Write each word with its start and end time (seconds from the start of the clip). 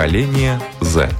Поколение 0.00 0.58
Z. 0.80 1.10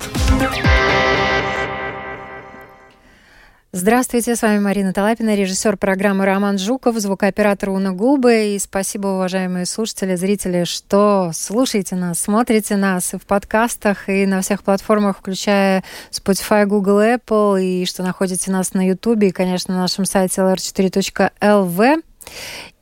Здравствуйте, 3.72 4.34
с 4.34 4.40
вами 4.40 4.58
Марина 4.58 4.94
Талапина, 4.94 5.34
режиссер 5.34 5.76
программы 5.76 6.24
Роман 6.24 6.56
Жуков, 6.56 6.98
звукооператор 6.98 7.68
Уна 7.68 7.92
Губы. 7.92 8.54
И 8.54 8.58
спасибо, 8.58 9.08
уважаемые 9.08 9.66
слушатели, 9.66 10.14
зрители, 10.14 10.64
что 10.64 11.30
слушаете 11.34 11.94
нас, 11.94 12.20
смотрите 12.20 12.76
нас 12.76 13.12
и 13.12 13.18
в 13.18 13.26
подкастах, 13.26 14.08
и 14.08 14.24
на 14.24 14.40
всех 14.40 14.62
платформах, 14.62 15.18
включая 15.18 15.84
Spotify, 16.10 16.64
Google, 16.64 17.02
Apple, 17.02 17.62
и 17.62 17.84
что 17.84 18.02
находите 18.02 18.50
нас 18.50 18.72
на 18.72 18.88
YouTube, 18.88 19.24
и, 19.24 19.30
конечно, 19.30 19.74
на 19.74 19.80
нашем 19.80 20.06
сайте 20.06 20.40
lr4.lv. 20.40 22.02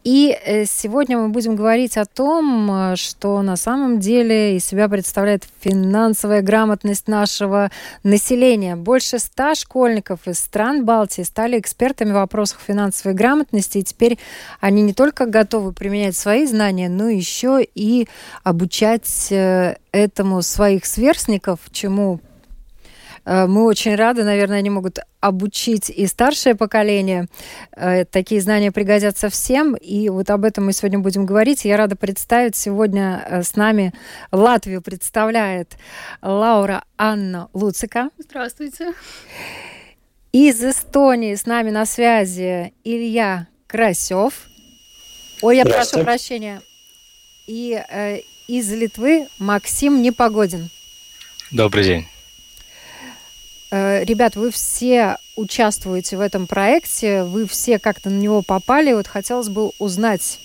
И 0.09 0.35
э, 0.43 0.65
сегодня 0.65 1.19
мы 1.19 1.29
будем 1.29 1.55
говорить 1.55 1.99
о 1.99 2.07
том, 2.07 2.71
э, 2.71 2.97
что 2.97 3.43
на 3.43 3.57
самом 3.57 4.01
деле 4.01 4.57
из 4.57 4.65
себя 4.65 4.89
представляет 4.89 5.45
финансовая 5.61 6.41
грамотность 6.41 7.09
нашего 7.09 7.71
населения. 8.05 8.75
Больше 8.75 9.19
ста 9.19 9.55
школьников 9.55 10.27
из 10.27 10.39
стран 10.39 10.87
Балтии 10.87 11.21
стали 11.25 11.59
экспертами 11.59 12.13
в 12.13 12.15
вопросах 12.15 12.61
финансовой 12.67 13.15
грамотности, 13.15 13.77
и 13.77 13.83
теперь 13.83 14.19
они 14.61 14.81
не 14.81 14.95
только 14.95 15.27
готовы 15.27 15.75
применять 15.75 16.17
свои 16.17 16.47
знания, 16.47 16.89
но 16.89 17.11
еще 17.11 17.63
и 17.75 18.09
обучать 18.45 19.29
э, 19.31 19.77
этому 19.93 20.41
своих 20.41 20.87
сверстников, 20.87 21.59
чему 21.71 22.21
мы 23.29 23.65
очень 23.65 23.95
рады, 23.95 24.25
наверное, 24.25 24.59
они 24.59 24.71
могут 24.71 25.01
обучить 25.21 25.91
и 25.91 26.07
старшее 26.07 26.55
поколение. 26.55 27.27
Э, 27.77 28.05
такие 28.05 28.41
знания 28.41 28.73
пригодятся 28.73 29.29
всем, 29.29 29.75
и 29.75 30.09
вот 30.09 30.31
об 30.31 30.45
этом 30.45 30.67
мы 30.67 30.73
сегодня 30.73 30.99
будем 30.99 31.27
говорить. 31.27 31.65
Я 31.65 31.77
рада 31.77 31.97
представить 31.97 32.57
сегодня 32.57 33.25
э, 33.29 33.43
с 33.43 33.57
нами 33.57 33.93
Латвию 34.33 34.81
представляет 34.81 35.77
Лаура 36.23 36.85
Анна 36.97 37.49
Луцика. 37.53 38.11
Здравствуйте. 38.19 38.93
Из 40.33 40.63
Эстонии 40.63 41.35
с 41.35 41.47
нами 41.47 41.71
на 41.71 41.87
связи 41.87 42.73
Илья 42.85 43.49
Красев. 43.67 44.49
Ой, 45.43 45.57
я 45.57 45.65
прошу 45.65 46.05
прощения. 46.05 46.61
И 47.47 47.83
э, 47.91 48.19
из 48.47 48.73
Литвы 48.73 49.29
Максим 49.39 50.03
Непогодин. 50.03 50.71
Добрый 51.51 51.85
день. 51.85 52.18
Э, 53.71 54.05
ребят, 54.05 54.37
вы 54.37 54.51
все 54.51 55.19
участвуете 55.37 56.17
в 56.17 56.21
этом 56.21 56.47
проекте, 56.47 57.23
вы 57.23 57.47
все 57.47 57.79
как-то 57.79 58.11
на 58.11 58.19
него 58.19 58.43
попали. 58.43 58.93
Вот 58.93 59.07
хотелось 59.07 59.49
бы 59.49 59.71
узнать, 59.79 60.39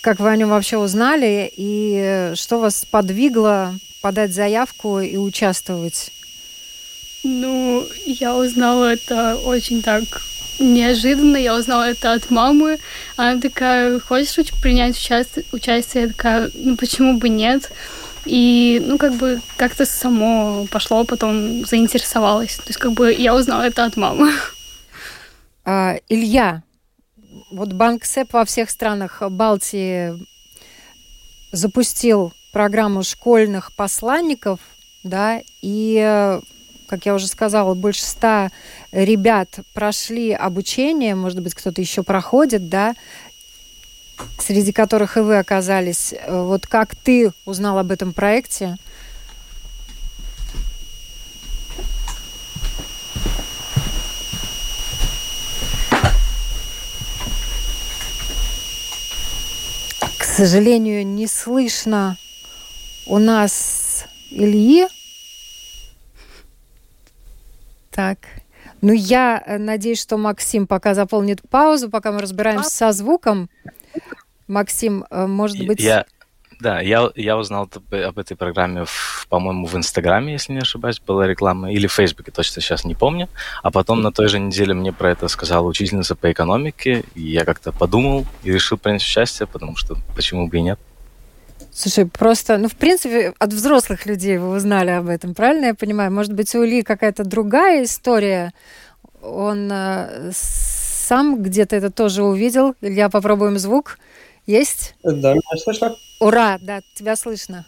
как 0.00 0.18
вы 0.18 0.30
о 0.30 0.36
нем 0.36 0.50
вообще 0.50 0.76
узнали 0.76 1.50
и 1.56 2.32
что 2.34 2.58
вас 2.58 2.84
подвигло 2.84 3.74
подать 4.00 4.32
заявку 4.32 5.00
и 5.00 5.16
участвовать? 5.16 6.10
Ну, 7.22 7.86
я 8.06 8.34
узнала 8.34 8.92
это 8.94 9.36
очень 9.36 9.82
так 9.82 10.04
неожиданно. 10.58 11.36
Я 11.36 11.54
узнала 11.54 11.90
это 11.90 12.12
от 12.12 12.30
мамы. 12.30 12.78
Она 13.16 13.40
такая, 13.40 14.00
хочешь 14.00 14.36
принять 14.62 14.96
участие? 14.96 15.44
участие? 15.52 16.02
Я 16.04 16.08
такая, 16.08 16.50
ну 16.54 16.76
почему 16.76 17.18
бы 17.18 17.28
нет? 17.28 17.70
И, 18.24 18.82
ну, 18.84 18.98
как 18.98 19.14
бы 19.14 19.40
как-то 19.56 19.86
само 19.86 20.66
пошло, 20.70 21.04
потом 21.04 21.64
заинтересовалась. 21.64 22.56
То 22.56 22.68
есть, 22.68 22.78
как 22.78 22.92
бы 22.92 23.12
я 23.12 23.34
узнала 23.34 23.62
это 23.62 23.84
от 23.84 23.96
мамы. 23.96 24.32
А, 25.64 25.96
Илья, 26.08 26.62
вот 27.50 27.72
банк 27.72 28.04
СЭП 28.04 28.32
во 28.32 28.44
всех 28.44 28.70
странах 28.70 29.22
Балтии 29.30 30.14
запустил 31.52 32.32
программу 32.52 33.02
школьных 33.02 33.74
посланников, 33.76 34.60
да, 35.04 35.40
и, 35.62 36.38
как 36.88 37.06
я 37.06 37.14
уже 37.14 37.26
сказала, 37.26 37.74
больше 37.74 38.02
ста 38.02 38.50
ребят 38.92 39.48
прошли 39.74 40.32
обучение, 40.32 41.14
может 41.14 41.40
быть, 41.42 41.54
кто-то 41.54 41.80
еще 41.80 42.02
проходит, 42.02 42.68
да, 42.68 42.94
среди 44.38 44.72
которых 44.72 45.16
и 45.16 45.20
вы 45.20 45.38
оказались. 45.38 46.12
Э, 46.12 46.42
вот 46.42 46.66
как 46.66 46.94
ты 46.94 47.32
узнал 47.44 47.78
об 47.78 47.90
этом 47.90 48.12
проекте? 48.12 48.76
К 60.18 60.24
сожалению, 60.24 61.06
не 61.06 61.26
слышно 61.26 62.16
у 63.06 63.18
нас 63.18 64.06
Ильи. 64.30 64.86
Так. 67.90 68.18
Ну, 68.80 68.92
я 68.92 69.42
э, 69.44 69.58
надеюсь, 69.58 70.00
что 70.00 70.16
Максим 70.16 70.66
пока 70.66 70.94
заполнит 70.94 71.42
паузу, 71.50 71.90
пока 71.90 72.12
мы 72.12 72.20
разбираемся 72.20 72.70
со 72.70 72.92
звуком. 72.92 73.50
Максим, 74.50 75.04
э, 75.10 75.26
может 75.26 75.64
быть... 75.66 75.80
Я, 75.80 76.04
да, 76.60 76.80
я, 76.80 77.10
я 77.14 77.38
узнал 77.38 77.70
об 77.90 78.18
этой 78.18 78.36
программе, 78.36 78.84
в, 78.84 79.26
по-моему, 79.30 79.66
в 79.66 79.74
Инстаграме, 79.76 80.34
если 80.34 80.52
не 80.52 80.58
ошибаюсь, 80.58 81.00
была 81.00 81.26
реклама, 81.26 81.72
или 81.72 81.86
в 81.86 81.92
Фейсбуке, 81.92 82.30
точно 82.30 82.60
сейчас 82.60 82.84
не 82.84 82.94
помню. 82.94 83.28
А 83.62 83.70
потом 83.70 84.02
на 84.02 84.12
той 84.12 84.28
же 84.28 84.38
неделе 84.38 84.74
мне 84.74 84.92
про 84.92 85.12
это 85.12 85.28
сказала 85.28 85.66
учительница 85.66 86.14
по 86.16 86.30
экономике, 86.30 87.04
и 87.14 87.22
я 87.22 87.44
как-то 87.44 87.72
подумал 87.72 88.26
и 88.42 88.52
решил 88.52 88.76
принять 88.76 89.02
участие, 89.02 89.46
потому 89.46 89.76
что 89.76 89.96
почему 90.14 90.48
бы 90.48 90.58
и 90.58 90.62
нет. 90.62 90.78
Слушай, 91.72 92.06
просто, 92.06 92.58
ну, 92.58 92.68
в 92.68 92.74
принципе, 92.74 93.32
от 93.38 93.52
взрослых 93.52 94.04
людей 94.04 94.36
вы 94.36 94.56
узнали 94.56 94.90
об 94.90 95.08
этом, 95.08 95.34
правильно 95.34 95.66
я 95.66 95.74
понимаю? 95.74 96.12
Может 96.12 96.34
быть, 96.34 96.54
у 96.54 96.64
Ильи 96.64 96.82
какая-то 96.82 97.24
другая 97.24 97.84
история? 97.84 98.52
Он 99.22 99.70
э, 99.72 100.30
сам 100.32 101.42
где-то 101.42 101.76
это 101.76 101.90
тоже 101.90 102.22
увидел. 102.22 102.74
Илья, 102.80 103.08
попробуем 103.08 103.58
звук. 103.58 103.98
Есть? 104.46 104.94
Да, 105.02 105.34
меня 105.34 105.56
слышно? 105.62 105.96
Ура, 106.18 106.58
да, 106.60 106.82
тебя 106.94 107.16
слышно. 107.16 107.66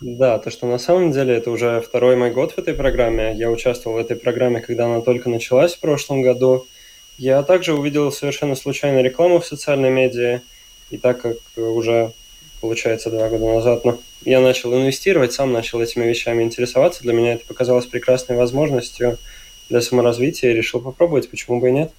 Да, 0.00 0.38
то, 0.38 0.50
что 0.50 0.66
на 0.66 0.78
самом 0.78 1.12
деле 1.12 1.34
это 1.34 1.50
уже 1.50 1.80
второй 1.80 2.16
мой 2.16 2.30
год 2.30 2.52
в 2.52 2.58
этой 2.58 2.74
программе. 2.74 3.34
Я 3.34 3.50
участвовал 3.50 3.96
в 3.96 4.00
этой 4.00 4.16
программе, 4.16 4.60
когда 4.60 4.86
она 4.86 5.02
только 5.02 5.28
началась 5.28 5.74
в 5.74 5.80
прошлом 5.80 6.22
году. 6.22 6.66
Я 7.18 7.42
также 7.42 7.74
увидел 7.74 8.10
совершенно 8.10 8.54
случайно 8.56 9.00
рекламу 9.02 9.40
в 9.40 9.46
социальной 9.46 9.90
медиа, 9.90 10.40
и 10.90 10.96
так 10.96 11.20
как 11.20 11.36
уже, 11.56 12.12
получается, 12.62 13.10
два 13.10 13.28
года 13.28 13.44
назад, 13.44 13.84
но 13.84 13.98
я 14.24 14.40
начал 14.40 14.74
инвестировать, 14.74 15.34
сам 15.34 15.52
начал 15.52 15.82
этими 15.82 16.06
вещами 16.06 16.42
интересоваться, 16.42 17.02
для 17.02 17.12
меня 17.12 17.34
это 17.34 17.44
показалось 17.46 17.86
прекрасной 17.86 18.36
возможностью 18.36 19.18
для 19.68 19.82
саморазвития, 19.82 20.50
и 20.50 20.54
решил 20.54 20.80
попробовать, 20.80 21.30
почему 21.30 21.60
бы 21.60 21.68
и 21.68 21.72
нет. 21.72 21.92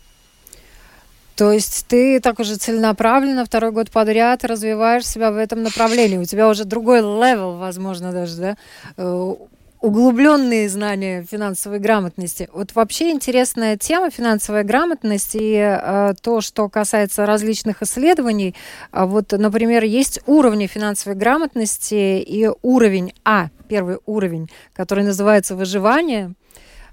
То 1.41 1.52
есть 1.52 1.88
ты 1.88 2.19
так 2.19 2.40
уже 2.40 2.57
целенаправленно 2.57 3.44
второй 3.46 3.72
год 3.72 3.90
подряд 3.90 4.46
развиваешь 4.46 5.07
себя 5.07 5.31
в 5.31 5.38
этом 5.38 5.63
направлении. 5.63 6.19
У 6.19 6.24
тебя 6.24 6.47
уже 6.47 6.66
другой 6.66 7.00
level, 6.99 7.57
возможно, 7.57 8.12
даже, 8.12 8.35
да? 8.35 8.57
Э, 8.96 9.34
углубленные 9.79 10.69
знания 10.69 11.25
финансовой 11.28 11.79
грамотности. 11.79 12.47
Вот 12.53 12.75
вообще 12.75 13.09
интересная 13.09 13.75
тема 13.75 14.12
финансовая 14.12 14.63
грамотность 14.63 15.31
и 15.34 15.56
э, 15.56 16.13
то, 16.22 16.41
что 16.41 16.69
касается 16.69 17.25
различных 17.25 17.81
исследований. 17.81 18.53
А 18.91 19.08
вот, 19.08 19.31
например, 19.31 19.84
есть 19.84 20.22
уровни 20.28 20.68
финансовой 20.68 21.18
грамотности 21.18 22.19
и 22.19 22.52
уровень 22.62 23.16
А, 23.25 23.47
первый 23.68 23.97
уровень, 24.06 24.47
который 24.75 25.03
называется 25.03 25.56
выживание. 25.56 26.35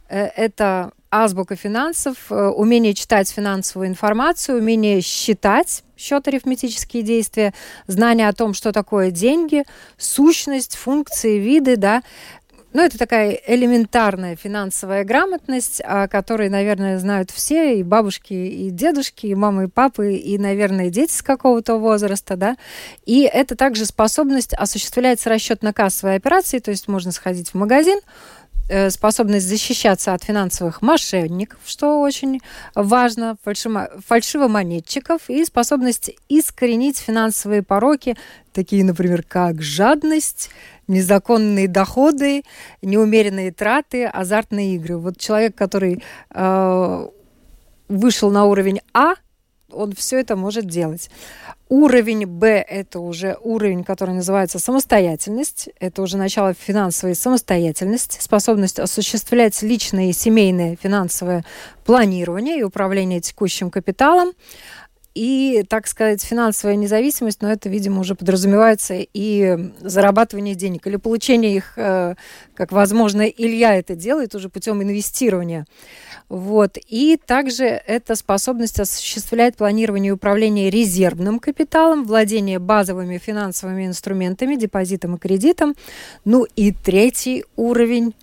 Э, 0.09 0.27
это 0.37 0.93
азбука 1.11 1.57
финансов, 1.57 2.17
э, 2.31 2.49
умение 2.49 2.95
читать 2.95 3.31
финансовую 3.31 3.89
информацию, 3.89 4.59
умение 4.59 5.01
считать 5.01 5.83
счет 5.97 6.29
арифметические 6.29 7.03
действия, 7.03 7.55
знание 7.87 8.29
о 8.29 8.33
том, 8.33 8.55
что 8.55 8.73
такое 8.73 9.11
деньги, 9.11 9.65
сущность, 9.97 10.77
функции, 10.77 11.39
виды, 11.39 11.77
да, 11.77 12.03
ну, 12.75 12.83
это 12.83 12.99
такая 12.99 13.41
элементарная 13.47 14.37
финансовая 14.37 15.03
грамотность, 15.03 15.81
о 15.83 16.07
которой, 16.07 16.51
наверное, 16.51 16.99
знают 16.99 17.31
все, 17.31 17.79
и 17.79 17.83
бабушки, 17.83 18.35
и 18.35 18.69
дедушки, 18.69 19.27
и 19.27 19.35
мамы, 19.35 19.65
и 19.65 19.67
папы, 19.69 20.15
и, 20.15 20.37
наверное, 20.37 20.91
дети 20.91 21.13
с 21.13 21.23
какого-то 21.23 21.79
возраста, 21.79 22.37
да. 22.37 22.57
И 23.07 23.23
это 23.23 23.57
также 23.57 23.87
способность 23.87 24.53
осуществлять 24.53 25.27
расчетно-кассовые 25.27 26.17
операции, 26.17 26.59
то 26.59 26.71
есть 26.71 26.89
можно 26.89 27.11
сходить 27.11 27.51
в 27.51 27.55
магазин, 27.55 28.01
способность 28.91 29.47
защищаться 29.47 30.15
от 30.15 30.25
финансовых 30.25 30.83
мошенников, 30.83 31.61
что 31.65 32.01
очень 32.01 32.41
важно, 32.75 33.37
фальшивомонетчиков, 33.43 35.29
и 35.29 35.45
способность 35.45 36.11
искоренить 36.29 36.99
финансовые 36.99 37.63
пороки, 37.63 38.17
такие, 38.53 38.85
например, 38.85 39.23
как 39.23 39.63
жадность, 39.63 40.51
незаконные 40.89 41.69
доходы, 41.69 42.43
неумеренные 42.83 43.53
траты, 43.53 44.07
азартные 44.07 44.75
игры. 44.77 44.97
Вот 44.97 45.19
человек, 45.19 45.55
который 45.55 46.03
э, 46.31 47.09
вышел 47.89 48.31
на 48.31 48.47
уровень 48.47 48.81
А, 48.93 49.15
он 49.73 49.93
все 49.93 50.21
это 50.21 50.37
может 50.37 50.67
делать. 50.67 51.11
Уровень 51.69 52.27
Б– 52.27 52.65
это 52.69 53.01
уже 53.01 53.37
уровень, 53.43 53.85
который 53.85 54.15
называется 54.15 54.59
самостоятельность. 54.59 55.69
Это 55.79 56.01
уже 56.03 56.17
начало 56.17 56.55
финансовой 56.55 57.15
самостоятельности, 57.15 58.21
способность 58.21 58.79
осуществлять 58.79 59.61
личное 59.61 60.09
и 60.09 60.13
семейное 60.13 60.77
финансовое 60.77 61.45
планирование 61.85 62.61
и 62.61 62.63
управление 62.63 63.21
текущим 63.21 63.71
капиталом 63.71 64.33
и, 65.19 65.65
так 65.65 65.89
сказать, 65.89 66.23
финансовая 66.23 66.77
независимость, 66.77 67.43
но 67.43 67.51
это, 67.51 67.69
видимо, 67.69 68.01
уже 68.01 68.15
подразумевается 68.15 68.95
и 68.97 69.73
зарабатывание 69.81 70.55
денег 70.55 70.87
или 70.87 70.95
получение 70.95 71.57
их, 71.57 71.73
э, 71.75 72.15
как, 72.55 72.71
возможно, 72.71 73.23
Илья 73.23 73.75
это 73.75 73.97
делает 73.97 74.37
уже 74.37 74.49
путем 74.49 74.81
инвестирования. 74.81 75.67
Вот. 76.29 76.79
И 76.87 77.19
также 77.27 77.65
это 77.65 78.15
способность 78.15 78.79
осуществлять 78.79 79.57
планирование 79.57 80.11
и 80.11 80.13
управление 80.13 80.71
резервным 80.71 81.41
капиталом, 81.41 82.05
владение 82.05 82.61
базовыми 82.61 83.19
финансовыми 83.19 83.87
инструментами, 83.87 84.55
депозитом 84.55 85.17
и 85.17 85.19
кредитом. 85.19 85.75
Ну 86.25 86.47
и 86.55 86.71
третий 86.71 87.45
уровень 87.57 88.15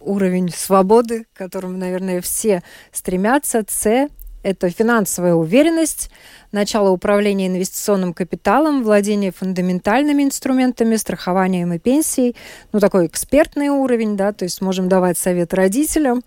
уровень 0.00 0.48
свободы, 0.50 1.26
к 1.34 1.36
которому, 1.36 1.76
наверное, 1.76 2.22
все 2.22 2.62
стремятся, 2.92 3.64
С 3.68 4.08
это 4.48 4.70
финансовая 4.70 5.34
уверенность, 5.34 6.10
начало 6.52 6.90
управления 6.90 7.48
инвестиционным 7.48 8.14
капиталом, 8.14 8.82
владение 8.82 9.32
фундаментальными 9.32 10.22
инструментами, 10.22 10.96
страхованием 10.96 11.72
и 11.72 11.78
пенсией, 11.78 12.34
ну, 12.72 12.80
такой 12.80 13.06
экспертный 13.06 13.68
уровень, 13.68 14.16
да, 14.16 14.32
то 14.32 14.44
есть 14.44 14.60
можем 14.60 14.88
давать 14.88 15.18
совет 15.18 15.52
родителям, 15.52 16.22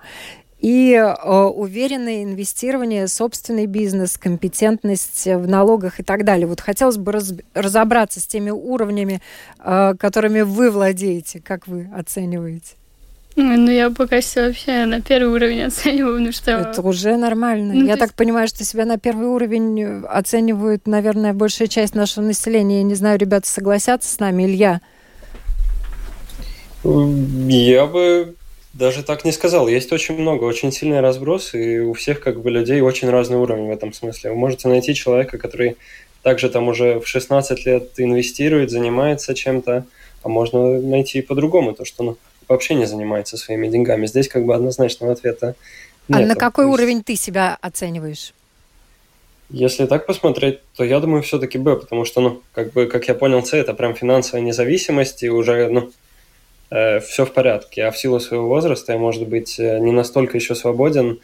и 0.60 0.94
э, 0.94 1.32
уверенное 1.34 2.24
инвестирование, 2.24 3.08
собственный 3.08 3.66
бизнес, 3.66 4.18
компетентность 4.20 5.26
в 5.26 5.48
налогах 5.48 6.00
и 6.00 6.04
так 6.04 6.24
далее. 6.24 6.46
Вот 6.46 6.62
хотелось 6.62 6.98
бы 6.98 7.12
раз, 7.12 7.34
разобраться 7.56 8.20
с 8.20 8.28
теми 8.28 8.52
уровнями, 8.52 9.22
э, 9.58 9.96
которыми 10.00 10.42
вы 10.42 10.70
владеете, 10.70 11.42
как 11.42 11.68
вы 11.68 11.90
оцениваете. 11.96 12.76
Ну, 13.36 13.72
я 13.72 13.90
пока 13.90 14.22
что 14.22 14.48
вообще 14.48 14.86
на 14.86 15.02
первый 15.02 15.34
уровень 15.34 15.62
оцениваю, 15.68 16.22
ну 16.22 16.32
что... 16.32 16.52
Это 16.52 16.82
уже 16.82 17.16
нормально. 17.18 17.74
Ну, 17.74 17.86
я 17.86 17.96
так 17.96 18.10
есть... 18.10 18.16
понимаю, 18.16 18.48
что 18.48 18.64
себя 18.64 18.86
на 18.86 18.98
первый 18.98 19.28
уровень 19.28 20.04
оценивают, 20.06 20.88
наверное, 20.88 21.34
большая 21.34 21.68
часть 21.68 21.96
нашего 21.96 22.26
населения. 22.26 22.78
Я 22.78 22.84
не 22.84 22.96
знаю, 22.96 23.18
ребята 23.18 23.48
согласятся 23.48 24.14
с 24.14 24.20
нами, 24.20 24.44
Илья? 24.44 24.82
Я 26.84 27.86
бы 27.86 28.36
даже 28.74 29.04
так 29.04 29.26
не 29.26 29.32
сказал. 29.32 29.68
Есть 29.68 29.92
очень 29.92 30.18
много, 30.18 30.44
очень 30.46 30.72
сильный 30.72 31.02
разброс, 31.02 31.54
и 31.54 31.80
у 31.80 31.94
всех 31.94 32.20
как 32.22 32.42
бы 32.42 32.50
людей 32.50 32.82
очень 32.82 33.10
разный 33.10 33.38
уровень 33.38 33.68
в 33.68 33.72
этом 33.72 33.94
смысле. 33.94 34.32
Вы 34.32 34.36
можете 34.38 34.68
найти 34.68 34.96
человека, 34.96 35.38
который 35.38 35.78
также 36.24 36.50
там 36.50 36.68
уже 36.68 37.00
в 37.00 37.08
16 37.08 37.66
лет 37.66 37.92
инвестирует, 37.98 38.72
занимается 38.72 39.34
чем-то, 39.34 39.86
а 40.24 40.30
можно 40.30 40.80
найти 40.80 41.22
по-другому, 41.22 41.74
то, 41.74 41.84
что 41.84 42.04
ну, 42.04 42.18
вообще 42.52 42.76
не 42.76 42.86
занимается 42.86 43.38
своими 43.38 43.68
деньгами. 43.68 44.06
Здесь 44.06 44.28
как 44.28 44.46
бы 44.46 44.54
однозначного 44.54 45.14
ответа 45.14 45.56
нет. 46.08 46.24
А 46.24 46.26
на 46.26 46.36
какой 46.36 46.66
есть... 46.66 46.74
уровень 46.74 47.04
ты 47.04 47.16
себя 47.16 47.58
оцениваешь? 47.62 48.34
Если 49.50 49.86
так 49.86 50.06
посмотреть, 50.06 50.60
то 50.76 50.84
я 50.84 51.00
думаю 51.00 51.24
все-таки 51.24 51.58
Б, 51.58 51.76
потому 51.76 52.06
что, 52.06 52.22
ну, 52.22 52.42
как 52.54 52.72
бы, 52.72 52.88
как 52.88 53.08
я 53.08 53.16
понял, 53.16 53.44
С 53.44 53.54
это 53.54 53.74
прям 53.74 53.96
финансовая 53.96 54.42
независимость, 54.42 55.24
и 55.24 55.30
уже, 55.30 55.68
ну, 55.70 55.92
э, 56.70 57.00
все 57.02 57.26
в 57.26 57.34
порядке. 57.34 57.84
А 57.84 57.92
в 57.92 57.98
силу 57.98 58.20
своего 58.20 58.48
возраста 58.48 58.94
я, 58.94 59.00
может 59.00 59.28
быть, 59.28 59.60
э, 59.60 59.80
не 59.80 59.92
настолько 59.92 60.38
еще 60.38 60.56
свободен, 60.56 61.20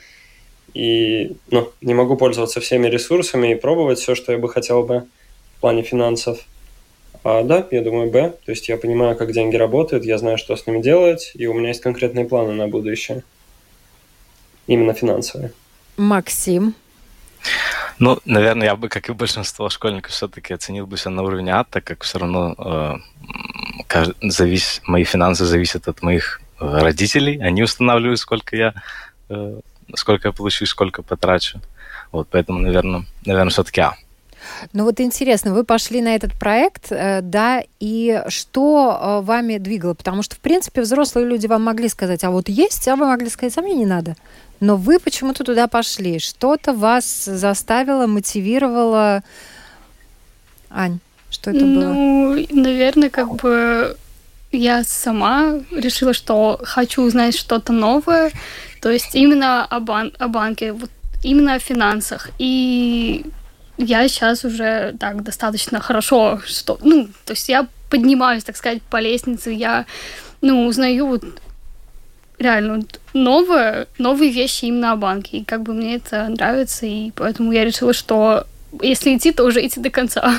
и, 0.74 1.38
ну, 1.50 1.72
не 1.82 1.94
могу 1.94 2.18
пользоваться 2.18 2.60
всеми 2.60 2.88
ресурсами 2.88 3.54
и 3.54 3.56
пробовать 3.56 4.00
все, 4.00 4.14
что 4.14 4.34
я 4.34 4.38
бы 4.38 4.50
хотел 4.50 4.84
бы 4.84 5.06
в 5.58 5.62
плане 5.62 5.84
финансов. 5.84 6.40
А, 7.24 7.44
да, 7.44 7.66
я 7.72 7.82
думаю, 7.82 8.12
Б. 8.12 8.34
То 8.46 8.52
есть 8.52 8.70
я 8.70 8.78
понимаю, 8.78 9.16
как 9.16 9.32
деньги 9.32 9.56
работают, 9.56 10.06
я 10.06 10.18
знаю, 10.18 10.38
что 10.38 10.56
с 10.56 10.68
ними 10.68 10.82
делать, 10.82 11.32
и 11.36 11.48
у 11.48 11.54
меня 11.54 11.70
есть 11.70 11.82
конкретные 11.82 12.26
планы 12.26 12.54
на 12.54 12.68
будущее. 12.68 13.24
Именно 14.68 14.94
финансовые. 14.94 15.52
Максим. 15.98 16.76
Ну, 18.00 18.20
наверное, 18.26 18.68
я 18.68 18.76
бы, 18.76 18.90
как 18.90 19.10
и 19.10 19.14
большинство 19.14 19.70
школьников, 19.70 20.12
все-таки 20.12 20.54
оценил 20.54 20.86
бы 20.86 20.98
себя 20.98 21.12
на 21.12 21.24
уровне 21.24 21.54
А, 21.54 21.64
так 21.64 21.84
как 21.84 22.04
все 22.04 22.20
равно 22.20 23.02
э, 23.90 24.06
завис... 24.22 24.82
мои 24.86 25.04
финансы 25.04 25.46
зависят 25.46 25.88
от 25.88 26.04
моих 26.04 26.42
э, 26.60 26.80
родителей. 26.80 27.40
Они 27.40 27.64
устанавливают, 27.64 28.20
сколько 28.20 28.56
я, 28.56 28.74
э, 29.30 29.60
сколько 29.96 30.28
я 30.28 30.32
получу 30.32 30.66
и 30.66 30.68
сколько 30.68 31.02
потрачу. 31.02 31.60
Вот, 32.12 32.28
поэтому, 32.30 32.60
наверное, 32.60 33.06
наверное 33.26 33.52
все-таки 33.52 33.82
А. 33.82 33.96
Ну 34.74 34.84
вот 34.84 35.00
интересно, 35.00 35.54
вы 35.54 35.64
пошли 35.64 36.02
на 36.02 36.16
этот 36.16 36.34
проект, 36.34 36.92
э, 36.92 37.22
да, 37.22 37.64
и 37.80 38.24
что 38.28 39.20
э, 39.22 39.26
вами 39.26 39.58
двигало? 39.58 39.94
Потому 39.94 40.24
что, 40.24 40.36
в 40.36 40.40
принципе, 40.40 40.82
взрослые 40.82 41.28
люди 41.28 41.48
вам 41.48 41.64
могли 41.64 41.90
сказать, 41.90 42.24
а 42.24 42.32
вот 42.32 42.50
есть, 42.50 42.88
а 42.88 42.96
вы 42.96 43.08
могли 43.08 43.30
сказать, 43.30 43.58
а 43.58 43.62
мне 43.62 43.74
не 43.74 43.86
надо. 43.86 44.16
Но 44.60 44.76
вы 44.76 45.00
почему-то 45.00 45.44
туда 45.44 45.68
пошли. 45.68 46.20
Что-то 46.20 46.74
вас 46.74 47.26
заставило, 47.26 48.08
мотивировало. 48.08 49.24
Ань, 50.70 51.00
что 51.30 51.52
это 51.52 51.64
ну, 51.64 51.76
было? 51.76 51.94
Ну, 51.94 52.62
наверное, 52.62 53.10
как 53.10 53.36
бы 53.36 53.96
я 54.52 54.84
сама 54.84 55.60
решила, 55.72 56.14
что 56.14 56.60
хочу 56.64 57.04
узнать 57.04 57.38
что-то 57.38 57.74
новое. 57.74 58.32
То 58.82 58.90
есть 58.90 59.16
именно 59.16 59.66
о, 59.66 59.80
бан 59.80 60.14
о 60.20 60.28
банке, 60.28 60.72
вот 60.72 60.90
именно 61.24 61.56
о 61.56 61.60
финансах. 61.60 62.30
И 62.40 63.26
я 63.78 64.08
сейчас 64.08 64.44
уже 64.44 64.96
так 65.00 65.24
достаточно 65.24 65.80
хорошо, 65.80 66.42
что, 66.46 66.78
ну, 66.82 67.08
то 67.26 67.34
есть 67.34 67.50
я 67.50 67.68
поднимаюсь, 67.90 68.44
так 68.44 68.58
сказать, 68.58 68.82
по 68.82 69.00
лестнице, 69.00 69.52
я, 69.52 69.86
ну, 70.42 70.66
узнаю 70.66 71.08
вот 71.08 71.24
реально 72.40 72.78
вот 72.78 73.00
новые, 73.14 73.88
новые 73.98 74.32
вещи 74.32 74.66
именно 74.66 74.92
о 74.92 74.96
банке, 74.96 75.38
и 75.38 75.44
как 75.44 75.64
бы 75.64 75.74
мне 75.74 75.96
это 75.96 76.28
нравится, 76.28 76.86
и 76.86 77.12
поэтому 77.12 77.52
я 77.52 77.66
решила, 77.66 77.94
что 77.94 78.46
если 78.82 79.16
идти, 79.16 79.32
то 79.32 79.44
уже 79.44 79.66
идти 79.66 79.80
до 79.80 79.90
конца. 79.90 80.36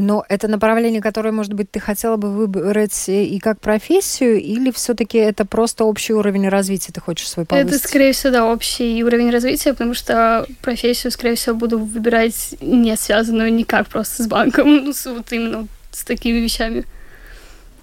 Но 0.00 0.24
это 0.28 0.46
направление, 0.46 1.02
которое, 1.02 1.32
может 1.32 1.54
быть, 1.54 1.72
ты 1.72 1.80
хотела 1.80 2.16
бы 2.16 2.30
выбрать 2.30 3.08
и 3.08 3.36
как 3.40 3.60
профессию, 3.60 4.40
или 4.40 4.70
все-таки 4.70 5.18
это 5.18 5.44
просто 5.44 5.84
общий 5.84 6.12
уровень 6.12 6.48
развития 6.48 6.92
ты 6.92 7.00
хочешь 7.00 7.28
свой 7.28 7.44
повысить? 7.44 7.80
Это, 7.80 7.88
скорее 7.88 8.12
всего, 8.12 8.32
да, 8.32 8.46
общий 8.46 9.02
уровень 9.02 9.30
развития, 9.30 9.72
потому 9.72 9.94
что 9.94 10.46
профессию, 10.62 11.10
скорее 11.10 11.34
всего, 11.34 11.56
буду 11.56 11.80
выбирать 11.80 12.54
не 12.60 12.96
связанную 12.96 13.52
никак 13.52 13.88
просто 13.88 14.22
с 14.22 14.28
банком, 14.28 14.84
ну, 14.84 14.92
с, 14.94 15.04
вот 15.06 15.32
именно 15.32 15.66
с 15.90 16.04
такими 16.04 16.38
вещами. 16.38 16.84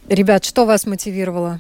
Ребят, 0.08 0.46
что 0.46 0.66
вас 0.66 0.86
мотивировало? 0.86 1.60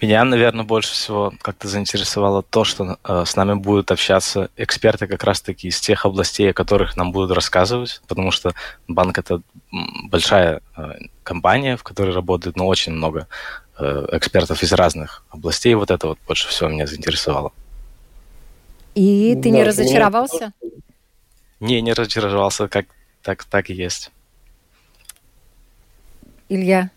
Меня, 0.00 0.24
наверное, 0.24 0.64
больше 0.64 0.92
всего 0.92 1.32
как-то 1.42 1.66
заинтересовало 1.66 2.42
то, 2.42 2.62
что 2.62 2.98
э, 3.02 3.24
с 3.26 3.34
нами 3.34 3.54
будут 3.54 3.90
общаться 3.90 4.48
эксперты 4.56 5.08
как 5.08 5.24
раз-таки 5.24 5.68
из 5.68 5.80
тех 5.80 6.06
областей, 6.06 6.50
о 6.50 6.54
которых 6.54 6.96
нам 6.96 7.10
будут 7.10 7.32
рассказывать, 7.32 8.00
потому 8.06 8.30
что 8.30 8.54
банк 8.86 9.18
это 9.18 9.42
большая 10.04 10.60
э, 10.76 10.92
компания, 11.24 11.76
в 11.76 11.82
которой 11.82 12.14
работает 12.14 12.56
ну, 12.56 12.66
очень 12.66 12.92
много 12.92 13.26
э, 13.76 14.06
экспертов 14.12 14.62
из 14.62 14.72
разных 14.72 15.24
областей. 15.30 15.74
Вот 15.74 15.90
это 15.90 16.06
вот 16.08 16.18
больше 16.28 16.48
всего 16.48 16.68
меня 16.68 16.86
заинтересовало. 16.86 17.52
И 18.94 19.34
ты 19.34 19.50
да, 19.50 19.56
не 19.56 19.64
разочаровался? 19.64 20.52
Не, 21.58 21.80
не 21.80 21.92
разочаровался, 21.92 22.68
как 22.68 22.86
так, 23.22 23.42
так 23.44 23.68
и 23.68 23.74
есть. 23.74 24.12
Илья? 26.48 26.90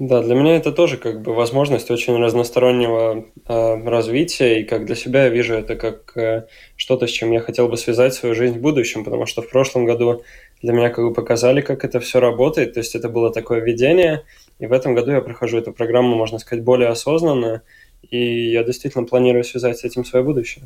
Да, 0.00 0.22
для 0.22 0.34
меня 0.34 0.56
это 0.56 0.72
тоже 0.72 0.96
как 0.96 1.22
бы 1.22 1.34
возможность 1.34 1.88
очень 1.88 2.16
разностороннего 2.16 3.26
э, 3.46 3.88
развития, 3.88 4.60
и 4.60 4.64
как 4.64 4.86
для 4.86 4.96
себя 4.96 5.24
я 5.24 5.28
вижу 5.28 5.54
это 5.54 5.76
как 5.76 6.16
э, 6.16 6.48
что-то, 6.74 7.06
с 7.06 7.10
чем 7.10 7.30
я 7.30 7.38
хотел 7.38 7.68
бы 7.68 7.76
связать 7.76 8.12
свою 8.12 8.34
жизнь 8.34 8.58
в 8.58 8.60
будущем, 8.60 9.04
потому 9.04 9.26
что 9.26 9.40
в 9.40 9.48
прошлом 9.48 9.84
году 9.84 10.24
для 10.62 10.72
меня 10.72 10.90
как 10.90 11.04
бы 11.04 11.14
показали, 11.14 11.60
как 11.60 11.84
это 11.84 12.00
все 12.00 12.18
работает, 12.18 12.74
то 12.74 12.80
есть 12.80 12.96
это 12.96 13.08
было 13.08 13.32
такое 13.32 13.60
видение, 13.60 14.24
и 14.58 14.66
в 14.66 14.72
этом 14.72 14.96
году 14.96 15.12
я 15.12 15.20
прохожу 15.20 15.58
эту 15.58 15.72
программу, 15.72 16.16
можно 16.16 16.40
сказать, 16.40 16.64
более 16.64 16.88
осознанно, 16.88 17.62
и 18.10 18.50
я 18.52 18.64
действительно 18.64 19.04
планирую 19.04 19.44
связать 19.44 19.78
с 19.78 19.84
этим 19.84 20.04
свое 20.04 20.24
будущее. 20.24 20.64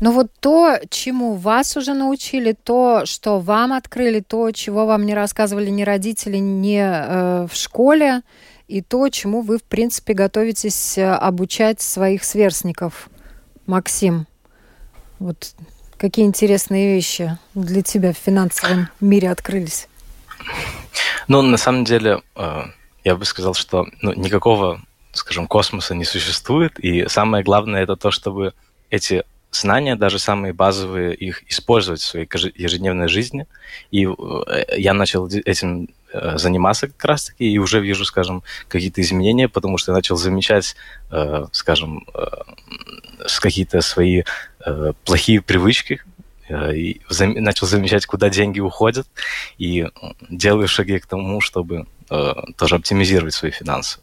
Ну 0.00 0.12
вот 0.12 0.30
то, 0.40 0.78
чему 0.90 1.34
вас 1.34 1.76
уже 1.76 1.94
научили, 1.94 2.52
то, 2.52 3.06
что 3.06 3.40
вам 3.40 3.72
открыли, 3.72 4.20
то, 4.20 4.50
чего 4.50 4.84
вам 4.84 5.06
не 5.06 5.14
рассказывали 5.14 5.70
ни 5.70 5.82
родители, 5.82 6.36
ни 6.36 6.78
э, 6.78 7.46
в 7.46 7.54
школе, 7.54 8.22
и 8.68 8.82
то, 8.82 9.08
чему 9.08 9.40
вы, 9.40 9.58
в 9.58 9.62
принципе, 9.62 10.12
готовитесь 10.12 10.98
э, 10.98 11.06
обучать 11.10 11.80
своих 11.80 12.24
сверстников. 12.24 13.08
Максим, 13.66 14.26
вот 15.18 15.54
какие 15.96 16.26
интересные 16.26 16.94
вещи 16.94 17.38
для 17.54 17.82
тебя 17.82 18.12
в 18.12 18.18
финансовом 18.18 18.88
мире 19.00 19.30
открылись? 19.30 19.88
Ну, 21.28 21.42
на 21.42 21.56
самом 21.56 21.84
деле, 21.84 22.22
э, 22.36 22.62
я 23.04 23.16
бы 23.16 23.24
сказал, 23.24 23.54
что 23.54 23.86
ну, 24.02 24.12
никакого, 24.12 24.80
скажем, 25.16 25.46
космоса 25.46 25.94
не 25.94 26.04
существует, 26.04 26.78
и 26.78 27.08
самое 27.08 27.42
главное 27.42 27.82
это 27.82 27.96
то, 27.96 28.10
чтобы 28.10 28.52
эти 28.90 29.24
знания, 29.50 29.96
даже 29.96 30.18
самые 30.18 30.52
базовые, 30.52 31.14
их 31.14 31.42
использовать 31.50 32.00
в 32.00 32.04
своей 32.04 32.28
ежедневной 32.54 33.08
жизни. 33.08 33.46
И 33.90 34.06
я 34.76 34.92
начал 34.92 35.26
этим 35.28 35.88
заниматься 36.12 36.88
как 36.88 37.04
раз-таки, 37.04 37.50
и 37.50 37.58
уже 37.58 37.80
вижу, 37.80 38.04
скажем, 38.04 38.42
какие-то 38.68 39.00
изменения, 39.00 39.48
потому 39.48 39.78
что 39.78 39.92
я 39.92 39.96
начал 39.96 40.16
замечать, 40.16 40.76
скажем, 41.52 42.06
какие-то 43.40 43.80
свои 43.80 44.22
плохие 45.04 45.40
привычки, 45.40 46.02
и 46.48 47.00
начал 47.18 47.66
замечать, 47.66 48.06
куда 48.06 48.28
деньги 48.30 48.60
уходят, 48.60 49.06
и 49.58 49.88
делаю 50.28 50.68
шаги 50.68 50.98
к 50.98 51.06
тому, 51.06 51.40
чтобы 51.40 51.86
тоже 52.56 52.76
оптимизировать 52.76 53.34
свои 53.34 53.50
финансы. 53.50 53.98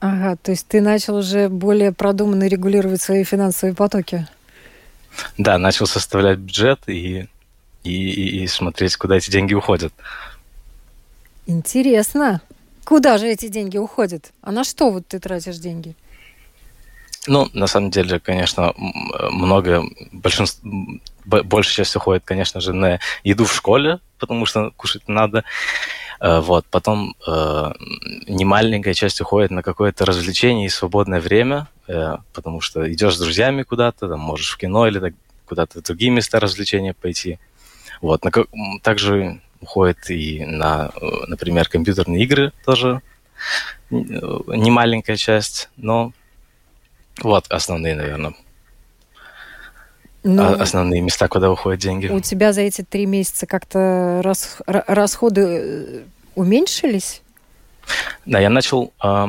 Ага, 0.00 0.36
то 0.36 0.50
есть 0.50 0.66
ты 0.66 0.80
начал 0.80 1.16
уже 1.16 1.48
более 1.48 1.92
продуманно 1.92 2.46
регулировать 2.46 3.00
свои 3.00 3.24
финансовые 3.24 3.74
потоки. 3.74 4.26
Да, 5.38 5.58
начал 5.58 5.86
составлять 5.86 6.38
бюджет 6.38 6.80
и, 6.86 7.28
и, 7.82 7.90
и, 7.90 8.42
и 8.42 8.46
смотреть, 8.46 8.96
куда 8.96 9.16
эти 9.16 9.30
деньги 9.30 9.54
уходят. 9.54 9.92
Интересно. 11.46 12.42
Куда 12.84 13.18
же 13.18 13.26
эти 13.26 13.48
деньги 13.48 13.78
уходят? 13.78 14.32
А 14.42 14.52
на 14.52 14.62
что 14.62 14.90
вот 14.90 15.08
ты 15.08 15.18
тратишь 15.18 15.56
деньги? 15.56 15.94
Ну, 17.26 17.48
на 17.52 17.66
самом 17.66 17.90
деле, 17.90 18.20
конечно, 18.20 18.72
много, 18.76 19.82
большинство, 20.12 20.70
большая 21.24 21.74
часть 21.74 21.96
уходит, 21.96 22.22
конечно 22.24 22.60
же, 22.60 22.72
на 22.72 23.00
еду 23.24 23.44
в 23.44 23.54
школе, 23.54 23.98
потому 24.18 24.46
что 24.46 24.70
кушать 24.76 25.08
надо. 25.08 25.42
Э, 26.20 26.40
вот. 26.40 26.66
Потом 26.70 27.14
э, 27.26 27.72
немаленькая 28.28 28.94
часть 28.94 29.20
уходит 29.20 29.50
на 29.50 29.62
какое-то 29.62 30.04
развлечение 30.04 30.66
и 30.66 30.70
свободное 30.70 31.20
время, 31.20 31.68
э, 31.88 32.16
потому 32.32 32.60
что 32.60 32.90
идешь 32.92 33.16
с 33.16 33.20
друзьями 33.20 33.62
куда-то, 33.62 34.08
там, 34.08 34.20
можешь 34.20 34.52
в 34.52 34.58
кино 34.58 34.86
или 34.86 35.14
куда-то 35.46 35.80
в 35.80 35.82
другие 35.82 36.10
места 36.10 36.40
развлечения 36.40 36.94
пойти. 36.94 37.38
Вот. 38.00 38.24
На, 38.24 38.30
также 38.82 39.40
уходит 39.60 40.10
и 40.10 40.44
на, 40.44 40.90
например, 41.28 41.68
компьютерные 41.68 42.22
игры 42.24 42.52
тоже 42.64 43.00
немаленькая 43.90 45.16
часть, 45.16 45.70
но 45.76 46.12
вот 47.22 47.46
основные, 47.48 47.94
наверное. 47.94 48.34
Но 50.26 50.50
ну, 50.50 50.60
основные 50.60 51.00
места, 51.02 51.28
куда 51.28 51.50
уходят 51.52 51.80
деньги. 51.80 52.08
У 52.08 52.18
тебя 52.18 52.52
за 52.52 52.62
эти 52.62 52.82
три 52.82 53.06
месяца 53.06 53.46
как-то 53.46 54.20
рас, 54.24 54.58
расходы 54.66 55.40
э, 55.42 56.02
уменьшились? 56.34 57.22
Да, 58.24 58.40
я 58.40 58.50
начал 58.50 58.92
э, 59.04 59.26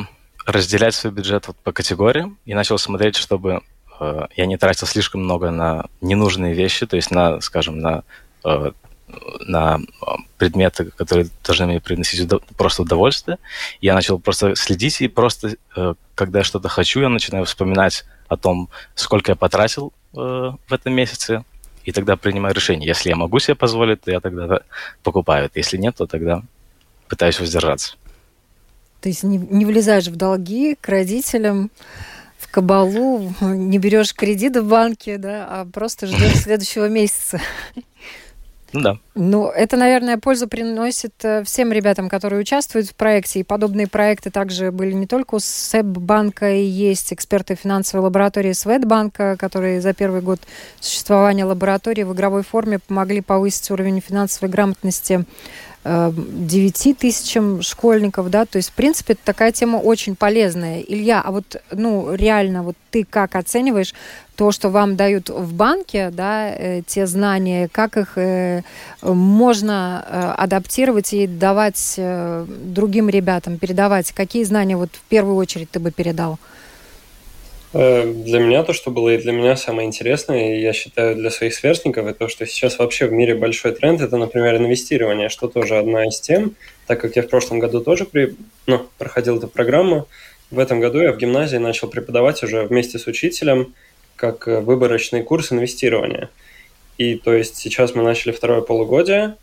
разделять 0.47 0.95
свой 0.95 1.13
бюджет 1.13 1.47
вот 1.47 1.55
по 1.57 1.71
категориям 1.71 2.39
и 2.45 2.55
начал 2.55 2.79
смотреть, 2.79 3.15
чтобы 3.15 3.61
э, 3.99 4.21
я 4.35 4.45
не 4.47 4.57
тратил 4.57 4.87
слишком 4.87 5.23
много 5.23 5.51
на 5.51 5.85
ненужные 6.01 6.55
вещи, 6.55 6.87
то 6.87 6.95
есть 6.95 7.11
на, 7.11 7.41
скажем, 7.41 7.77
на 7.77 8.03
э, 8.43 8.71
на 9.45 9.79
предметы, 10.37 10.85
которые 10.85 11.29
должны 11.45 11.67
мне 11.67 11.79
приносить 11.79 12.21
удов- 12.21 12.43
просто 12.57 12.81
удовольствие. 12.81 13.37
Я 13.81 13.93
начал 13.93 14.19
просто 14.19 14.55
следить, 14.55 14.99
и 15.01 15.07
просто, 15.07 15.55
э, 15.75 15.93
когда 16.15 16.39
я 16.39 16.43
что-то 16.43 16.69
хочу, 16.69 17.01
я 17.01 17.09
начинаю 17.09 17.45
вспоминать 17.45 18.03
о 18.27 18.35
том, 18.35 18.69
сколько 18.95 19.31
я 19.31 19.35
потратил 19.35 19.93
в 20.13 20.71
этом 20.71 20.93
месяце, 20.93 21.43
и 21.83 21.91
тогда 21.91 22.17
принимаю 22.17 22.53
решение. 22.53 22.87
Если 22.87 23.09
я 23.09 23.15
могу 23.15 23.39
себе 23.39 23.55
позволить, 23.55 24.01
то 24.01 24.11
я 24.11 24.19
тогда 24.19 24.59
покупаю. 25.03 25.49
Если 25.55 25.77
нет, 25.77 25.95
то 25.95 26.05
тогда 26.05 26.43
пытаюсь 27.07 27.39
воздержаться. 27.39 27.95
То 29.01 29.09
есть 29.09 29.23
не, 29.23 29.37
не 29.37 29.65
влезаешь 29.65 30.07
в 30.07 30.15
долги 30.15 30.75
к 30.75 30.89
родителям, 30.89 31.71
в 32.37 32.51
кабалу, 32.51 33.33
не 33.41 33.77
берешь 33.77 34.13
кредит 34.13 34.57
в 34.57 34.67
банке, 34.67 35.17
да, 35.17 35.47
а 35.49 35.65
просто 35.65 36.07
ждешь 36.07 36.35
следующего 36.43 36.89
месяца. 36.89 37.39
Ну 38.73 38.81
да. 38.81 38.97
Ну, 39.15 39.47
это, 39.47 39.77
наверное, 39.77 40.17
пользу 40.17 40.47
приносит 40.47 41.13
э, 41.23 41.43
всем 41.43 41.71
ребятам, 41.71 42.09
которые 42.09 42.41
участвуют 42.41 42.87
в 42.87 42.95
проекте. 42.95 43.39
И 43.39 43.43
подобные 43.43 43.87
проекты 43.87 44.29
также 44.29 44.71
были 44.71 44.91
не 44.93 45.07
только 45.07 45.35
у 45.35 45.39
СЭБ-банка, 45.39 46.53
и 46.53 46.63
есть 46.63 47.13
эксперты 47.13 47.55
финансовой 47.55 48.03
лаборатории 48.03 48.51
Светбанка, 48.51 49.37
которые 49.37 49.79
за 49.79 49.93
первый 49.93 50.21
год 50.21 50.39
существования 50.81 51.45
лаборатории 51.45 52.03
в 52.03 52.13
игровой 52.13 52.43
форме 52.43 52.79
помогли 52.79 53.21
повысить 53.21 53.71
уровень 53.71 54.01
финансовой 54.01 54.49
грамотности 54.49 55.25
9 55.87 56.97
тысячам 56.97 57.61
школьников, 57.61 58.29
да, 58.29 58.45
то 58.45 58.57
есть, 58.57 58.69
в 58.69 58.73
принципе, 58.73 59.15
такая 59.15 59.51
тема 59.51 59.77
очень 59.77 60.15
полезная. 60.15 60.81
Илья, 60.81 61.21
а 61.23 61.31
вот, 61.31 61.61
ну, 61.71 62.13
реально, 62.13 62.63
вот 62.63 62.75
ты 62.91 63.05
как 63.05 63.35
оцениваешь 63.35 63.93
то, 64.35 64.51
что 64.51 64.69
вам 64.69 64.95
дают 64.95 65.29
в 65.29 65.53
банке, 65.53 66.09
да, 66.11 66.49
э, 66.49 66.81
те 66.85 67.07
знания, 67.07 67.69
как 67.71 67.97
их 67.97 68.17
э, 68.17 68.61
можно 69.01 70.05
э, 70.05 70.33
адаптировать 70.37 71.13
и 71.13 71.25
давать 71.25 71.95
э, 71.97 72.45
другим 72.47 73.09
ребятам, 73.09 73.57
передавать? 73.57 74.11
Какие 74.11 74.43
знания 74.43 74.77
вот 74.77 74.89
в 74.93 75.01
первую 75.09 75.37
очередь 75.37 75.71
ты 75.71 75.79
бы 75.79 75.91
передал? 75.91 76.33
Э, 76.33 76.56
для 77.73 78.39
меня 78.39 78.63
то, 78.63 78.73
что 78.73 78.91
было 78.91 79.09
и 79.09 79.17
для 79.17 79.33
меня 79.33 79.55
самое 79.57 79.87
интересное, 79.87 80.55
и 80.55 80.61
я 80.61 80.73
считаю 80.73 81.15
для 81.15 81.29
своих 81.29 81.53
сверстников, 81.53 82.05
это 82.05 82.19
то, 82.19 82.27
что 82.27 82.45
сейчас 82.45 82.79
вообще 82.79 83.07
в 83.07 83.11
мире 83.11 83.35
большой 83.35 83.73
тренд, 83.73 84.01
это, 84.01 84.17
например, 84.17 84.55
инвестирование, 84.55 85.29
что 85.29 85.47
тоже 85.47 85.77
одна 85.77 86.07
из 86.07 86.19
тем, 86.19 86.55
так 86.85 87.01
как 87.01 87.15
я 87.17 87.23
в 87.23 87.27
прошлом 87.27 87.59
году 87.59 87.81
тоже 87.81 88.05
при, 88.05 88.35
ну, 88.67 88.87
проходил 88.97 89.37
эту 89.37 89.47
программу, 89.47 90.07
в 90.49 90.59
этом 90.59 90.79
году 90.79 90.99
я 90.99 91.11
в 91.11 91.17
гимназии 91.17 91.57
начал 91.57 91.89
преподавать 91.89 92.41
уже 92.41 92.63
вместе 92.63 92.99
с 92.99 93.07
учителем 93.07 93.73
как 94.15 94.47
э, 94.47 94.61
выборочный 94.61 95.21
курс 95.23 95.51
инвестирования. 95.51 96.29
И 96.97 97.15
то 97.15 97.33
есть 97.33 97.57
сейчас 97.57 97.95
мы 97.95 98.03
начали 98.03 98.31
второе 98.31 98.61
полугодие, 98.61 99.35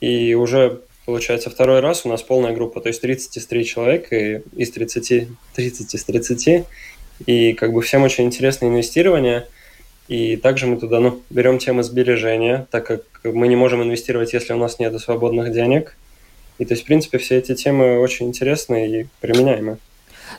и 0.00 0.34
уже 0.34 0.80
получается 1.06 1.50
второй 1.50 1.80
раз 1.80 2.04
у 2.04 2.08
нас 2.08 2.22
полная 2.22 2.52
группа, 2.52 2.80
то 2.80 2.88
есть 2.88 3.00
30 3.00 3.36
из 3.36 3.46
3 3.46 3.64
человека 3.64 4.16
и 4.16 4.42
из 4.56 4.70
30, 4.72 5.28
30 5.54 5.94
из 5.94 6.04
30, 6.04 6.66
и 7.26 7.52
как 7.52 7.72
бы 7.72 7.82
всем 7.82 8.02
очень 8.02 8.24
интересно 8.24 8.66
инвестирование. 8.66 9.46
И 10.08 10.36
также 10.36 10.66
мы 10.66 10.78
туда 10.78 11.00
ну, 11.00 11.20
берем 11.28 11.58
тему 11.58 11.82
сбережения, 11.82 12.66
так 12.70 12.86
как 12.86 13.02
мы 13.24 13.46
не 13.48 13.56
можем 13.56 13.82
инвестировать, 13.82 14.32
если 14.32 14.54
у 14.54 14.56
нас 14.56 14.78
нет 14.78 14.98
свободных 15.00 15.52
денег. 15.52 15.96
И 16.58 16.64
то 16.64 16.72
есть, 16.72 16.84
в 16.84 16.86
принципе, 16.86 17.18
все 17.18 17.36
эти 17.36 17.54
темы 17.54 18.00
очень 18.00 18.26
интересны 18.26 18.88
и 18.88 19.06
применяемы. 19.20 19.78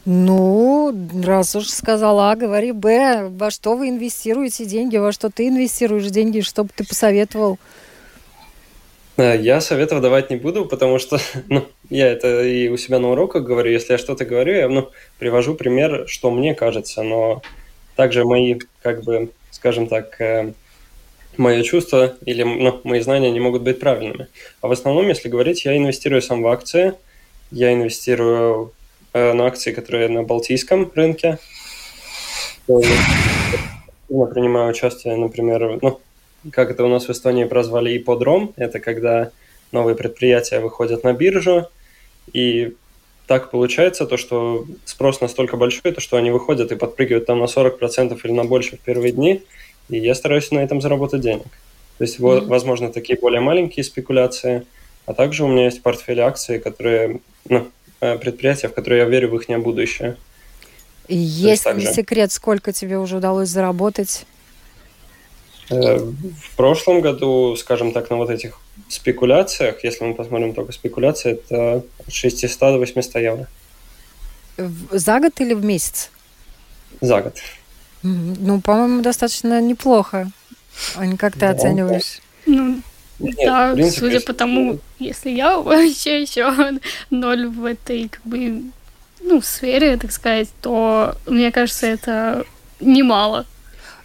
Ну, 0.06 0.94
раз 1.24 1.56
уж 1.56 1.68
сказала 1.68 2.32
А, 2.32 2.36
говори 2.36 2.72
Б. 2.72 3.30
Во 3.30 3.52
что 3.52 3.76
вы 3.76 3.90
инвестируете 3.90 4.66
деньги, 4.66 4.98
во 4.98 5.12
что 5.12 5.30
ты 5.30 5.48
инвестируешь 5.48 6.08
деньги, 6.08 6.42
что 6.42 6.64
бы 6.64 6.70
ты 6.76 6.84
посоветовал? 6.84 7.60
Э, 9.20 9.38
я 9.38 9.60
советов 9.60 10.02
давать 10.02 10.30
не 10.30 10.38
буду, 10.38 10.66
потому 10.66 10.98
что 10.98 11.20
ну, 11.50 11.68
я 11.90 12.08
это 12.08 12.42
и 12.42 12.70
у 12.70 12.78
себя 12.78 13.00
на 13.00 13.10
уроках 13.12 13.44
говорю. 13.44 13.70
Если 13.70 13.92
я 13.92 13.98
что-то 13.98 14.24
говорю, 14.24 14.54
я 14.54 14.70
ну, 14.70 14.90
привожу 15.20 15.56
пример, 15.56 16.06
что 16.08 16.32
мне 16.32 16.56
кажется, 16.56 17.04
но 17.04 17.42
также 17.98 18.24
мои, 18.24 18.60
как 18.82 19.04
бы, 19.04 19.30
скажем 19.52 19.88
так, 19.88 20.20
э, 20.22 20.54
мои 21.36 21.64
чувства 21.64 22.16
или 22.26 22.44
ну, 22.44 22.80
мои 22.86 23.02
знания 23.02 23.30
не 23.30 23.42
могут 23.42 23.62
быть 23.62 23.82
правильными. 23.82 24.28
А 24.62 24.70
в 24.70 24.72
основном, 24.72 25.10
если 25.10 25.28
говорить, 25.28 25.66
я 25.66 25.76
инвестирую 25.76 26.22
сам 26.22 26.42
в 26.42 26.48
акции, 26.48 26.94
я 27.52 27.74
инвестирую 27.74 28.72
э, 29.12 29.34
на 29.34 29.48
акции, 29.48 29.74
которые 29.74 30.08
на 30.08 30.24
балтийском 30.24 30.92
рынке. 30.96 31.40
Я 32.68 34.26
принимаю 34.26 34.70
участие, 34.70 35.18
например, 35.18 35.80
ну, 35.82 36.00
как 36.52 36.72
это 36.72 36.84
у 36.84 36.88
нас 36.88 37.08
в 37.08 37.12
Эстонии 37.12 37.46
прозвали 37.46 37.98
ипподром, 37.98 38.54
это 38.56 38.80
когда 38.80 39.32
новые 39.72 39.96
предприятия 39.96 40.60
выходят 40.60 41.04
на 41.04 41.14
биржу, 41.14 41.68
и 42.34 42.76
так 43.28 43.52
получается 43.52 44.06
то, 44.06 44.18
что 44.18 44.66
спрос 44.86 45.22
настолько 45.22 45.58
большой, 45.58 45.92
то, 45.92 46.02
что 46.02 46.18
они 46.18 46.32
выходят 46.32 46.72
и 46.72 46.76
подпрыгивают 46.76 47.26
там 47.28 47.40
на 47.40 47.46
40% 47.46 48.20
или 48.24 48.32
на 48.32 48.44
больше 48.44 48.78
в 48.78 48.80
первые 48.80 49.12
дни, 49.12 49.44
и 49.90 50.00
я 50.00 50.16
стараюсь 50.16 50.52
на 50.52 50.60
этом 50.60 50.82
заработать 50.82 51.22
денег. 51.22 51.44
То 51.98 52.04
есть, 52.06 52.20
mm-hmm. 52.20 52.46
возможно, 52.46 52.92
такие 52.92 53.20
более 53.20 53.42
маленькие 53.42 53.84
спекуляции, 53.84 54.66
а 55.06 55.14
также 55.14 55.44
у 55.44 55.48
меня 55.48 55.66
есть 55.66 55.84
портфель 55.84 56.22
акций, 56.22 56.60
которые, 56.60 57.20
ну, 57.48 57.68
э, 58.00 58.18
предприятия, 58.18 58.68
в 58.68 58.74
которые 58.74 59.02
я 59.02 59.06
верю 59.06 59.30
в 59.30 59.36
их 59.36 59.60
будущее. 59.62 60.16
Есть 61.08 61.66
ли 61.66 61.86
секрет, 61.86 62.32
сколько 62.32 62.72
тебе 62.72 62.98
уже 62.98 63.18
удалось 63.18 63.50
заработать? 63.50 64.26
Э, 65.70 65.98
в 65.98 66.56
прошлом 66.56 67.02
году, 67.02 67.56
скажем 67.56 67.92
так, 67.92 68.10
на 68.10 68.18
вот 68.18 68.30
этих 68.30 68.60
спекуляциях, 68.88 69.84
если 69.84 70.04
мы 70.04 70.16
посмотрим 70.16 70.54
только 70.54 70.72
спекуляции, 70.72 71.34
это 71.34 71.84
от 72.06 72.14
600 72.14 72.60
до 72.60 72.78
800 72.80 73.16
евро. 73.16 73.48
За 74.92 75.20
год 75.20 75.40
или 75.40 75.54
в 75.54 75.64
месяц? 75.64 76.10
За 77.02 77.22
год. 77.22 77.36
Ну, 78.02 78.62
по-моему, 78.62 79.02
достаточно 79.02 79.62
неплохо. 79.62 80.32
А 80.96 81.18
как 81.18 81.34
ты 81.34 81.40
да, 81.40 81.50
оцениваешь? 81.52 82.20
Ну, 82.46 82.82
нет, 83.20 83.36
да, 83.46 83.74
принципе, 83.74 84.00
судя 84.00 84.22
по 84.22 84.34
тому, 84.34 84.80
если 84.98 85.30
я 85.30 85.58
вообще 85.60 86.22
еще 86.22 86.80
ноль 87.10 87.48
в 87.48 87.66
этой, 87.66 88.10
как 88.10 88.24
бы, 88.24 88.64
ну, 89.22 89.42
сфере, 89.42 89.98
так 89.98 90.12
сказать, 90.12 90.48
то 90.62 91.16
мне 91.26 91.52
кажется, 91.52 91.88
это 91.88 92.46
немало. 92.80 93.46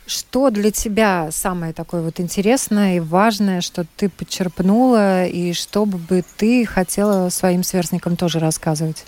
Что 0.06 0.50
для 0.50 0.70
тебя 0.70 1.30
самое 1.30 1.72
такое 1.72 2.02
вот 2.02 2.20
интересное 2.20 2.96
и 2.96 3.00
важное, 3.00 3.62
что 3.62 3.86
ты 3.96 4.10
подчерпнула, 4.10 5.26
и 5.26 5.54
что 5.54 5.86
бы 5.86 6.22
ты 6.36 6.66
хотела 6.66 7.30
своим 7.30 7.62
сверстникам 7.62 8.16
тоже 8.16 8.38
рассказывать? 8.38 9.04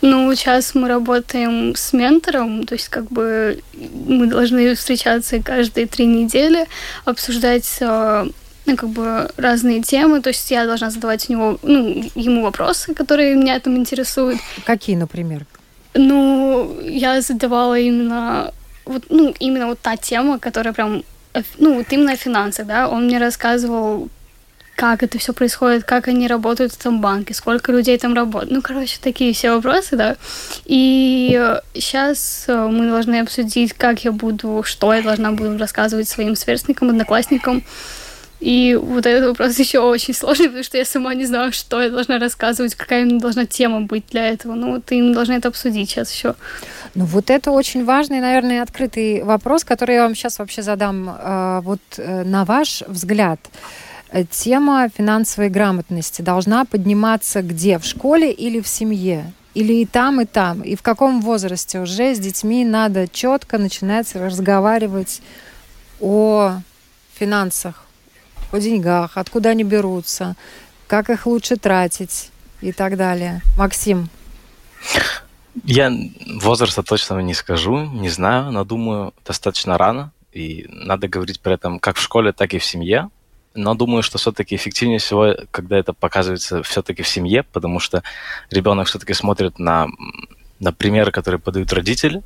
Ну, 0.00 0.32
сейчас 0.34 0.74
мы 0.74 0.88
работаем 0.88 1.74
с 1.74 1.92
ментором, 1.92 2.66
то 2.66 2.74
есть 2.74 2.88
как 2.88 3.06
бы 3.10 3.62
мы 3.74 4.26
должны 4.26 4.74
встречаться 4.74 5.42
каждые 5.42 5.86
три 5.86 6.06
недели, 6.06 6.66
обсуждать 7.04 7.78
э, 7.80 8.26
ну, 8.66 8.76
как 8.76 8.90
бы 8.90 9.30
разные 9.36 9.82
темы, 9.82 10.20
то 10.20 10.28
есть 10.28 10.50
я 10.50 10.66
должна 10.66 10.90
задавать 10.90 11.28
у 11.28 11.32
него, 11.32 11.58
ну, 11.62 12.04
ему 12.14 12.42
вопросы, 12.42 12.94
которые 12.94 13.34
меня 13.34 13.58
там 13.58 13.76
интересуют. 13.76 14.38
Какие, 14.64 14.94
например? 14.94 15.46
Ну, 15.94 16.78
я 16.82 17.20
задавала 17.20 17.78
именно 17.78 18.52
вот, 18.88 19.04
ну, 19.10 19.34
именно 19.38 19.66
вот 19.66 19.78
та 19.80 19.96
тема, 19.96 20.38
которая 20.38 20.72
прям, 20.72 21.02
э, 21.34 21.42
ну, 21.58 21.74
вот 21.74 21.86
именно 21.90 22.12
о 22.12 22.16
финансах, 22.16 22.66
да, 22.66 22.88
он 22.88 23.04
мне 23.04 23.18
рассказывал, 23.18 24.08
как 24.78 25.02
это 25.02 25.18
все 25.18 25.32
происходит, 25.32 25.82
как 25.82 26.06
они 26.06 26.28
работают 26.28 26.72
в 26.72 26.80
этом 26.80 27.00
банке, 27.00 27.34
сколько 27.34 27.72
людей 27.72 27.98
там 27.98 28.14
работает. 28.14 28.52
Ну, 28.52 28.62
короче, 28.62 28.98
такие 29.02 29.32
все 29.32 29.50
вопросы, 29.54 29.96
да. 29.96 30.16
И 30.66 31.58
сейчас 31.74 32.44
э, 32.46 32.68
мы 32.70 32.88
должны 32.88 33.20
обсудить, 33.20 33.72
как 33.72 34.04
я 34.04 34.12
буду, 34.12 34.62
что 34.64 34.94
я 34.94 35.02
должна 35.02 35.32
буду 35.32 35.58
рассказывать 35.58 36.08
своим 36.08 36.36
сверстникам, 36.36 36.90
одноклассникам. 36.90 37.64
И 38.40 38.78
вот 38.80 39.04
этот 39.04 39.30
вопрос 39.30 39.58
еще 39.58 39.80
очень 39.80 40.14
сложный, 40.14 40.46
потому 40.46 40.62
что 40.64 40.78
я 40.78 40.84
сама 40.84 41.14
не 41.14 41.26
знаю, 41.26 41.52
что 41.52 41.82
я 41.82 41.90
должна 41.90 42.20
рассказывать, 42.20 42.76
какая 42.76 43.04
должна 43.18 43.46
тема 43.46 43.80
быть 43.80 44.04
для 44.10 44.28
этого. 44.28 44.54
Ну, 44.54 44.74
вот 44.74 44.92
им 44.92 45.12
должны 45.12 45.32
это 45.32 45.48
обсудить 45.48 45.90
сейчас 45.90 46.12
еще. 46.14 46.36
Ну, 46.94 47.04
вот 47.04 47.30
это 47.30 47.50
очень 47.50 47.84
важный, 47.84 48.20
наверное, 48.20 48.62
открытый 48.62 49.22
вопрос, 49.22 49.64
который 49.64 49.96
я 49.96 50.02
вам 50.02 50.14
сейчас 50.14 50.38
вообще 50.38 50.62
задам. 50.62 51.08
А, 51.08 51.60
вот 51.60 51.80
э, 51.96 52.24
на 52.24 52.44
ваш 52.44 52.82
взгляд, 52.86 53.40
э, 54.10 54.24
тема 54.24 54.88
финансовой 54.88 55.50
грамотности 55.50 56.22
должна 56.22 56.64
подниматься 56.64 57.42
где? 57.42 57.78
В 57.78 57.84
школе 57.84 58.32
или 58.32 58.60
в 58.60 58.68
семье? 58.68 59.32
Или 59.54 59.74
и 59.74 59.86
там, 59.86 60.20
и 60.20 60.24
там? 60.24 60.62
И 60.62 60.76
в 60.76 60.82
каком 60.82 61.20
возрасте 61.20 61.80
уже 61.80 62.14
с 62.14 62.18
детьми 62.18 62.64
надо 62.64 63.08
четко 63.08 63.58
начинать 63.58 64.14
разговаривать 64.14 65.20
о 66.00 66.60
финансах? 67.18 67.88
о 68.52 68.58
деньгах, 68.58 69.12
откуда 69.16 69.50
они 69.50 69.64
берутся, 69.64 70.36
как 70.86 71.10
их 71.10 71.26
лучше 71.26 71.56
тратить 71.56 72.30
и 72.60 72.72
так 72.72 72.96
далее. 72.96 73.42
Максим. 73.56 74.08
Я 75.64 75.92
возраста 76.40 76.82
точно 76.82 77.18
не 77.20 77.34
скажу, 77.34 77.78
не 77.78 78.08
знаю, 78.08 78.52
но 78.52 78.64
думаю, 78.64 79.14
достаточно 79.24 79.78
рано. 79.78 80.12
И 80.32 80.66
надо 80.68 81.08
говорить 81.08 81.40
при 81.40 81.54
этом 81.54 81.78
как 81.78 81.96
в 81.96 82.02
школе, 82.02 82.32
так 82.32 82.54
и 82.54 82.58
в 82.58 82.64
семье. 82.64 83.10
Но 83.54 83.74
думаю, 83.74 84.02
что 84.02 84.18
все-таки 84.18 84.54
эффективнее 84.54 84.98
всего, 84.98 85.34
когда 85.50 85.78
это 85.78 85.92
показывается 85.92 86.62
все-таки 86.62 87.02
в 87.02 87.08
семье, 87.08 87.42
потому 87.42 87.80
что 87.80 88.02
ребенок 88.50 88.86
все-таки 88.86 89.14
смотрит 89.14 89.58
на, 89.58 89.88
на 90.60 90.72
примеры, 90.72 91.10
которые 91.10 91.40
подают 91.40 91.72
родители. 91.72 92.22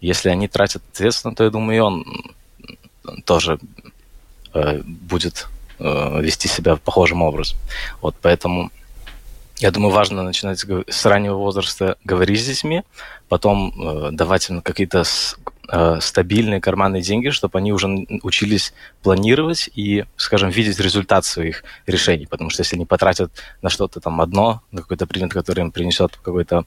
Если 0.00 0.28
они 0.28 0.46
тратят 0.46 0.82
ответственно, 0.92 1.34
то 1.34 1.44
я 1.44 1.50
думаю, 1.50 1.76
и 1.76 1.80
он 1.80 2.04
тоже 3.24 3.58
э, 4.54 4.82
будет 4.84 5.48
э, 5.78 6.20
вести 6.22 6.48
себя 6.48 6.76
похожим 6.76 7.22
образом. 7.22 7.58
Вот 8.00 8.14
поэтому 8.20 8.70
я 9.58 9.70
думаю, 9.72 9.92
важно 9.92 10.22
начинать 10.22 10.64
с 10.88 11.06
раннего 11.06 11.34
возраста 11.34 11.96
говорить 12.04 12.40
с 12.40 12.46
детьми, 12.46 12.84
потом 13.28 13.74
э, 13.76 14.10
давать 14.12 14.48
им 14.50 14.62
какие-то 14.62 15.02
э, 15.68 15.98
стабильные 16.00 16.60
карманные 16.60 17.02
деньги, 17.02 17.30
чтобы 17.30 17.58
они 17.58 17.72
уже 17.72 17.88
учились 18.22 18.72
планировать 19.02 19.68
и, 19.74 20.04
скажем, 20.16 20.50
видеть 20.50 20.78
результат 20.78 21.24
своих 21.24 21.64
решений. 21.86 22.26
Потому 22.26 22.50
что 22.50 22.62
если 22.62 22.76
они 22.76 22.86
потратят 22.86 23.32
на 23.60 23.68
что-то 23.68 24.00
там 24.00 24.20
одно, 24.20 24.62
на 24.70 24.82
какой-то 24.82 25.06
предмет, 25.06 25.32
который 25.32 25.60
им 25.60 25.72
принесет 25.72 26.16
какое-то 26.16 26.64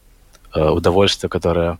э, 0.53 0.61
удовольствие, 0.61 1.29
которое, 1.29 1.79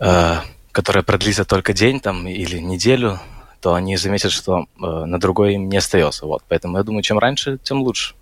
э, 0.00 0.36
которое 0.72 1.02
продлится 1.02 1.44
только 1.44 1.72
день 1.72 2.00
там, 2.00 2.26
или 2.26 2.58
неделю, 2.58 3.20
то 3.60 3.74
они 3.74 3.96
заметят, 3.96 4.32
что 4.32 4.66
э, 4.82 4.84
на 4.84 5.20
другой 5.20 5.54
им 5.54 5.68
не 5.68 5.76
остается. 5.76 6.26
Вот. 6.26 6.42
Поэтому 6.48 6.78
я 6.78 6.82
думаю, 6.82 7.02
чем 7.02 7.20
раньше, 7.20 7.58
тем 7.62 7.82
лучше. 7.82 8.14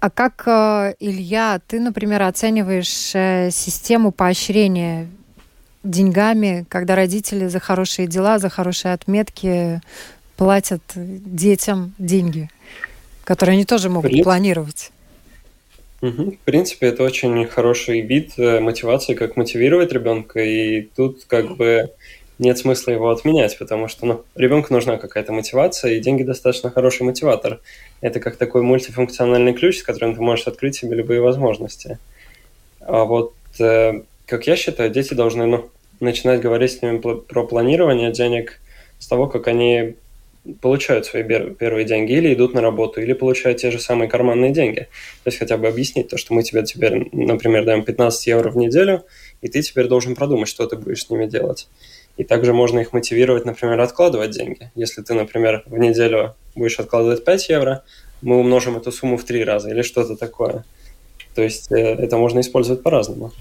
А 0.00 0.08
как, 0.08 0.44
э, 0.46 0.94
Илья, 0.98 1.60
ты, 1.66 1.78
например, 1.78 2.22
оцениваешь 2.22 3.14
э, 3.14 3.50
систему 3.50 4.12
поощрения 4.12 5.08
деньгами, 5.84 6.64
когда 6.70 6.96
родители 6.96 7.48
за 7.48 7.60
хорошие 7.60 8.08
дела, 8.08 8.38
за 8.38 8.48
хорошие 8.48 8.94
отметки 8.94 9.80
платят 10.36 10.80
детям 10.94 11.94
деньги, 11.98 12.48
которые 13.24 13.54
они 13.54 13.66
тоже 13.66 13.90
могут 13.90 14.10
Принцип... 14.10 14.24
планировать? 14.24 14.90
Угу. 16.00 16.30
В 16.30 16.38
принципе, 16.46 16.86
это 16.86 17.02
очень 17.02 17.46
хороший 17.46 18.00
вид 18.00 18.32
э, 18.38 18.60
мотивации, 18.60 19.12
как 19.12 19.36
мотивировать 19.36 19.92
ребенка. 19.92 20.40
И 20.40 20.88
тут 20.96 21.24
как 21.26 21.56
бы 21.56 21.90
нет 22.40 22.58
смысла 22.58 22.92
его 22.92 23.10
отменять, 23.10 23.58
потому 23.58 23.86
что 23.86 24.06
ну, 24.06 24.24
ребенку 24.34 24.72
нужна 24.72 24.96
какая-то 24.96 25.32
мотивация, 25.32 25.92
и 25.92 26.00
деньги 26.00 26.22
достаточно 26.22 26.70
хороший 26.70 27.02
мотиватор. 27.02 27.60
Это 28.00 28.18
как 28.18 28.36
такой 28.36 28.62
мультифункциональный 28.62 29.52
ключ, 29.52 29.78
с 29.78 29.82
которым 29.82 30.14
ты 30.14 30.22
можешь 30.22 30.46
открыть 30.46 30.74
себе 30.74 30.96
любые 30.96 31.20
возможности. 31.20 31.98
А 32.80 33.04
вот, 33.04 33.34
э, 33.60 34.02
как 34.26 34.46
я 34.46 34.56
считаю, 34.56 34.90
дети 34.90 35.12
должны 35.12 35.44
ну, 35.46 35.70
начинать 36.00 36.40
говорить 36.40 36.72
с 36.72 36.82
ними 36.82 36.98
про 36.98 37.46
планирование 37.46 38.10
денег 38.10 38.58
с 38.98 39.06
того, 39.06 39.26
как 39.26 39.46
они 39.46 39.96
получают 40.62 41.04
свои 41.04 41.22
первые 41.22 41.84
деньги 41.84 42.12
или 42.12 42.32
идут 42.32 42.54
на 42.54 42.62
работу, 42.62 43.02
или 43.02 43.12
получают 43.12 43.58
те 43.58 43.70
же 43.70 43.78
самые 43.78 44.08
карманные 44.08 44.50
деньги. 44.50 44.88
То 45.24 45.28
есть 45.28 45.38
хотя 45.38 45.58
бы 45.58 45.68
объяснить 45.68 46.08
то, 46.08 46.16
что 46.16 46.32
мы 46.32 46.42
тебе 46.42 46.62
теперь, 46.62 47.08
например, 47.12 47.66
даем 47.66 47.84
15 47.84 48.26
евро 48.28 48.50
в 48.50 48.56
неделю, 48.56 49.04
и 49.42 49.48
ты 49.48 49.60
теперь 49.60 49.88
должен 49.88 50.14
продумать, 50.14 50.48
что 50.48 50.66
ты 50.66 50.76
будешь 50.76 51.04
с 51.04 51.10
ними 51.10 51.26
делать. 51.26 51.68
И 52.20 52.24
также 52.24 52.52
можно 52.52 52.80
их 52.80 52.92
мотивировать, 52.92 53.46
например, 53.46 53.80
откладывать 53.80 54.32
деньги. 54.32 54.70
Если 54.74 55.00
ты, 55.00 55.14
например, 55.14 55.62
в 55.64 55.78
неделю 55.78 56.34
будешь 56.54 56.78
откладывать 56.78 57.24
5 57.24 57.48
евро, 57.48 57.82
мы 58.20 58.36
умножим 58.36 58.76
эту 58.76 58.92
сумму 58.92 59.16
в 59.16 59.24
три 59.24 59.42
раза 59.42 59.70
или 59.70 59.80
что-то 59.80 60.16
такое. 60.16 60.64
То 61.34 61.40
есть 61.40 61.72
э, 61.72 61.76
это 61.76 62.18
можно 62.18 62.40
использовать 62.40 62.82
по-разному. 62.82 63.32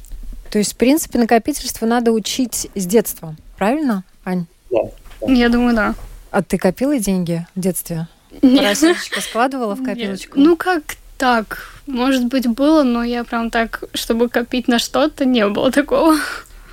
То 0.49 0.59
есть, 0.59 0.75
в 0.75 0.77
принципе, 0.77 1.19
накопительство 1.19 1.85
надо 1.85 2.13
учить 2.13 2.69
с 2.73 2.85
детства, 2.85 3.35
правильно, 3.57 4.05
Ань? 4.23 4.45
Да. 4.71 4.83
да. 5.19 5.33
Я 5.33 5.49
думаю, 5.49 5.75
да. 5.75 5.95
А 6.31 6.41
ты 6.41 6.57
копила 6.57 6.97
деньги 6.99 7.45
в 7.55 7.59
детстве? 7.59 8.07
Нет. 8.41 8.77
складывала 9.19 9.75
в 9.75 9.83
копилочку? 9.83 10.37
Нет. 10.37 10.47
Ну, 10.47 10.55
как 10.55 10.83
так? 11.17 11.73
Может 11.85 12.27
быть, 12.27 12.47
было, 12.47 12.83
но 12.83 13.03
я 13.03 13.25
прям 13.25 13.51
так, 13.51 13.83
чтобы 13.93 14.29
копить 14.29 14.69
на 14.69 14.79
что-то, 14.79 15.25
не 15.25 15.45
было 15.49 15.69
такого. 15.69 16.15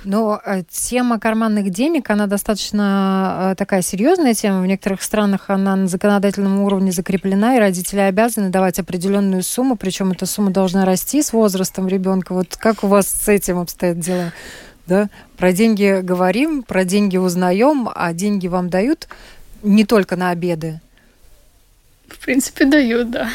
Но 0.07 0.39
э, 0.45 0.63
тема 0.69 1.19
карманных 1.19 1.69
денег, 1.69 2.09
она 2.09 2.27
достаточно 2.27 3.51
э, 3.51 3.55
такая 3.55 3.81
серьезная 3.81 4.33
тема. 4.33 4.61
В 4.61 4.65
некоторых 4.65 5.03
странах 5.03 5.49
она 5.49 5.75
на 5.75 5.87
законодательном 5.87 6.61
уровне 6.61 6.93
закреплена, 6.93 7.57
и 7.57 7.59
родители 7.59 7.99
обязаны 7.99 8.49
давать 8.49 8.79
определенную 8.79 9.43
сумму, 9.43 9.75
причем 9.75 10.13
эта 10.13 10.25
сумма 10.25 10.51
должна 10.51 10.85
расти 10.85 11.21
с 11.21 11.33
возрастом 11.33 11.89
ребенка. 11.89 12.33
Вот 12.33 12.55
как 12.55 12.85
у 12.85 12.87
вас 12.87 13.09
с 13.09 13.27
этим 13.27 13.59
обстоят 13.59 13.99
дела? 13.99 14.31
Да? 14.85 15.09
Про 15.35 15.51
деньги 15.51 15.99
говорим, 16.01 16.63
про 16.63 16.85
деньги 16.85 17.17
узнаем, 17.17 17.89
а 17.93 18.13
деньги 18.13 18.47
вам 18.47 18.69
дают 18.69 19.09
не 19.61 19.83
только 19.83 20.15
на 20.15 20.29
обеды, 20.29 20.79
в 22.09 22.19
принципе, 22.19 22.65
дают, 22.65 23.11
да. 23.11 23.29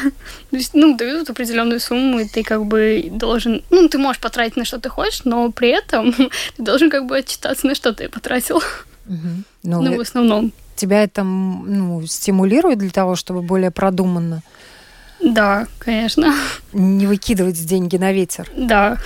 То 0.50 0.56
есть, 0.56 0.74
ну, 0.74 0.96
дают 0.96 1.28
определенную 1.30 1.80
сумму, 1.80 2.20
и 2.20 2.28
ты 2.28 2.42
как 2.42 2.64
бы 2.64 3.08
должен... 3.10 3.62
Ну, 3.70 3.88
ты 3.88 3.98
можешь 3.98 4.20
потратить 4.20 4.56
на 4.56 4.64
что 4.64 4.78
ты 4.78 4.88
хочешь, 4.88 5.24
но 5.24 5.50
при 5.50 5.68
этом 5.68 6.12
ты 6.56 6.62
должен 6.62 6.90
как 6.90 7.06
бы 7.06 7.18
отчитаться, 7.18 7.66
на 7.66 7.74
что 7.74 7.92
ты 7.92 8.08
потратил. 8.08 8.56
Угу. 9.06 9.28
Ну, 9.64 9.82
ну, 9.82 9.96
в 9.96 10.00
основном. 10.00 10.52
Тебя 10.76 11.02
это 11.02 11.22
ну, 11.22 12.06
стимулирует 12.06 12.78
для 12.78 12.90
того, 12.90 13.16
чтобы 13.16 13.42
более 13.42 13.70
продуманно? 13.70 14.42
Да, 15.20 15.68
конечно. 15.78 16.34
Не 16.72 17.06
выкидывать 17.06 17.64
деньги 17.64 17.96
на 17.96 18.12
ветер? 18.12 18.50
Да. 18.56 18.98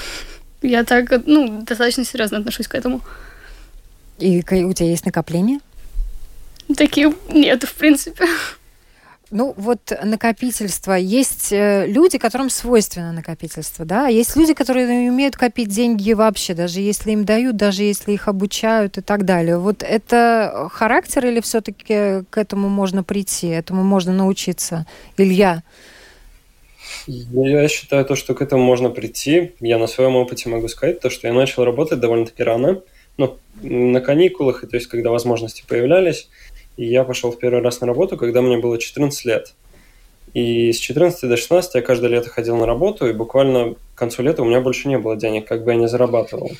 Я 0.62 0.84
так, 0.84 1.26
ну, 1.26 1.62
достаточно 1.62 2.04
серьезно 2.04 2.38
отношусь 2.38 2.68
к 2.68 2.74
этому. 2.74 3.02
И 4.18 4.38
у 4.38 4.72
тебя 4.72 4.88
есть 4.88 5.04
накопления? 5.04 5.60
Таких 6.74 7.14
нет, 7.28 7.64
в 7.64 7.74
принципе. 7.74 8.26
Ну, 9.32 9.54
вот 9.56 9.92
накопительство. 10.04 10.92
Есть 10.92 11.52
э, 11.52 11.86
люди, 11.88 12.16
которым 12.16 12.48
свойственно 12.48 13.12
накопительство, 13.12 13.84
да, 13.84 14.06
есть 14.06 14.36
люди, 14.36 14.54
которые 14.54 15.10
умеют 15.10 15.36
копить 15.36 15.68
деньги 15.68 16.12
вообще, 16.12 16.54
даже 16.54 16.80
если 16.80 17.10
им 17.10 17.24
дают, 17.24 17.56
даже 17.56 17.82
если 17.82 18.12
их 18.12 18.28
обучают 18.28 18.98
и 18.98 19.00
так 19.00 19.24
далее. 19.24 19.58
Вот 19.58 19.82
это 19.82 20.68
характер 20.72 21.26
или 21.26 21.40
все-таки 21.40 22.24
к 22.30 22.38
этому 22.38 22.68
можно 22.68 23.02
прийти, 23.02 23.48
этому 23.48 23.82
можно 23.82 24.12
научиться? 24.12 24.86
Илья? 25.16 25.64
Я 27.08 27.66
считаю 27.68 28.04
то, 28.04 28.14
что 28.14 28.34
к 28.34 28.42
этому 28.42 28.62
можно 28.62 28.90
прийти. 28.90 29.54
Я 29.58 29.78
на 29.78 29.88
своем 29.88 30.14
опыте 30.14 30.48
могу 30.48 30.68
сказать 30.68 31.00
то, 31.00 31.10
что 31.10 31.26
я 31.26 31.34
начал 31.34 31.64
работать 31.64 31.98
довольно-таки 31.98 32.44
рано, 32.44 32.82
ну, 33.16 33.38
на 33.62 34.00
каникулах, 34.00 34.62
и 34.62 34.66
то 34.66 34.76
есть 34.76 34.86
когда 34.86 35.10
возможности 35.10 35.64
появлялись. 35.66 36.28
И 36.76 36.86
я 36.86 37.04
пошел 37.04 37.30
в 37.32 37.38
первый 37.38 37.62
раз 37.62 37.80
на 37.80 37.86
работу, 37.86 38.16
когда 38.16 38.42
мне 38.42 38.58
было 38.58 38.78
14 38.78 39.24
лет. 39.24 39.54
И 40.34 40.72
с 40.72 40.78
14 40.78 41.28
до 41.28 41.36
16 41.36 41.74
я 41.74 41.82
каждое 41.82 42.10
лето 42.10 42.28
ходил 42.28 42.56
на 42.56 42.66
работу, 42.66 43.08
и 43.08 43.12
буквально 43.12 43.74
к 43.74 43.98
концу 43.98 44.22
лета 44.22 44.42
у 44.42 44.44
меня 44.44 44.60
больше 44.60 44.88
не 44.88 44.98
было 44.98 45.16
денег, 45.16 45.46
как 45.46 45.64
бы 45.64 45.70
я 45.72 45.78
не 45.78 45.88
зарабатывал. 45.88 46.50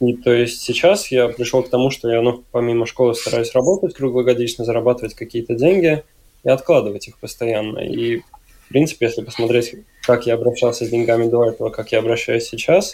И 0.00 0.14
то 0.14 0.32
есть 0.32 0.60
сейчас 0.60 1.10
я 1.10 1.28
пришел 1.28 1.62
к 1.62 1.70
тому, 1.70 1.90
что 1.90 2.10
я, 2.10 2.20
ну, 2.20 2.42
помимо 2.50 2.84
школы 2.84 3.14
стараюсь 3.14 3.52
работать 3.52 3.94
круглогодично, 3.94 4.64
зарабатывать 4.64 5.14
какие-то 5.14 5.54
деньги 5.54 6.02
и 6.42 6.48
откладывать 6.48 7.08
их 7.08 7.16
постоянно. 7.18 7.78
И, 7.78 8.18
в 8.18 8.68
принципе, 8.68 9.06
если 9.06 9.22
посмотреть, 9.22 9.76
как 10.02 10.26
я 10.26 10.34
обращался 10.34 10.84
с 10.84 10.88
деньгами 10.90 11.28
до 11.28 11.48
этого, 11.48 11.70
как 11.70 11.92
я 11.92 12.00
обращаюсь 12.00 12.44
сейчас, 12.44 12.92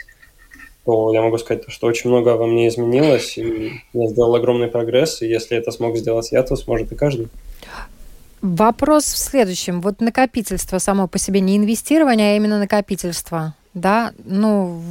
то 0.85 1.13
я 1.13 1.23
могу 1.23 1.39
сказать, 1.39 1.65
что 1.69 1.87
очень 1.87 2.11
много 2.11 2.31
во 2.31 2.47
мне 2.47 2.69
изменилось, 2.69 3.37
и 3.39 3.83
я 3.93 4.09
сделал 4.09 4.35
огромный 4.35 4.69
прогресс, 4.69 5.23
и 5.23 5.27
если 5.27 5.57
это 5.57 5.71
смог 5.71 5.97
сделать 5.97 6.33
я, 6.33 6.43
то 6.43 6.57
сможет 6.57 6.93
и 6.93 6.95
каждый. 6.95 7.29
Вопрос 8.43 9.05
в 9.05 9.19
следующем. 9.19 9.83
Вот 9.83 10.01
накопительство 10.01 10.79
само 10.79 11.07
по 11.07 11.19
себе 11.19 11.41
не 11.41 11.57
инвестирование, 11.57 12.33
а 12.33 12.37
именно 12.37 12.59
накопительство. 12.59 13.55
Да, 13.75 14.13
ну, 14.25 14.83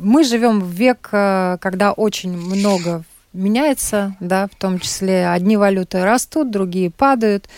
мы 0.00 0.24
живем 0.24 0.60
в 0.60 0.68
век, 0.68 1.08
э, 1.12 1.56
когда 1.60 1.92
очень 1.92 2.36
много 2.36 3.04
меняется, 3.32 4.16
да, 4.20 4.48
в 4.48 4.56
том 4.56 4.80
числе 4.80 5.28
одни 5.28 5.56
валюты 5.56 6.04
растут, 6.04 6.50
другие 6.50 6.90
падают, 6.90 7.48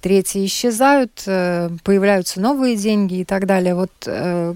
третьи 0.00 0.44
исчезают, 0.44 1.22
э, 1.26 1.70
появляются 1.82 2.40
новые 2.40 2.76
деньги 2.76 3.20
и 3.20 3.24
так 3.24 3.46
далее. 3.46 3.74
Вот 3.74 3.90
э, 4.06 4.54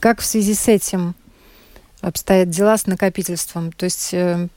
как 0.00 0.20
в 0.20 0.24
связи 0.24 0.54
с 0.54 0.68
этим 0.68 1.14
обстоят 2.02 2.50
дела 2.50 2.76
с 2.76 2.86
накопительством? 2.86 3.72
То 3.72 3.84
есть, 3.84 4.08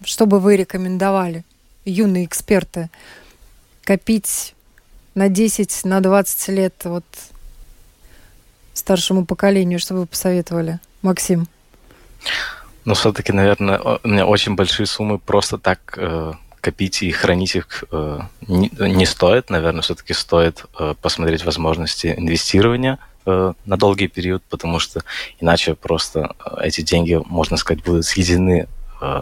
что 0.04 0.26
бы 0.26 0.40
вы 0.40 0.58
рекомендовали, 0.58 1.46
юные 1.86 2.26
эксперты, 2.26 2.90
копить 3.84 4.56
на 5.14 5.30
10, 5.30 5.86
на 5.86 6.02
20 6.02 6.48
лет 6.50 6.74
вот 6.84 7.06
старшему 8.74 9.26
поколению, 9.26 9.80
что 9.80 9.96
вы 9.96 10.06
посоветовали? 10.06 10.80
Максим? 11.02 11.48
Ну, 12.84 12.94
все-таки, 12.94 13.32
наверное, 13.32 13.80
у 13.80 14.08
меня 14.08 14.28
очень 14.28 14.56
большие 14.56 14.86
суммы 14.86 15.18
просто 15.18 15.58
так 15.58 15.80
э, 15.98 16.34
копить 16.62 17.02
и 17.02 17.12
хранить 17.12 17.56
их 17.56 17.84
э, 17.92 18.20
не, 18.48 18.70
не 18.78 19.06
стоит. 19.06 19.50
Наверное, 19.50 19.82
все-таки 19.82 20.14
стоит 20.14 20.66
э, 20.78 20.94
посмотреть 21.02 21.46
возможности 21.46 22.14
инвестирования 22.18 23.00
э, 23.26 23.54
на 23.66 23.78
долгий 23.78 24.08
период, 24.08 24.44
потому 24.50 24.80
что 24.80 25.02
иначе 25.40 25.76
просто 25.76 26.36
э, 26.46 26.68
эти 26.68 26.82
деньги, 26.82 27.22
можно 27.26 27.58
сказать, 27.58 27.84
будут 27.84 28.06
съедены 28.06 28.68
э, 29.02 29.22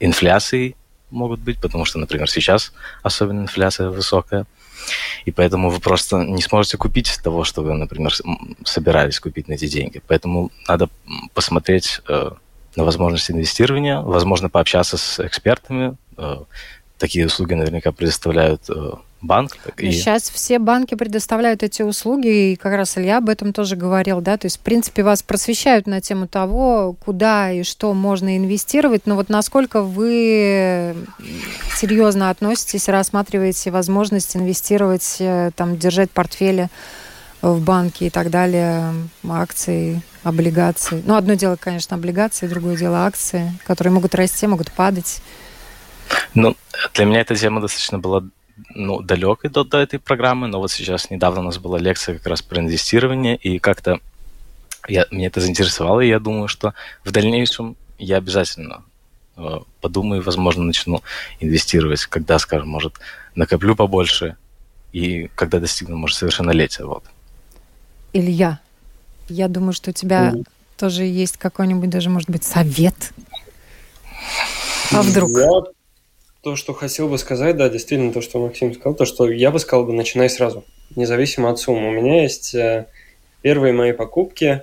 инфляцией, 0.00 0.76
могут 1.10 1.40
быть, 1.40 1.60
потому 1.60 1.84
что, 1.84 1.98
например, 1.98 2.30
сейчас 2.30 2.72
особенно 3.02 3.42
инфляция 3.42 3.90
высокая. 3.90 4.46
И 5.24 5.30
поэтому 5.30 5.70
вы 5.70 5.80
просто 5.80 6.18
не 6.18 6.42
сможете 6.42 6.76
купить 6.76 7.20
того, 7.22 7.44
что 7.44 7.62
вы, 7.62 7.74
например, 7.74 8.12
собирались 8.64 9.20
купить 9.20 9.48
на 9.48 9.54
эти 9.54 9.66
деньги. 9.68 10.02
Поэтому 10.06 10.50
надо 10.68 10.88
посмотреть 11.32 12.00
на 12.08 12.84
возможность 12.84 13.30
инвестирования, 13.30 14.00
возможно, 14.00 14.50
пообщаться 14.50 14.98
с 14.98 15.24
экспертами. 15.24 15.96
Такие 16.98 17.24
услуги 17.24 17.54
наверняка 17.54 17.92
предоставляют 17.92 18.68
банк. 19.24 19.56
Так 19.64 19.82
и... 19.82 19.90
Сейчас 19.90 20.30
все 20.30 20.58
банки 20.58 20.94
предоставляют 20.94 21.62
эти 21.62 21.82
услуги, 21.82 22.52
и 22.52 22.56
как 22.56 22.74
раз 22.74 22.96
Илья 22.96 23.18
об 23.18 23.28
этом 23.28 23.52
тоже 23.52 23.76
говорил, 23.76 24.20
да, 24.20 24.36
то 24.36 24.46
есть, 24.46 24.58
в 24.58 24.60
принципе, 24.60 25.02
вас 25.02 25.22
просвещают 25.22 25.86
на 25.86 26.00
тему 26.00 26.28
того, 26.28 26.94
куда 27.04 27.50
и 27.50 27.62
что 27.62 27.92
можно 27.94 28.36
инвестировать, 28.36 29.06
но 29.06 29.16
вот 29.16 29.28
насколько 29.28 29.82
вы 29.82 30.94
серьезно 31.76 32.30
относитесь, 32.30 32.88
рассматриваете 32.88 33.70
возможность 33.70 34.36
инвестировать, 34.36 35.16
э, 35.18 35.50
там, 35.56 35.76
держать 35.78 36.10
портфели 36.10 36.68
в 37.42 37.60
банке 37.60 38.06
и 38.06 38.10
так 38.10 38.30
далее, 38.30 38.94
акции, 39.28 40.02
облигации. 40.22 41.02
Ну, 41.06 41.14
одно 41.16 41.34
дело, 41.34 41.56
конечно, 41.56 41.96
облигации, 41.96 42.46
другое 42.46 42.76
дело 42.76 43.04
акции, 43.04 43.52
которые 43.66 43.92
могут 43.92 44.14
расти, 44.14 44.46
могут 44.46 44.72
падать. 44.72 45.20
Ну, 46.32 46.56
для 46.94 47.04
меня 47.04 47.20
эта 47.20 47.36
тема 47.36 47.60
достаточно 47.60 47.98
была 47.98 48.22
ну, 48.74 49.00
далекой 49.02 49.50
до, 49.50 49.64
до 49.64 49.78
этой 49.78 49.98
программы, 49.98 50.46
но 50.46 50.60
вот 50.60 50.70
сейчас 50.70 51.10
недавно 51.10 51.40
у 51.40 51.44
нас 51.44 51.58
была 51.58 51.78
лекция 51.78 52.18
как 52.18 52.26
раз 52.26 52.42
про 52.42 52.60
инвестирование, 52.60 53.36
и 53.36 53.58
как-то 53.58 54.00
я, 54.88 55.06
меня 55.10 55.28
это 55.28 55.40
заинтересовало, 55.40 56.00
и 56.00 56.08
я 56.08 56.20
думаю, 56.20 56.48
что 56.48 56.74
в 57.04 57.10
дальнейшем 57.10 57.76
я 57.98 58.18
обязательно 58.18 58.84
э, 59.36 59.60
подумаю, 59.80 60.22
возможно, 60.22 60.62
начну 60.62 61.02
инвестировать, 61.40 62.04
когда, 62.06 62.38
скажем, 62.38 62.68
может, 62.68 62.94
накоплю 63.34 63.74
побольше, 63.74 64.36
и 64.92 65.28
когда 65.34 65.58
достигну, 65.58 65.96
может, 65.96 66.16
совершеннолетия. 66.18 66.84
Вот. 66.84 67.04
Илья, 68.12 68.60
я 69.28 69.48
думаю, 69.48 69.72
что 69.72 69.90
у 69.90 69.92
тебя 69.92 70.30
mm. 70.30 70.46
тоже 70.76 71.04
есть 71.04 71.36
какой-нибудь 71.36 71.90
даже, 71.90 72.10
может 72.10 72.30
быть, 72.30 72.44
совет. 72.44 73.12
А 74.92 75.02
вдруг? 75.02 75.30
Я 75.32 75.62
то, 76.44 76.56
что 76.56 76.74
хотел 76.74 77.08
бы 77.08 77.16
сказать, 77.16 77.56
да, 77.56 77.70
действительно, 77.70 78.12
то, 78.12 78.20
что 78.20 78.38
Максим 78.38 78.74
сказал, 78.74 78.94
то, 78.94 79.06
что 79.06 79.30
я 79.30 79.50
бы 79.50 79.58
сказал 79.58 79.86
бы, 79.86 79.94
начинай 79.94 80.28
сразу, 80.28 80.62
независимо 80.94 81.48
от 81.48 81.58
суммы. 81.58 81.88
У 81.88 81.92
меня 81.92 82.22
есть 82.22 82.54
э, 82.54 82.86
первые 83.40 83.72
мои 83.72 83.92
покупки, 83.92 84.62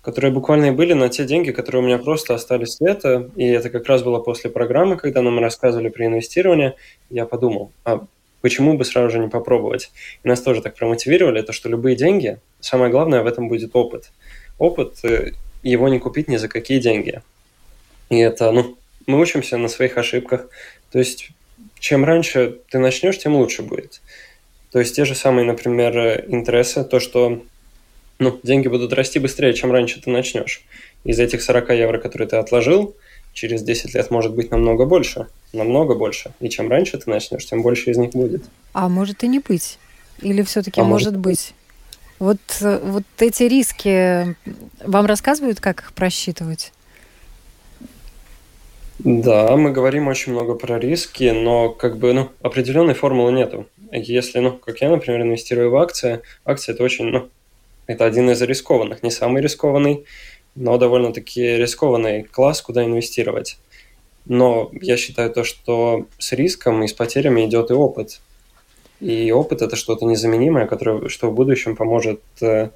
которые 0.00 0.32
буквально 0.32 0.66
и 0.66 0.70
были 0.70 0.94
на 0.94 1.10
те 1.10 1.26
деньги, 1.26 1.50
которые 1.50 1.82
у 1.82 1.86
меня 1.86 1.98
просто 1.98 2.34
остались 2.34 2.76
с 2.76 2.80
лета, 2.80 3.30
и 3.36 3.46
это 3.46 3.68
как 3.68 3.86
раз 3.86 4.02
было 4.02 4.20
после 4.20 4.48
программы, 4.48 4.96
когда 4.96 5.20
нам 5.20 5.38
рассказывали 5.38 5.90
про 5.90 6.06
инвестирование, 6.06 6.76
я 7.10 7.26
подумал, 7.26 7.72
а 7.84 8.06
почему 8.40 8.78
бы 8.78 8.86
сразу 8.86 9.10
же 9.10 9.18
не 9.18 9.28
попробовать? 9.28 9.90
И 10.24 10.28
нас 10.28 10.40
тоже 10.40 10.62
так 10.62 10.76
промотивировали, 10.76 11.42
то, 11.42 11.52
что 11.52 11.68
любые 11.68 11.94
деньги, 11.94 12.38
самое 12.60 12.90
главное 12.90 13.22
в 13.22 13.26
этом 13.26 13.48
будет 13.48 13.76
опыт. 13.76 14.12
Опыт, 14.58 15.04
э, 15.04 15.32
его 15.62 15.88
не 15.90 15.98
купить 15.98 16.28
ни 16.28 16.36
за 16.36 16.48
какие 16.48 16.80
деньги. 16.80 17.20
И 18.08 18.16
это, 18.16 18.50
ну, 18.50 18.78
мы 19.08 19.18
учимся 19.18 19.56
на 19.56 19.68
своих 19.68 19.96
ошибках, 19.96 20.48
то 20.90 20.98
есть, 20.98 21.30
чем 21.78 22.04
раньше 22.04 22.58
ты 22.70 22.78
начнешь, 22.78 23.18
тем 23.18 23.36
лучше 23.36 23.62
будет. 23.62 24.00
То 24.70 24.78
есть, 24.78 24.96
те 24.96 25.04
же 25.04 25.14
самые, 25.14 25.46
например, 25.46 26.24
интересы, 26.28 26.84
то, 26.84 27.00
что 27.00 27.42
ну, 28.18 28.38
деньги 28.42 28.68
будут 28.68 28.92
расти 28.92 29.18
быстрее, 29.18 29.54
чем 29.54 29.72
раньше 29.72 30.00
ты 30.00 30.10
начнешь. 30.10 30.62
Из 31.04 31.18
этих 31.18 31.42
40 31.42 31.70
евро, 31.70 31.98
которые 31.98 32.28
ты 32.28 32.36
отложил, 32.36 32.96
через 33.32 33.62
10 33.62 33.94
лет 33.94 34.10
может 34.10 34.34
быть 34.34 34.50
намного 34.50 34.84
больше. 34.84 35.28
Намного 35.52 35.94
больше. 35.94 36.32
И 36.40 36.48
чем 36.48 36.68
раньше 36.68 36.98
ты 36.98 37.08
начнешь, 37.08 37.46
тем 37.46 37.62
больше 37.62 37.90
из 37.90 37.96
них 37.96 38.10
будет. 38.10 38.42
А 38.72 38.88
может 38.88 39.22
и 39.22 39.28
не 39.28 39.38
быть. 39.38 39.78
Или 40.20 40.42
все-таки 40.42 40.80
а 40.80 40.84
может 40.84 41.16
быть. 41.16 41.54
Вот, 42.18 42.40
вот 42.60 43.04
эти 43.18 43.44
риски 43.44 44.34
вам 44.84 45.06
рассказывают, 45.06 45.60
как 45.60 45.80
их 45.82 45.92
просчитывать? 45.92 46.72
Да, 48.98 49.56
мы 49.56 49.70
говорим 49.70 50.08
очень 50.08 50.32
много 50.32 50.54
про 50.54 50.78
риски, 50.78 51.30
но 51.30 51.68
как 51.68 51.98
бы 51.98 52.12
ну, 52.12 52.30
определенной 52.42 52.94
формулы 52.94 53.32
нету. 53.32 53.66
Если, 53.92 54.40
ну, 54.40 54.52
как 54.52 54.80
я, 54.80 54.90
например, 54.90 55.22
инвестирую 55.22 55.70
в 55.70 55.76
акции, 55.76 56.20
акции 56.44 56.72
это 56.72 56.82
очень, 56.82 57.06
ну, 57.06 57.28
это 57.86 58.04
один 58.04 58.28
из 58.30 58.42
рискованных, 58.42 59.04
не 59.04 59.10
самый 59.10 59.40
рискованный, 59.40 60.04
но 60.56 60.78
довольно-таки 60.78 61.56
рискованный 61.56 62.24
класс, 62.24 62.60
куда 62.60 62.84
инвестировать. 62.84 63.58
Но 64.26 64.70
я 64.72 64.96
считаю 64.96 65.30
то, 65.30 65.44
что 65.44 66.06
с 66.18 66.32
риском 66.32 66.82
и 66.82 66.88
с 66.88 66.92
потерями 66.92 67.46
идет 67.46 67.70
и 67.70 67.74
опыт. 67.74 68.20
И 69.00 69.30
опыт 69.30 69.62
это 69.62 69.76
что-то 69.76 70.06
незаменимое, 70.06 70.66
которое, 70.66 71.08
что 71.08 71.30
в 71.30 71.34
будущем 71.34 71.76
поможет 71.76 72.20
э, 72.40 72.70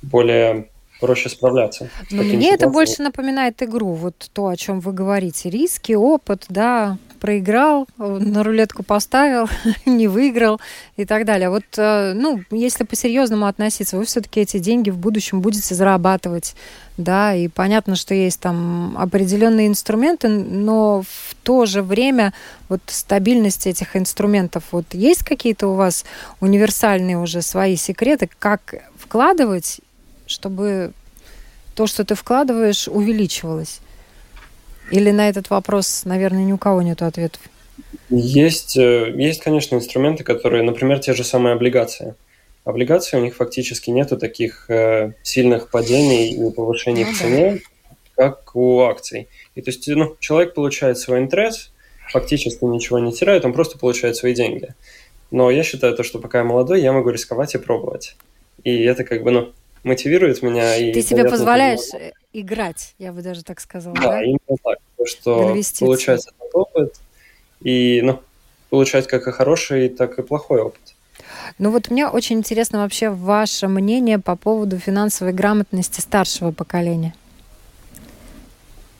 более 0.00 0.68
проще 1.00 1.28
справляться. 1.28 1.88
Но 2.10 2.22
мне 2.22 2.30
ситуациям. 2.30 2.54
это 2.54 2.68
больше 2.68 3.02
напоминает 3.02 3.62
игру, 3.62 3.94
вот 3.94 4.30
то, 4.32 4.48
о 4.48 4.56
чем 4.56 4.80
вы 4.80 4.92
говорите. 4.92 5.50
Риски, 5.50 5.92
опыт, 5.92 6.44
да, 6.48 6.98
проиграл, 7.20 7.86
на 7.98 8.42
рулетку 8.42 8.82
поставил, 8.82 9.48
не 9.86 10.08
выиграл 10.08 10.60
и 10.96 11.04
так 11.04 11.24
далее. 11.26 11.50
Вот, 11.50 11.64
э, 11.76 12.14
ну, 12.14 12.42
если 12.50 12.84
по-серьезному 12.84 13.46
относиться, 13.46 13.96
вы 13.96 14.04
все-таки 14.04 14.40
эти 14.40 14.58
деньги 14.58 14.90
в 14.90 14.96
будущем 14.96 15.40
будете 15.40 15.74
зарабатывать, 15.74 16.56
да, 16.96 17.34
и 17.34 17.48
понятно, 17.48 17.94
что 17.94 18.14
есть 18.14 18.40
там 18.40 18.96
определенные 18.98 19.68
инструменты, 19.68 20.28
но 20.28 21.02
в 21.02 21.34
то 21.42 21.66
же 21.66 21.82
время 21.82 22.32
вот 22.68 22.80
стабильность 22.86 23.66
этих 23.66 23.96
инструментов, 23.96 24.64
вот 24.72 24.86
есть 24.92 25.22
какие-то 25.22 25.68
у 25.68 25.74
вас 25.74 26.04
универсальные 26.40 27.18
уже 27.18 27.42
свои 27.42 27.76
секреты, 27.76 28.28
как 28.38 28.74
вкладывать 28.98 29.80
чтобы 30.30 30.92
то, 31.74 31.86
что 31.86 32.04
ты 32.04 32.14
вкладываешь, 32.14 32.88
увеличивалось? 32.88 33.80
Или 34.90 35.10
на 35.10 35.28
этот 35.28 35.50
вопрос, 35.50 36.02
наверное, 36.04 36.44
ни 36.44 36.52
у 36.52 36.58
кого 36.58 36.82
нет 36.82 37.02
ответов? 37.02 37.40
Есть, 38.08 38.76
э, 38.76 39.12
есть, 39.16 39.40
конечно, 39.40 39.76
инструменты, 39.76 40.24
которые, 40.24 40.62
например, 40.62 40.98
те 40.98 41.14
же 41.14 41.24
самые 41.24 41.54
облигации. 41.54 42.14
Облигации 42.64 43.16
у 43.16 43.20
них 43.20 43.36
фактически 43.36 43.90
нету 43.90 44.16
таких 44.16 44.68
э, 44.68 45.12
сильных 45.22 45.70
падений 45.70 46.34
и 46.34 46.52
повышений 46.52 47.04
ну, 47.04 47.12
в 47.12 47.18
цене, 47.18 47.60
да. 48.16 48.30
как 48.30 48.54
у 48.54 48.80
акций. 48.80 49.28
И 49.54 49.62
то 49.62 49.70
есть 49.70 49.86
ну, 49.88 50.16
человек 50.18 50.54
получает 50.54 50.98
свой 50.98 51.20
интерес, 51.20 51.72
фактически 52.10 52.64
ничего 52.64 52.98
не 52.98 53.12
теряет, 53.12 53.44
он 53.44 53.52
просто 53.52 53.78
получает 53.78 54.16
свои 54.16 54.34
деньги. 54.34 54.74
Но 55.30 55.50
я 55.50 55.62
считаю 55.62 55.94
то, 55.94 56.02
что 56.02 56.18
пока 56.18 56.38
я 56.38 56.44
молодой, 56.44 56.82
я 56.82 56.92
могу 56.92 57.10
рисковать 57.10 57.54
и 57.54 57.58
пробовать. 57.58 58.16
И 58.64 58.82
это 58.82 59.04
как 59.04 59.22
бы, 59.22 59.30
ну, 59.30 59.52
мотивирует 59.82 60.42
меня. 60.42 60.76
И, 60.76 60.92
Ты 60.92 61.02
себе 61.02 61.24
позволяешь 61.24 61.90
понимаю. 61.90 62.12
играть, 62.32 62.94
я 62.98 63.12
бы 63.12 63.22
даже 63.22 63.42
так 63.42 63.60
сказала. 63.60 63.96
Да, 63.96 64.02
да? 64.02 64.22
именно 64.22 64.56
так. 64.62 64.78
То, 64.96 65.06
что 65.06 65.56
получать 65.80 66.26
этот 66.26 66.54
опыт 66.54 66.94
и, 67.62 68.00
ну, 68.02 68.20
получать 68.68 69.06
как 69.06 69.26
и 69.26 69.32
хороший, 69.32 69.88
так 69.88 70.18
и 70.18 70.22
плохой 70.22 70.60
опыт. 70.60 70.80
Ну 71.58 71.70
вот 71.70 71.90
мне 71.90 72.06
очень 72.06 72.38
интересно 72.38 72.80
вообще 72.82 73.10
ваше 73.10 73.68
мнение 73.68 74.18
по 74.18 74.36
поводу 74.36 74.78
финансовой 74.78 75.32
грамотности 75.32 76.00
старшего 76.00 76.52
поколения. 76.52 77.14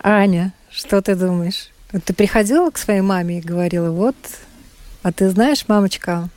Аня, 0.02 0.52
что 0.70 1.02
ты 1.02 1.14
думаешь? 1.14 1.70
Ты 2.04 2.14
приходила 2.14 2.70
к 2.70 2.78
своей 2.78 3.00
маме 3.00 3.38
и 3.38 3.42
говорила, 3.42 3.90
вот, 3.90 4.16
а 5.02 5.12
ты 5.12 5.28
знаешь, 5.30 5.64
мамочка, 5.68 6.28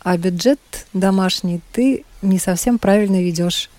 а 0.00 0.16
бюджет 0.16 0.58
домашний 0.92 1.60
ты 1.72 2.04
не 2.22 2.38
совсем 2.38 2.78
правильно 2.78 3.22
ведешь. 3.22 3.70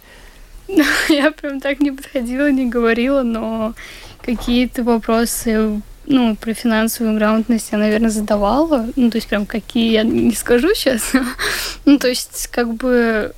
Я 1.10 1.32
прям 1.32 1.60
так 1.60 1.80
не 1.80 1.91
подходила, 1.91 2.51
не 2.51 2.65
говорила, 2.65 3.23
но 3.23 3.73
какие-то 4.21 4.84
вопросы 4.84 5.82
ну, 6.08 6.36
про 6.36 6.53
финансовую 6.53 7.15
грамотность 7.17 7.69
я, 7.71 7.77
наверное, 7.77 8.10
задавала. 8.10 8.88
Ну, 8.95 9.10
то 9.10 9.17
есть 9.17 9.27
прям 9.27 9.45
какие 9.45 9.91
я 9.91 10.03
не 10.03 10.34
скажу 10.34 10.73
сейчас. 10.73 11.12
ну, 11.86 11.97
то 11.99 12.08
есть 12.08 12.47
как 12.47 12.73
бы... 12.73 13.34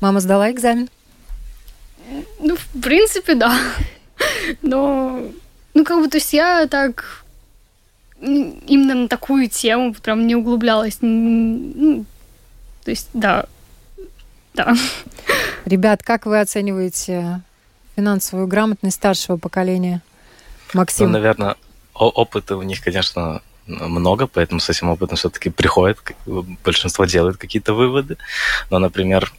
Мама 0.00 0.20
сдала 0.20 0.50
экзамен? 0.50 0.90
Ну, 2.40 2.56
в 2.56 2.82
принципе, 2.82 3.34
да. 3.34 3.58
Но, 4.60 5.22
ну, 5.72 5.84
как 5.84 6.00
бы, 6.00 6.08
то 6.08 6.18
есть 6.18 6.32
я 6.34 6.66
так 6.66 7.24
именно 8.20 8.94
на 8.94 9.08
такую 9.08 9.48
тему 9.48 9.94
прям 9.94 10.26
не 10.26 10.36
углублялась. 10.36 10.98
Ну, 11.00 12.04
то 12.84 12.90
есть, 12.90 13.08
да. 13.14 13.46
Да. 14.54 14.74
Ребят, 15.64 16.02
как 16.02 16.26
вы 16.26 16.40
оцениваете 16.40 17.40
финансовую 17.96 18.46
грамотность 18.46 18.96
старшего 18.96 19.36
поколения? 19.36 20.00
Максим? 20.72 21.06
Ну, 21.06 21.12
наверное, 21.12 21.56
опыта 21.94 22.56
у 22.56 22.62
них, 22.62 22.82
конечно, 22.82 23.42
много, 23.66 24.26
поэтому 24.26 24.60
с 24.60 24.68
этим 24.70 24.90
опытом 24.90 25.16
все-таки 25.16 25.50
приходит, 25.50 25.98
большинство 26.64 27.04
делает 27.04 27.36
какие-то 27.36 27.74
выводы. 27.74 28.16
Но, 28.70 28.78
например, 28.78 29.32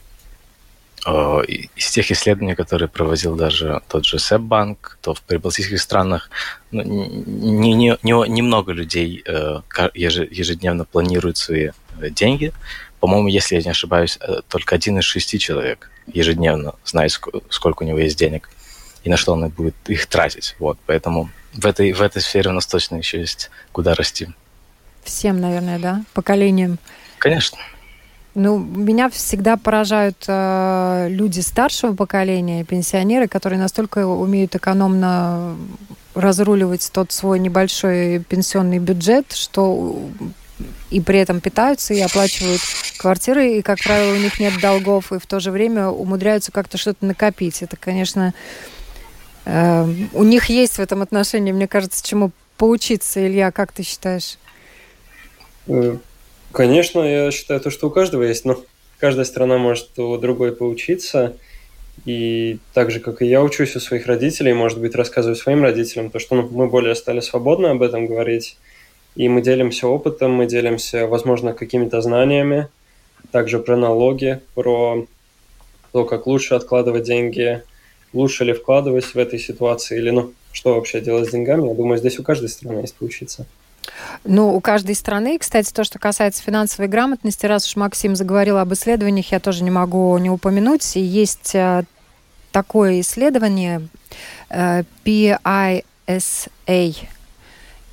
из 1.06 1.90
тех 1.90 2.10
исследований, 2.10 2.56
которые 2.56 2.88
проводил 2.88 3.36
даже 3.36 3.80
тот 3.88 4.04
же 4.04 4.18
СЭП-банк, 4.18 4.98
то 5.00 5.14
в 5.14 5.22
прибалтийских 5.22 5.80
странах 5.80 6.30
ну, 6.72 6.82
не, 6.82 7.74
не, 7.74 7.96
не, 8.02 8.28
немного 8.28 8.72
людей 8.72 9.22
э, 9.24 9.60
ежедневно 9.94 10.84
планируют 10.84 11.36
свои 11.36 11.70
э, 12.00 12.10
деньги. 12.10 12.52
По-моему, 13.00 13.28
если 13.28 13.56
я 13.56 13.62
не 13.62 13.70
ошибаюсь, 13.70 14.18
только 14.48 14.74
один 14.74 14.98
из 14.98 15.04
шести 15.04 15.38
человек 15.38 15.90
ежедневно 16.06 16.74
знает, 16.84 17.18
сколько 17.50 17.82
у 17.82 17.86
него 17.86 17.98
есть 17.98 18.18
денег 18.18 18.48
и 19.04 19.08
на 19.08 19.16
что 19.16 19.32
он 19.32 19.48
будет 19.48 19.76
их 19.86 20.06
тратить. 20.06 20.56
Вот, 20.58 20.78
поэтому 20.86 21.30
в 21.52 21.64
этой, 21.64 21.92
в 21.92 22.02
этой 22.02 22.20
сфере 22.20 22.50
у 22.50 22.52
нас 22.52 22.66
точно 22.66 22.96
еще 22.96 23.20
есть 23.20 23.50
куда 23.72 23.94
расти. 23.94 24.28
Всем, 25.04 25.40
наверное, 25.40 25.78
да? 25.78 26.04
Поколением. 26.12 26.78
Конечно. 27.18 27.58
Ну, 28.34 28.58
меня 28.58 29.08
всегда 29.08 29.56
поражают 29.56 30.24
э, 30.26 31.06
люди 31.08 31.40
старшего 31.40 31.94
поколения, 31.94 32.64
пенсионеры, 32.64 33.28
которые 33.28 33.58
настолько 33.58 34.04
умеют 34.06 34.56
экономно 34.56 35.56
разруливать 36.14 36.90
тот 36.92 37.12
свой 37.12 37.38
небольшой 37.38 38.18
пенсионный 38.28 38.78
бюджет, 38.78 39.32
что 39.32 39.98
и 40.90 41.00
при 41.00 41.18
этом 41.18 41.40
питаются 41.40 41.94
и 41.94 42.00
оплачивают 42.00 42.60
квартиры, 42.98 43.58
и, 43.58 43.62
как 43.62 43.78
правило, 43.78 44.14
у 44.14 44.18
них 44.18 44.40
нет 44.40 44.54
долгов, 44.60 45.12
и 45.12 45.18
в 45.18 45.26
то 45.26 45.40
же 45.40 45.50
время 45.50 45.88
умудряются 45.88 46.52
как-то 46.52 46.78
что-то 46.78 47.04
накопить. 47.04 47.62
Это, 47.62 47.76
конечно, 47.76 48.32
Эм, 49.46 50.10
у 50.12 50.24
них 50.24 50.46
есть 50.46 50.74
в 50.74 50.80
этом 50.80 51.02
отношении, 51.02 51.52
мне 51.52 51.68
кажется, 51.68 52.04
чему 52.04 52.32
поучиться, 52.58 53.24
Илья, 53.24 53.52
как 53.52 53.72
ты 53.72 53.84
считаешь? 53.84 54.38
Э, 55.68 55.96
конечно, 56.50 57.00
я 57.00 57.30
считаю, 57.30 57.60
то, 57.60 57.70
что 57.70 57.86
у 57.86 57.90
каждого 57.90 58.24
есть, 58.24 58.44
но 58.44 58.60
каждая 58.98 59.24
страна 59.24 59.56
может 59.56 59.96
у 59.98 60.18
другой 60.18 60.54
поучиться. 60.54 61.36
И 62.04 62.58
так 62.74 62.90
же, 62.90 62.98
как 62.98 63.22
и 63.22 63.26
я 63.26 63.42
учусь 63.42 63.76
у 63.76 63.80
своих 63.80 64.06
родителей, 64.06 64.52
может 64.52 64.80
быть, 64.80 64.96
рассказываю 64.96 65.36
своим 65.36 65.62
родителям, 65.62 66.10
то, 66.10 66.18
что 66.18 66.34
ну, 66.34 66.48
мы 66.50 66.66
более 66.66 66.94
стали 66.96 67.20
свободно 67.20 67.70
об 67.70 67.82
этом 67.82 68.06
говорить, 68.06 68.58
и 69.16 69.28
мы 69.28 69.42
делимся 69.42 69.88
опытом, 69.88 70.32
мы 70.32 70.46
делимся, 70.46 71.06
возможно, 71.06 71.52
какими-то 71.52 72.00
знаниями, 72.00 72.68
также 73.32 73.58
про 73.58 73.76
налоги, 73.76 74.40
про 74.54 75.06
то, 75.92 76.04
как 76.04 76.26
лучше 76.26 76.54
откладывать 76.54 77.04
деньги– 77.04 77.62
лучше 78.16 78.44
ли 78.44 78.52
вкладывать 78.52 79.04
в 79.04 79.16
этой 79.16 79.38
ситуации 79.38 79.98
или 79.98 80.10
ну, 80.10 80.32
что 80.52 80.74
вообще 80.74 81.00
делать 81.00 81.28
с 81.28 81.32
деньгами. 81.32 81.68
Я 81.68 81.74
думаю, 81.74 81.98
здесь 81.98 82.18
у 82.18 82.22
каждой 82.22 82.48
страны 82.48 82.80
есть 82.80 82.94
поучиться. 82.94 83.46
Ну, 84.24 84.54
у 84.54 84.60
каждой 84.60 84.96
страны, 84.96 85.38
кстати, 85.38 85.72
то, 85.72 85.84
что 85.84 85.98
касается 85.98 86.42
финансовой 86.42 86.88
грамотности, 86.88 87.46
раз 87.46 87.66
уж 87.68 87.76
Максим 87.76 88.16
заговорил 88.16 88.58
об 88.58 88.72
исследованиях, 88.72 89.30
я 89.30 89.38
тоже 89.38 89.62
не 89.62 89.70
могу 89.70 90.16
не 90.18 90.28
упомянуть. 90.28 90.96
Есть 90.96 91.54
э, 91.54 91.84
такое 92.50 93.00
исследование 93.00 93.86
э, 94.50 94.82
PISA, 95.04 95.84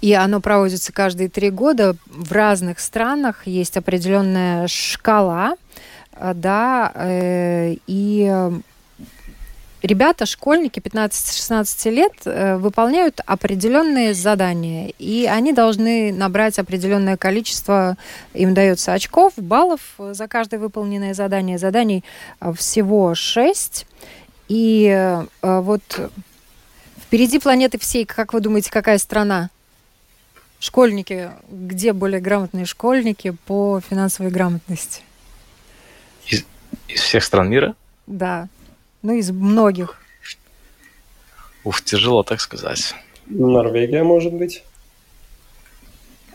и 0.03 0.11
оно 0.11 0.41
проводится 0.41 0.91
каждые 0.91 1.29
три 1.29 1.49
года. 1.49 1.95
В 2.07 2.33
разных 2.33 2.81
странах 2.81 3.47
есть 3.47 3.77
определенная 3.77 4.67
шкала, 4.67 5.55
э, 6.11 6.33
да, 6.35 6.91
и 7.87 8.51
ребята, 9.81 10.25
школьники 10.25 10.79
15-16 10.79 11.89
лет 11.91 12.11
э, 12.25 12.57
выполняют 12.57 13.21
определенные 13.25 14.13
задания, 14.13 14.91
и 14.99 15.25
они 15.25 15.53
должны 15.53 16.11
набрать 16.11 16.59
определенное 16.59 17.15
количество, 17.15 17.95
им 18.33 18.53
дается 18.53 18.91
очков, 18.91 19.31
баллов 19.37 19.79
за 19.97 20.27
каждое 20.27 20.59
выполненное 20.59 21.13
задание. 21.13 21.57
Заданий 21.57 22.03
э, 22.41 22.51
всего 22.57 23.15
6. 23.15 23.85
И 24.49 24.87
э, 24.89 25.25
вот 25.41 26.11
впереди 27.01 27.39
планеты 27.39 27.79
всей, 27.79 28.03
как 28.05 28.33
вы 28.33 28.41
думаете, 28.41 28.69
какая 28.69 28.97
страна? 28.97 29.49
Школьники, 30.63 31.29
где 31.49 31.91
более 31.91 32.21
грамотные 32.21 32.63
школьники 32.63 33.31
по 33.31 33.81
финансовой 33.81 34.31
грамотности? 34.31 35.01
Из, 36.25 36.45
из 36.87 37.01
всех 37.01 37.25
стран 37.25 37.49
мира? 37.49 37.75
Да. 38.07 38.47
Ну, 39.01 39.13
из 39.13 39.29
многих. 39.31 40.01
Ух, 41.65 41.81
тяжело 41.81 42.23
так 42.23 42.39
сказать. 42.39 42.95
Норвегия, 43.25 44.03
может 44.03 44.31
быть. 44.31 44.63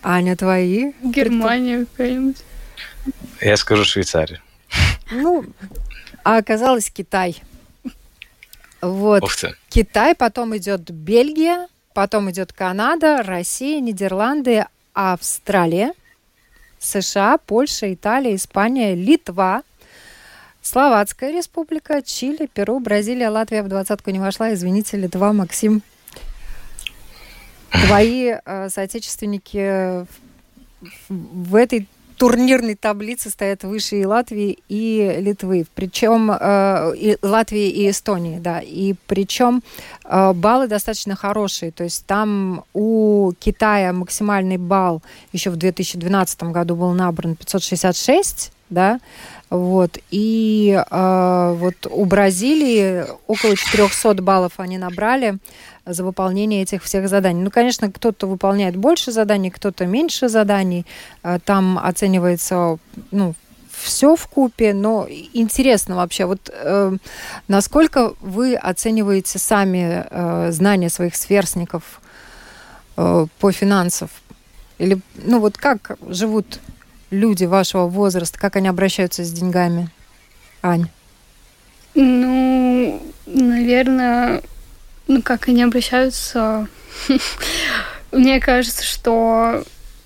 Аня, 0.03 0.37
твои? 0.37 0.93
Германия 1.03 1.87
какая-нибудь. 1.87 2.45
Я 3.41 3.57
скажу 3.57 3.85
Швейцария. 3.87 4.43
Ну, 5.11 5.47
а 6.23 6.37
оказалось 6.37 6.91
Китай. 6.91 7.43
Вот. 8.83 9.23
Ух 9.23 9.35
ты. 9.37 9.55
Китай, 9.71 10.14
потом 10.14 10.55
идет 10.55 10.91
Бельгия, 10.91 11.67
потом 11.98 12.30
идет 12.30 12.52
Канада, 12.52 13.24
Россия, 13.24 13.80
Нидерланды, 13.80 14.66
Австралия, 14.94 15.94
США, 16.78 17.38
Польша, 17.38 17.92
Италия, 17.92 18.37
Испания, 18.37 18.94
Литва, 18.94 19.64
Словацкая 20.62 21.32
республика, 21.32 22.00
Чили, 22.00 22.46
Перу, 22.46 22.78
Бразилия, 22.78 23.30
Латвия 23.30 23.64
в 23.64 23.68
двадцатку 23.68 24.11
не 24.11 24.20
вошла. 24.20 24.54
Извините, 24.54 24.96
Литва, 24.96 25.32
Максим. 25.32 25.82
Твои 27.72 28.37
э, 28.44 28.68
соотечественники 28.68 30.06
в 31.08 31.56
этой 31.56 31.88
турнирной 32.18 32.74
таблице 32.74 33.31
стоят 33.31 33.62
выше 33.62 34.00
и 34.00 34.04
Латвии, 34.04 34.59
и 34.68 35.16
Литвы. 35.20 35.64
Причем 35.74 36.31
э, 36.31 36.92
и 36.96 37.16
Латвии 37.22 37.68
и 37.68 37.88
Эстонии, 37.88 38.38
да. 38.38 38.61
И 38.61 38.94
причем 39.07 39.62
э, 40.04 40.33
баллы 40.35 40.66
достаточно 40.66 41.14
хорошие. 41.14 41.70
То 41.70 41.85
есть 41.85 42.04
там 42.07 42.64
у 42.74 43.33
Китая 43.38 43.92
максимальный 43.92 44.57
балл 44.57 45.02
еще 45.33 45.50
в 45.50 45.57
2012 45.57 46.42
году 46.44 46.74
был 46.74 46.92
набран 46.92 47.37
566, 47.37 48.52
да, 48.68 49.00
вот. 49.48 49.98
И 50.11 50.78
э, 50.90 51.54
вот 51.57 51.87
у 51.88 52.04
Бразилии 52.04 53.04
около 53.26 53.57
400 53.57 54.14
баллов 54.22 54.52
они 54.59 54.76
набрали 54.76 55.38
за 55.92 56.05
выполнение 56.05 56.62
этих 56.62 56.83
всех 56.83 57.09
заданий. 57.09 57.42
Ну, 57.42 57.51
конечно, 57.51 57.90
кто-то 57.90 58.27
выполняет 58.27 58.77
больше 58.77 59.12
заданий, 59.12 59.51
кто-то 59.51 59.87
меньше 59.87 60.29
заданий. 60.29 60.87
Э, 61.22 61.38
там 61.44 61.79
оценивается, 61.79 62.79
ну, 63.11 63.35
все 63.83 64.16
в 64.16 64.27
купе, 64.27 64.74
но 64.74 65.07
интересно 65.33 65.96
вообще, 65.96 66.27
вот 66.27 66.51
э, 66.53 66.96
насколько 67.46 68.14
вы 68.20 68.57
оцениваете 68.57 69.38
сами 69.38 70.07
э, 70.11 70.53
знания 70.53 70.88
своих 70.90 71.16
сверстников 71.16 72.01
э, 72.96 73.27
по 73.38 73.53
финансам? 73.53 74.09
Или, 74.79 75.01
ну 75.16 75.40
вот 75.40 75.57
как 75.57 75.98
живут 76.09 76.61
люди 77.11 77.44
вашего 77.44 77.87
возраста, 77.87 78.38
как 78.38 78.57
они 78.57 78.68
обращаются 78.68 79.24
с 79.24 79.33
деньгами? 79.33 79.90
Ань? 80.62 80.88
Ну, 81.94 83.03
наверное, 83.27 84.42
ну 85.09 85.23
как 85.23 85.49
они 85.49 85.62
обращаются? 85.62 86.68
Мне 88.12 88.40
кажется, 88.40 88.85
что 88.85 89.64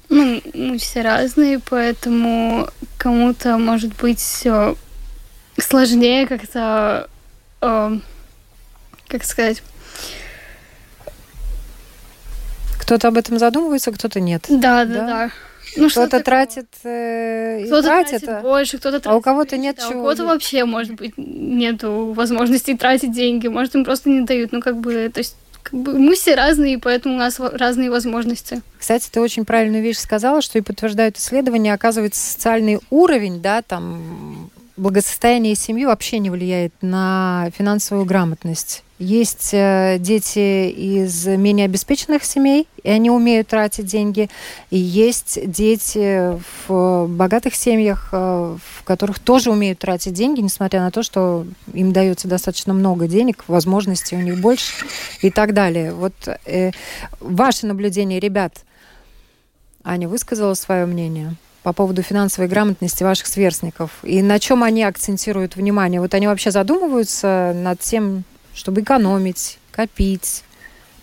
ну, 0.09 0.41
мы 0.55 0.79
все 0.79 1.03
разные, 1.03 1.59
поэтому 1.59 2.69
кому-то 2.99 3.59
может 3.59 3.95
быть 3.97 4.19
все 4.19 4.77
сложнее 5.59 6.27
как-то, 6.27 7.09
э, 7.61 7.99
как 9.09 9.25
сказать. 9.25 9.63
Кто-то 12.79 13.09
об 13.09 13.17
этом 13.17 13.39
задумывается, 13.39 13.93
кто-то 13.93 14.21
нет. 14.21 14.47
Да, 14.49 14.85
да, 14.85 14.95
да. 14.95 15.07
да. 15.07 15.31
Ну, 15.77 15.89
кто-то 15.89 16.21
тратит, 16.21 16.69
э, 16.85 17.65
кто-то 17.67 17.83
тратит, 17.83 18.25
тратит 18.25 18.43
больше, 18.43 18.79
кто-то 18.79 19.01
тратит, 19.01 19.07
а 19.07 19.17
у 19.17 19.21
кого-то 19.21 19.57
нет 19.57 19.77
да, 19.77 19.89
чего. 19.89 20.01
У 20.01 20.03
кого-то 20.03 20.27
вообще, 20.27 20.65
может 20.65 20.95
быть, 20.95 21.15
нету 21.17 22.13
возможности 22.15 22.77
тратить 22.77 23.13
деньги, 23.13 23.49
может, 23.49 23.75
им 23.75 23.85
просто 23.85 24.11
не 24.11 24.21
дают. 24.23 24.53
Ну, 24.53 24.61
как 24.61 24.77
бы, 24.77 25.11
то 25.13 25.19
есть 25.19 25.37
как 25.63 25.81
бы 25.81 25.99
мы 25.99 26.15
все 26.15 26.35
разные, 26.35 26.79
поэтому 26.79 27.15
у 27.15 27.19
нас 27.19 27.39
разные 27.39 27.91
возможности. 27.91 28.61
Кстати, 28.79 29.09
ты 29.11 29.21
очень 29.21 29.45
правильную 29.45 29.83
вещь 29.83 29.99
сказала, 29.99 30.43
что 30.43 30.59
и 30.59 30.63
подтверждают 30.63 31.17
исследования, 31.17 31.73
оказывается, 31.73 32.21
социальный 32.21 32.81
уровень, 32.91 33.41
да, 33.41 33.63
там 33.63 34.51
благосостояние 34.77 35.55
семьи 35.55 35.85
вообще 35.85 36.19
не 36.19 36.31
влияет 36.31 36.73
на 36.81 37.51
финансовую 37.57 38.05
грамотность. 38.07 38.83
Есть 38.99 39.51
э, 39.53 39.97
дети 39.99 40.71
из 40.71 41.27
менее 41.27 41.65
обеспеченных 41.65 42.25
семей, 42.25 42.69
и 42.85 42.89
они 42.89 43.11
умеют 43.11 43.49
тратить 43.49 43.87
деньги. 43.87 44.31
И 44.71 44.79
есть 44.79 45.41
дети 45.51 46.39
в 46.67 47.07
богатых 47.09 47.57
семьях, 47.57 48.11
э, 48.13 48.17
в 48.17 48.85
которых 48.85 49.19
тоже 49.19 49.51
умеют 49.51 49.81
тратить 49.81 50.13
деньги, 50.13 50.41
несмотря 50.41 50.81
на 50.81 50.93
то, 50.93 51.03
что 51.03 51.45
им 51.75 51.93
дается 51.93 52.29
достаточно 52.29 52.75
много 52.75 53.09
денег, 53.09 53.45
возможностей 53.49 54.15
у 54.15 54.21
них 54.21 54.41
больше 54.41 54.73
и 55.21 55.31
так 55.31 55.53
далее. 55.53 55.93
Вот 55.93 56.15
э, 56.47 56.71
ваше 57.19 57.67
наблюдение, 57.67 58.21
ребят, 58.21 58.65
Аня 59.83 60.09
высказала 60.09 60.55
свое 60.55 60.87
мнение 60.87 61.35
по 61.63 61.73
поводу 61.73 62.03
финансовой 62.03 62.49
грамотности 62.49 63.05
ваших 63.05 63.27
сверстников? 63.27 63.91
И 64.03 64.23
на 64.23 64.39
чем 64.39 64.63
они 64.63 64.83
акцентируют 64.83 65.57
внимание? 65.57 66.01
Вот 66.01 66.15
они 66.15 66.27
вообще 66.27 66.51
задумываются 66.51 67.53
над 67.55 67.81
тем, 67.81 68.25
чтобы 68.55 68.83
экономить, 68.83 69.59
копить? 69.71 70.45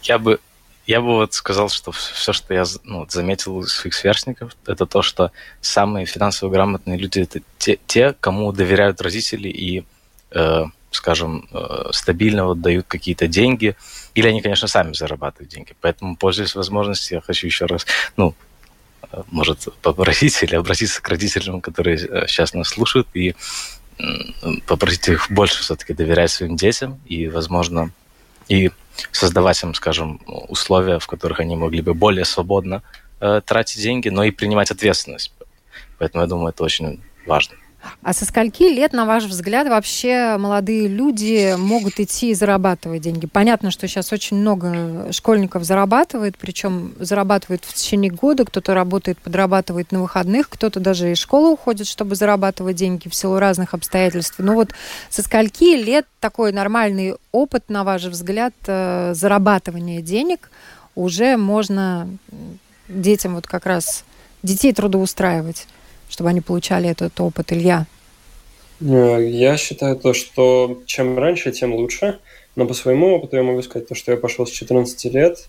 Я 0.03 0.19
бы, 0.19 0.39
я 0.85 1.01
бы 1.01 1.07
вот 1.07 1.33
сказал, 1.33 1.69
что 1.69 1.91
все, 1.91 2.33
что 2.33 2.53
я 2.53 2.63
ну, 2.83 3.05
заметил 3.09 3.57
у 3.57 3.63
своих 3.63 3.93
сверстников, 3.93 4.55
это 4.65 4.85
то, 4.85 5.01
что 5.01 5.31
самые 5.61 6.05
финансово 6.05 6.49
грамотные 6.49 6.97
люди 6.97 7.19
это 7.19 7.41
те, 7.57 7.77
те 7.87 8.13
кому 8.19 8.51
доверяют 8.51 9.01
родители 9.01 9.49
и, 9.49 9.85
э, 10.31 10.63
скажем, 10.91 11.47
э, 11.51 11.89
стабильно 11.91 12.45
вот 12.45 12.61
дают 12.61 12.85
какие-то 12.87 13.27
деньги, 13.27 13.75
или 14.15 14.27
они, 14.27 14.41
конечно, 14.41 14.67
сами 14.67 14.93
зарабатывают 14.93 15.51
деньги. 15.51 15.75
Поэтому, 15.79 16.15
пользуясь 16.15 16.55
возможностью, 16.55 17.17
я 17.17 17.21
хочу 17.21 17.47
еще 17.47 17.65
раз, 17.65 17.85
ну, 18.17 18.35
может 19.31 19.67
попросить 19.81 20.41
или 20.43 20.55
обратиться 20.55 21.01
к 21.01 21.09
родителям, 21.09 21.61
которые 21.61 21.97
сейчас 22.27 22.53
нас 22.53 22.69
слушают, 22.69 23.07
и 23.13 23.35
попросить 24.65 25.07
их 25.09 25.29
больше 25.29 25.61
все-таки 25.61 25.93
доверять 25.93 26.31
своим 26.31 26.55
детям 26.55 26.99
и, 27.05 27.27
возможно, 27.27 27.91
и 28.47 28.71
создавать 29.11 29.61
им, 29.63 29.73
скажем, 29.73 30.21
условия, 30.47 30.99
в 30.99 31.07
которых 31.07 31.39
они 31.39 31.55
могли 31.55 31.81
бы 31.81 31.93
более 31.93 32.25
свободно 32.25 32.81
э, 33.19 33.41
тратить 33.45 33.81
деньги, 33.81 34.09
но 34.09 34.23
и 34.23 34.31
принимать 34.31 34.71
ответственность. 34.71 35.33
Поэтому 35.97 36.23
я 36.23 36.27
думаю, 36.27 36.49
это 36.49 36.63
очень 36.63 37.01
важно. 37.25 37.55
А 38.01 38.13
со 38.13 38.25
скольки 38.25 38.63
лет, 38.63 38.93
на 38.93 39.05
ваш 39.05 39.25
взгляд, 39.25 39.67
вообще 39.67 40.37
молодые 40.37 40.87
люди 40.87 41.55
могут 41.57 41.99
идти 41.99 42.31
и 42.31 42.33
зарабатывать 42.33 43.01
деньги? 43.01 43.25
Понятно, 43.25 43.71
что 43.71 43.87
сейчас 43.87 44.11
очень 44.11 44.37
много 44.37 45.11
школьников 45.11 45.63
зарабатывает, 45.63 46.37
причем 46.37 46.93
зарабатывает 46.99 47.63
в 47.65 47.73
течение 47.73 48.11
года, 48.11 48.45
кто-то 48.45 48.73
работает, 48.73 49.17
подрабатывает 49.19 49.91
на 49.91 50.01
выходных, 50.01 50.49
кто-то 50.49 50.79
даже 50.79 51.11
из 51.11 51.17
школы 51.17 51.51
уходит, 51.51 51.87
чтобы 51.87 52.15
зарабатывать 52.15 52.75
деньги 52.75 53.07
в 53.07 53.15
силу 53.15 53.39
разных 53.39 53.73
обстоятельств. 53.73 54.35
Но 54.39 54.53
вот 54.53 54.73
со 55.09 55.21
скольки 55.21 55.75
лет 55.75 56.05
такой 56.19 56.51
нормальный 56.51 57.15
опыт, 57.31 57.65
на 57.69 57.83
ваш 57.83 58.05
взгляд, 58.05 58.53
э, 58.67 59.13
зарабатывания 59.13 60.01
денег 60.01 60.51
уже 60.95 61.37
можно 61.37 62.09
детям 62.87 63.35
вот 63.35 63.47
как 63.47 63.65
раз 63.65 64.03
детей 64.43 64.73
трудоустраивать? 64.73 65.67
Чтобы 66.09 66.29
они 66.29 66.41
получали 66.41 66.89
этот 66.89 67.19
опыт, 67.21 67.53
Илья? 67.53 67.85
Э, 68.81 69.17
я 69.21 69.57
считаю 69.57 69.95
то, 69.95 70.13
что 70.13 70.81
чем 70.85 71.17
раньше, 71.17 71.51
тем 71.51 71.73
лучше. 71.73 72.19
Но 72.55 72.65
по 72.65 72.73
своему 72.73 73.15
опыту 73.15 73.37
я 73.37 73.43
могу 73.43 73.61
сказать 73.61 73.87
то, 73.87 73.95
что 73.95 74.11
я 74.11 74.17
пошел 74.17 74.45
с 74.45 74.51
14 74.51 75.05
лет, 75.13 75.47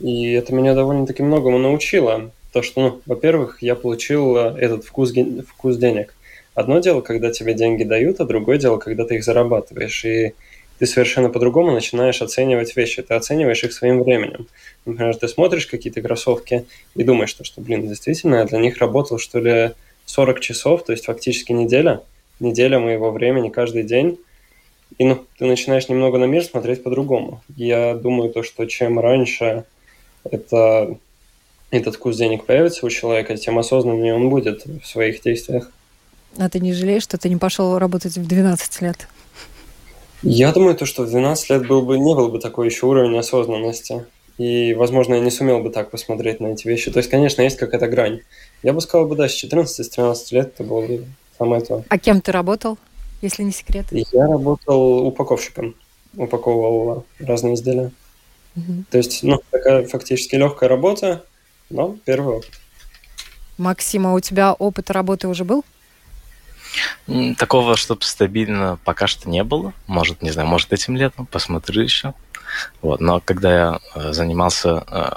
и 0.00 0.32
это 0.32 0.52
меня 0.52 0.74
довольно-таки 0.74 1.22
многому 1.22 1.58
научило. 1.58 2.30
То, 2.52 2.62
что, 2.62 2.80
ну, 2.80 3.00
во-первых, 3.06 3.62
я 3.62 3.74
получил 3.74 4.36
э, 4.36 4.58
этот 4.58 4.84
вкус, 4.84 5.12
вкус 5.48 5.76
денег. 5.76 6.14
Одно 6.54 6.78
дело, 6.80 7.00
когда 7.00 7.30
тебе 7.30 7.54
деньги 7.54 7.84
дают, 7.84 8.20
а 8.20 8.24
другое 8.24 8.58
дело, 8.58 8.78
когда 8.78 9.04
ты 9.04 9.16
их 9.16 9.24
зарабатываешь. 9.24 10.04
И 10.04 10.34
ты 10.78 10.86
совершенно 10.86 11.30
по-другому 11.30 11.72
начинаешь 11.72 12.20
оценивать 12.20 12.76
вещи. 12.76 13.02
Ты 13.02 13.14
оцениваешь 13.14 13.62
их 13.62 13.72
своим 13.72 14.02
временем. 14.02 14.48
Например, 14.84 15.14
ты 15.16 15.28
смотришь 15.28 15.66
какие-то 15.66 16.02
кроссовки 16.02 16.66
и 16.94 17.04
думаешь, 17.04 17.30
что, 17.30 17.44
что 17.44 17.60
блин, 17.60 17.88
действительно, 17.88 18.36
я 18.36 18.44
для 18.44 18.58
них 18.58 18.78
работал, 18.78 19.18
что 19.18 19.38
ли, 19.38 19.72
40 20.06 20.40
часов, 20.40 20.84
то 20.84 20.92
есть 20.92 21.06
фактически 21.06 21.52
неделя, 21.52 22.02
неделя 22.40 22.78
моего 22.78 23.10
времени 23.10 23.48
каждый 23.48 23.84
день. 23.84 24.18
И 24.98 25.04
ну, 25.04 25.24
ты 25.38 25.46
начинаешь 25.46 25.88
немного 25.88 26.18
на 26.18 26.24
мир 26.24 26.44
смотреть 26.44 26.82
по-другому. 26.82 27.42
Я 27.56 27.94
думаю, 27.94 28.30
то, 28.30 28.42
что 28.42 28.66
чем 28.66 29.00
раньше 29.00 29.64
это, 30.24 30.98
этот 31.70 31.96
вкус 31.96 32.16
денег 32.16 32.44
появится 32.44 32.86
у 32.86 32.90
человека, 32.90 33.36
тем 33.36 33.58
осознаннее 33.58 34.14
он 34.14 34.28
будет 34.28 34.64
в 34.66 34.86
своих 34.86 35.22
действиях. 35.22 35.70
А 36.36 36.48
ты 36.48 36.60
не 36.60 36.72
жалеешь, 36.72 37.02
что 37.02 37.16
ты 37.16 37.28
не 37.28 37.36
пошел 37.36 37.78
работать 37.78 38.16
в 38.16 38.26
12 38.26 38.82
лет? 38.82 39.08
Я 40.26 40.52
думаю, 40.52 40.74
то, 40.74 40.86
что 40.86 41.02
в 41.02 41.10
12 41.10 41.50
лет 41.50 41.68
был 41.68 41.82
бы, 41.82 41.98
не 41.98 42.14
был 42.14 42.28
бы 42.28 42.38
такой 42.38 42.66
еще 42.66 42.86
уровень 42.86 43.18
осознанности. 43.18 44.06
И, 44.38 44.72
возможно, 44.74 45.14
я 45.14 45.20
не 45.20 45.30
сумел 45.30 45.60
бы 45.60 45.68
так 45.70 45.90
посмотреть 45.90 46.40
на 46.40 46.48
эти 46.48 46.66
вещи. 46.66 46.90
То 46.90 46.98
есть, 46.98 47.10
конечно, 47.10 47.42
есть 47.42 47.58
какая-то 47.58 47.88
грань. 47.88 48.20
Я 48.62 48.72
бы 48.72 48.80
сказал 48.80 49.06
бы, 49.06 49.16
да, 49.16 49.28
с 49.28 49.32
14 49.32 49.84
с 49.84 49.88
13 49.90 50.32
лет 50.32 50.48
это 50.54 50.64
было 50.64 50.86
бы 50.86 51.04
самое 51.38 51.60
то. 51.60 51.84
А 51.88 51.98
кем 51.98 52.22
ты 52.22 52.32
работал, 52.32 52.78
если 53.20 53.42
не 53.42 53.52
секрет? 53.52 53.86
Я 53.90 54.26
работал 54.26 55.06
упаковщиком. 55.06 55.74
Упаковывал 56.16 57.04
разные 57.18 57.54
изделия. 57.54 57.92
Угу. 58.56 58.84
То 58.90 58.98
есть, 58.98 59.22
ну, 59.22 59.40
такая 59.50 59.86
фактически 59.86 60.36
легкая 60.36 60.70
работа, 60.70 61.24
но 61.68 61.96
первый 62.04 62.36
опыт. 62.36 62.50
Максима, 63.58 64.14
у 64.14 64.20
тебя 64.20 64.52
опыт 64.54 64.90
работы 64.90 65.28
уже 65.28 65.44
был? 65.44 65.64
Такого, 67.36 67.76
чтобы 67.76 68.02
стабильно 68.02 68.78
пока 68.84 69.06
что 69.06 69.28
не 69.28 69.44
было. 69.44 69.72
Может, 69.86 70.22
не 70.22 70.30
знаю, 70.30 70.48
может 70.48 70.72
этим 70.72 70.96
летом, 70.96 71.26
посмотрю 71.26 71.82
еще. 71.82 72.14
Вот. 72.82 73.00
Но 73.00 73.20
когда 73.24 73.54
я 73.54 73.80
э, 73.94 74.12
занимался 74.12 74.84
э, 74.86 75.08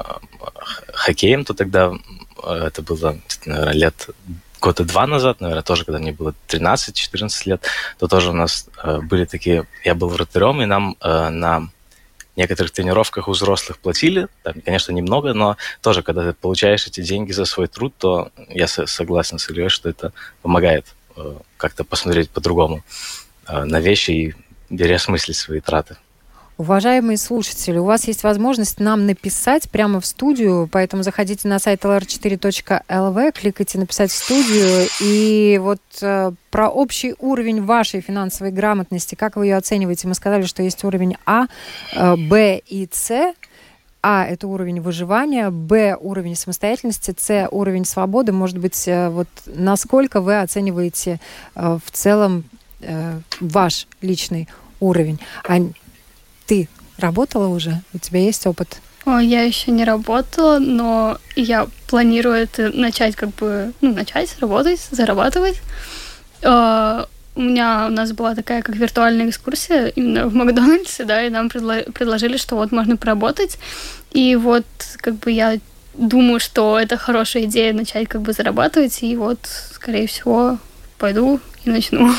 хоккеем, 0.93 1.45
то 1.45 1.53
тогда 1.53 1.91
э, 2.43 2.53
это 2.67 2.81
было, 2.81 3.17
наверное, 3.45 3.73
лет 3.73 4.09
года 4.59 4.83
два 4.83 5.05
назад, 5.05 5.39
наверное, 5.39 5.63
тоже, 5.63 5.85
когда 5.85 5.99
мне 5.99 6.11
было 6.11 6.33
13-14 6.47 7.29
лет, 7.45 7.63
то 7.99 8.07
тоже 8.07 8.31
у 8.31 8.33
нас 8.33 8.67
были 9.03 9.25
такие... 9.25 9.67
Я 9.85 9.93
был 9.93 10.09
вратарем, 10.09 10.63
и 10.63 10.65
нам 10.65 10.97
на 10.99 11.69
некоторых 12.35 12.71
тренировках 12.71 13.27
у 13.27 13.31
взрослых 13.31 13.77
платили, 13.77 14.27
там, 14.41 14.55
конечно, 14.65 14.91
немного, 14.91 15.33
но 15.33 15.57
тоже, 15.81 16.01
когда 16.01 16.23
ты 16.23 16.33
получаешь 16.33 16.87
эти 16.87 17.01
деньги 17.01 17.31
за 17.33 17.45
свой 17.45 17.67
труд, 17.67 17.93
то 17.99 18.31
я 18.49 18.67
согласен 18.67 19.37
с 19.37 19.49
Ильей, 19.49 19.69
что 19.69 19.89
это 19.89 20.11
помогает 20.41 20.87
как-то 21.57 21.83
посмотреть 21.83 22.29
по-другому 22.29 22.83
на 23.47 23.79
вещи 23.79 24.11
и 24.11 24.35
переосмыслить 24.69 25.37
свои 25.37 25.59
траты. 25.59 25.97
Уважаемые 26.57 27.17
слушатели, 27.17 27.77
у 27.77 27.83
вас 27.83 28.07
есть 28.07 28.23
возможность 28.23 28.79
нам 28.79 29.05
написать 29.05 29.69
прямо 29.69 30.01
в 30.01 30.07
студию, 30.07 30.67
поэтому 30.71 31.03
заходите 31.03 31.47
на 31.47 31.59
сайт 31.59 31.85
lr4.lv, 31.85 33.31
кликайте 33.31 33.77
«Написать 33.77 34.09
в 34.09 34.15
студию», 34.15 34.87
и 34.99 35.59
вот 35.61 35.81
э, 36.01 36.31
про 36.49 36.69
общий 36.69 37.13
уровень 37.19 37.63
вашей 37.63 38.01
финансовой 38.01 38.51
грамотности, 38.51 39.13
как 39.13 39.35
вы 39.35 39.45
ее 39.45 39.57
оцениваете? 39.57 40.07
Мы 40.07 40.15
сказали, 40.15 40.45
что 40.45 40.63
есть 40.63 40.83
уровень 40.83 41.17
А, 41.27 41.45
э, 41.93 42.15
Б 42.15 42.63
и 42.65 42.89
С. 42.91 43.35
А– 44.09 44.23
это 44.29 44.47
уровень 44.47 44.79
выживания, 44.79 45.49
Б– 45.49 45.97
уровень 45.99 46.37
самостоятельности, 46.37 47.13
С– 47.19 47.49
уровень 47.51 47.83
свободы. 47.83 48.31
Может 48.31 48.57
быть, 48.57 48.87
э, 48.87 49.09
вот 49.09 49.27
насколько 49.47 50.21
вы 50.21 50.39
оцениваете 50.39 51.19
э, 51.55 51.77
в 51.85 51.91
целом 51.91 52.45
э, 52.79 53.19
ваш 53.41 53.85
личный 54.01 54.47
уровень? 54.79 55.19
А 55.45 55.57
ты 56.45 56.69
работала 56.97 57.49
уже? 57.49 57.81
У 57.93 57.97
тебя 57.97 58.21
есть 58.21 58.47
опыт? 58.47 58.79
О, 59.03 59.19
я 59.19 59.41
еще 59.41 59.71
не 59.71 59.83
работала, 59.83 60.57
но 60.59 61.17
я 61.35 61.67
планирую 61.89 62.35
это 62.35 62.71
начать 62.71 63.13
как 63.17 63.35
бы, 63.35 63.73
ну, 63.81 63.93
начать 63.93 64.39
работать, 64.39 64.79
зарабатывать. 64.89 65.59
Э, 66.43 67.03
у 67.37 67.41
меня 67.41 67.85
у 67.87 67.91
нас 67.91 68.11
была 68.13 68.33
такая 68.33 68.61
как 68.63 68.75
виртуальная 68.75 69.29
экскурсия 69.29 69.87
именно 69.87 70.27
в 70.27 70.33
Макдональдсе, 70.33 71.05
да, 71.05 71.23
и 71.23 71.29
нам 71.29 71.47
предло- 71.47 71.89
предложили, 71.91 72.37
что 72.37 72.55
вот 72.55 72.71
можно 72.71 72.97
поработать. 72.97 73.59
И 74.11 74.35
вот 74.35 74.65
как 74.97 75.15
бы 75.15 75.31
я 75.31 75.59
думаю, 75.93 76.39
что 76.39 76.79
это 76.79 76.97
хорошая 76.97 77.43
идея 77.43 77.73
начать 77.73 78.07
как 78.07 78.21
бы 78.21 78.33
зарабатывать, 78.33 79.03
и 79.03 79.15
вот, 79.15 79.39
скорее 79.71 80.07
всего, 80.07 80.57
пойду 80.97 81.39
и 81.63 81.69
начну. 81.69 82.11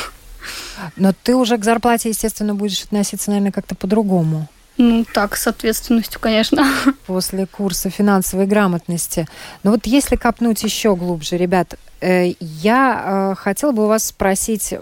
Но 0.96 1.12
ты 1.22 1.34
уже 1.34 1.58
к 1.58 1.64
зарплате, 1.64 2.10
естественно, 2.10 2.54
будешь 2.54 2.84
относиться, 2.84 3.30
наверное, 3.30 3.52
как-то 3.52 3.74
по-другому. 3.74 4.46
Ну, 4.76 5.04
так, 5.12 5.36
с 5.36 5.48
ответственностью, 5.48 6.20
конечно. 6.20 6.64
После 7.06 7.46
курса 7.46 7.90
финансовой 7.90 8.46
грамотности. 8.46 9.26
Но 9.64 9.72
вот 9.72 9.86
если 9.86 10.14
копнуть 10.14 10.62
еще 10.62 10.94
глубже, 10.94 11.36
ребят, 11.36 11.74
э, 12.00 12.34
я 12.38 13.32
э, 13.32 13.34
хотела 13.36 13.72
бы 13.72 13.84
у 13.84 13.88
вас 13.88 14.06
спросить, 14.06 14.74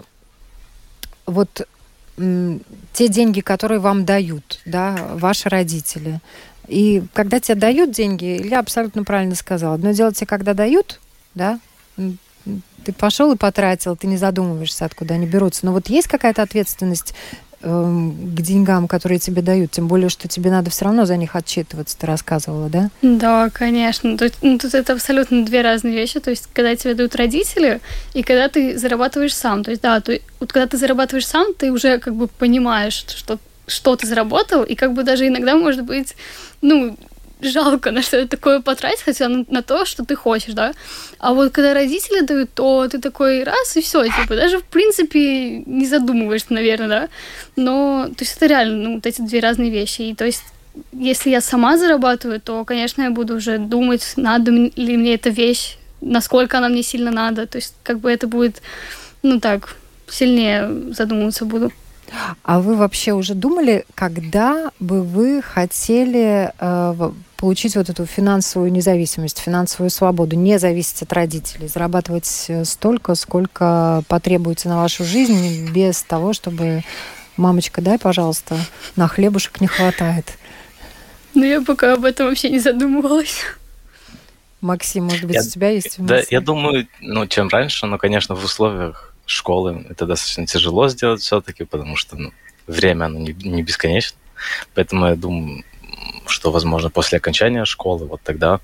вот 1.27 1.67
те 2.93 3.07
деньги, 3.07 3.41
которые 3.41 3.79
вам 3.79 4.05
дают, 4.05 4.59
да, 4.65 4.97
ваши 5.13 5.49
родители, 5.49 6.19
и 6.67 7.03
когда 7.13 7.39
тебе 7.39 7.55
дают 7.55 7.91
деньги, 7.91 8.37
Илья 8.37 8.59
абсолютно 8.59 9.03
правильно 9.03 9.35
сказал, 9.35 9.73
одно 9.73 9.91
дело 9.91 10.11
тебе, 10.13 10.25
когда 10.25 10.53
дают, 10.53 10.99
да, 11.35 11.59
ты 12.83 12.93
пошел 12.93 13.31
и 13.33 13.37
потратил, 13.37 13.95
ты 13.95 14.07
не 14.07 14.17
задумываешься, 14.17 14.85
откуда 14.85 15.15
они 15.15 15.25
берутся. 15.25 15.65
Но 15.65 15.73
вот 15.73 15.89
есть 15.89 16.07
какая-то 16.07 16.41
ответственность 16.41 17.13
к 17.61 18.41
деньгам, 18.41 18.87
которые 18.87 19.19
тебе 19.19 19.41
дают, 19.41 19.71
тем 19.71 19.87
более, 19.87 20.09
что 20.09 20.27
тебе 20.27 20.51
надо 20.51 20.69
все 20.69 20.85
равно 20.85 21.05
за 21.05 21.17
них 21.17 21.35
отчитываться, 21.35 21.97
ты 21.97 22.05
рассказывала, 22.05 22.69
да? 22.69 22.89
Да, 23.01 23.49
конечно. 23.49 24.17
Тут, 24.17 24.33
ну, 24.41 24.57
тут 24.57 24.73
это 24.73 24.93
абсолютно 24.93 25.43
две 25.43 25.61
разные 25.61 25.93
вещи. 25.93 26.19
То 26.19 26.29
есть, 26.29 26.49
когда 26.53 26.75
тебе 26.75 26.93
дают 26.93 27.15
родители, 27.15 27.81
и 28.13 28.21
когда 28.21 28.47
ты 28.47 28.77
зарабатываешь 28.77 29.35
сам. 29.35 29.63
То 29.63 29.71
есть, 29.71 29.81
да, 29.81 29.99
то, 30.01 30.17
вот 30.39 30.53
когда 30.53 30.67
ты 30.67 30.77
зарабатываешь 30.77 31.27
сам, 31.27 31.53
ты 31.53 31.71
уже 31.71 31.97
как 31.97 32.15
бы 32.15 32.27
понимаешь, 32.27 33.05
что 33.07 33.39
что 33.69 33.97
ты 33.97 34.07
заработал, 34.07 34.63
и 34.63 34.75
как 34.75 34.93
бы 34.93 35.03
даже 35.03 35.27
иногда, 35.27 35.55
может 35.55 35.83
быть, 35.83 36.15
ну, 36.61 36.97
жалко 37.41 37.91
на 37.91 38.01
что-то 38.01 38.27
такое 38.27 38.61
потратить, 38.61 39.01
хотя 39.01 39.27
на, 39.27 39.45
на 39.49 39.61
то, 39.61 39.85
что 39.85 40.05
ты 40.05 40.15
хочешь, 40.15 40.53
да. 40.53 40.73
А 41.19 41.33
вот 41.33 41.51
когда 41.51 41.73
родители 41.73 42.21
дают, 42.21 42.53
то 42.53 42.87
ты 42.87 42.99
такой 42.99 43.43
раз 43.43 43.77
и 43.77 43.81
все, 43.81 44.03
типа, 44.03 44.35
даже 44.35 44.59
в 44.59 44.63
принципе 44.63 45.59
не 45.59 45.85
задумываешься, 45.85 46.53
наверное, 46.53 46.87
да. 46.87 47.09
Но, 47.55 48.07
то 48.07 48.23
есть 48.23 48.37
это 48.37 48.47
реально, 48.47 48.77
ну, 48.77 48.95
вот 48.95 49.05
эти 49.05 49.21
две 49.21 49.39
разные 49.39 49.69
вещи. 49.69 50.01
И 50.01 50.15
то 50.15 50.25
есть 50.25 50.43
если 50.91 51.29
я 51.29 51.41
сама 51.41 51.77
зарабатываю, 51.77 52.39
то, 52.39 52.63
конечно, 52.65 53.01
я 53.01 53.11
буду 53.11 53.35
уже 53.35 53.57
думать, 53.57 54.13
надо 54.15 54.51
ли 54.51 54.97
мне 54.97 55.15
эта 55.15 55.29
вещь, 55.29 55.77
насколько 56.01 56.57
она 56.57 56.69
мне 56.69 56.83
сильно 56.83 57.11
надо. 57.11 57.47
То 57.47 57.57
есть 57.57 57.73
как 57.83 57.99
бы 57.99 58.11
это 58.11 58.27
будет, 58.27 58.61
ну 59.23 59.39
так, 59.39 59.75
сильнее 60.09 60.93
задумываться 60.93 61.45
буду. 61.45 61.71
А 62.43 62.59
вы 62.59 62.75
вообще 62.75 63.13
уже 63.13 63.33
думали, 63.33 63.85
когда 63.93 64.71
бы 64.79 65.03
вы 65.03 65.41
хотели 65.41 66.53
э, 66.57 67.11
получить 67.37 67.75
вот 67.75 67.89
эту 67.89 68.05
финансовую 68.05 68.71
независимость, 68.71 69.39
финансовую 69.39 69.89
свободу, 69.89 70.35
не 70.35 70.59
зависеть 70.59 71.03
от 71.03 71.13
родителей, 71.13 71.67
зарабатывать 71.67 72.45
э, 72.49 72.65
столько, 72.65 73.15
сколько 73.15 74.03
потребуется 74.07 74.67
на 74.67 74.77
вашу 74.77 75.05
жизнь, 75.05 75.71
без 75.71 76.01
того, 76.01 76.33
чтобы 76.33 76.83
мамочка, 77.37 77.81
дай, 77.81 77.99
пожалуйста, 77.99 78.57
на 78.95 79.07
хлебушек 79.07 79.61
не 79.61 79.67
хватает. 79.67 80.37
Ну, 81.33 81.45
я 81.45 81.61
пока 81.61 81.93
об 81.93 82.03
этом 82.03 82.27
вообще 82.27 82.49
не 82.49 82.59
задумывалась. 82.59 83.41
Максим, 84.59 85.05
может 85.05 85.25
быть, 85.25 85.35
я, 85.35 85.41
у 85.41 85.45
тебя 85.45 85.69
есть 85.69 85.99
мысли? 85.99 86.13
Да, 86.13 86.23
я 86.31 86.41
думаю, 86.41 86.87
ну, 86.99 87.27
чем 87.27 87.47
раньше, 87.47 87.85
но, 87.85 87.99
конечно, 87.99 88.33
в 88.33 88.43
условиях 88.43 89.13
школы 89.27 89.85
это 89.89 90.07
достаточно 90.07 90.47
тяжело 90.47 90.89
сделать 90.89 91.21
все-таки, 91.21 91.63
потому 91.63 91.95
что 91.95 92.15
ну, 92.15 92.33
время, 92.65 93.05
оно 93.05 93.19
не, 93.19 93.33
не 93.33 93.61
бесконечно. 93.61 94.17
Поэтому 94.73 95.05
я 95.07 95.15
думаю, 95.15 95.63
что, 96.25 96.51
возможно, 96.51 96.89
после 96.89 97.17
окончания 97.17 97.65
школы, 97.65 98.05
вот 98.05 98.21
тогда, 98.23 98.59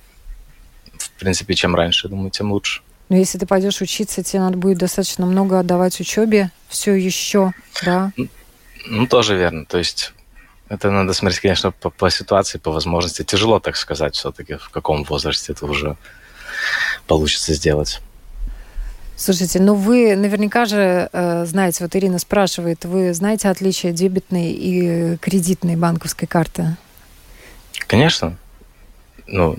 в 0.97 1.09
принципе, 1.19 1.53
чем 1.53 1.75
раньше, 1.75 2.07
думаю, 2.07 2.31
тем 2.31 2.51
лучше. 2.51 2.81
Но 3.09 3.17
если 3.17 3.37
ты 3.37 3.45
пойдешь 3.45 3.81
учиться, 3.81 4.23
тебе 4.23 4.41
надо 4.41 4.57
будет 4.57 4.77
достаточно 4.77 5.25
много 5.25 5.59
отдавать 5.59 5.99
учебе 5.99 6.51
все 6.67 6.93
еще, 6.93 7.53
да? 7.85 8.11
Ну, 8.85 9.07
тоже 9.07 9.35
верно. 9.35 9.65
То 9.65 9.77
есть 9.77 10.13
это 10.69 10.89
надо 10.89 11.13
смотреть, 11.13 11.41
конечно, 11.41 11.71
по, 11.71 11.89
по 11.89 12.09
ситуации, 12.09 12.57
по 12.57 12.71
возможности. 12.71 13.23
Тяжело 13.23 13.59
так 13.59 13.75
сказать 13.75 14.15
все-таки, 14.15 14.55
в 14.55 14.69
каком 14.69 15.03
возрасте 15.03 15.53
это 15.53 15.65
уже 15.65 15.97
получится 17.05 17.53
сделать. 17.53 18.01
Слушайте, 19.15 19.61
ну 19.61 19.75
вы 19.75 20.15
наверняка 20.15 20.65
же 20.65 21.09
э, 21.11 21.45
знаете, 21.45 21.83
вот 21.83 21.95
Ирина 21.95 22.17
спрашивает, 22.17 22.83
вы 22.83 23.13
знаете 23.13 23.49
отличие 23.49 23.93
дебетной 23.93 24.51
и 24.51 25.17
кредитной 25.17 25.75
банковской 25.75 26.27
карты? 26.27 26.75
Конечно. 27.93 28.37
Ну, 29.27 29.55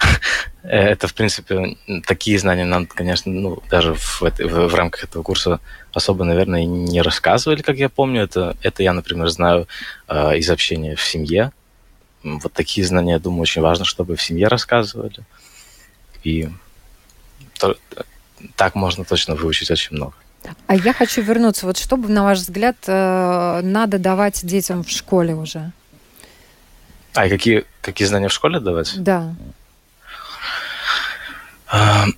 это, 0.62 1.06
в 1.06 1.12
принципе, 1.12 1.76
такие 2.06 2.38
знания 2.38 2.64
нам, 2.64 2.86
конечно, 2.86 3.30
ну, 3.30 3.62
даже 3.68 3.92
в, 3.92 4.22
в, 4.22 4.68
в 4.68 4.74
рамках 4.74 5.04
этого 5.04 5.22
курса 5.22 5.60
особо, 5.92 6.24
наверное, 6.24 6.64
не 6.64 7.02
рассказывали, 7.02 7.60
как 7.60 7.76
я 7.76 7.90
помню. 7.90 8.22
Это, 8.22 8.56
это 8.62 8.82
я, 8.82 8.94
например, 8.94 9.28
знаю 9.28 9.68
э, 10.08 10.38
из 10.38 10.48
общения 10.48 10.96
в 10.96 11.02
семье. 11.02 11.52
Вот 12.22 12.54
такие 12.54 12.86
знания, 12.86 13.12
я 13.12 13.18
думаю, 13.18 13.42
очень 13.42 13.60
важно, 13.60 13.84
чтобы 13.84 14.16
в 14.16 14.22
семье 14.22 14.48
рассказывали. 14.48 15.20
И 16.24 16.48
то, 17.58 17.76
так 18.56 18.74
можно 18.74 19.04
точно 19.04 19.34
выучить 19.34 19.70
очень 19.70 19.96
много. 19.96 20.14
А 20.66 20.76
я 20.76 20.94
хочу 20.94 21.20
вернуться. 21.20 21.66
Вот 21.66 21.76
что 21.76 21.98
бы, 21.98 22.08
на 22.08 22.24
ваш 22.24 22.38
взгляд, 22.38 22.76
э, 22.86 23.60
надо 23.62 23.98
давать 23.98 24.46
детям 24.46 24.82
в 24.82 24.88
школе 24.88 25.34
уже? 25.34 25.72
А 27.14 27.26
и 27.26 27.30
какие, 27.30 27.64
какие 27.80 28.06
знания 28.06 28.28
в 28.28 28.32
школе 28.32 28.60
давать? 28.60 28.94
Да. 29.02 29.34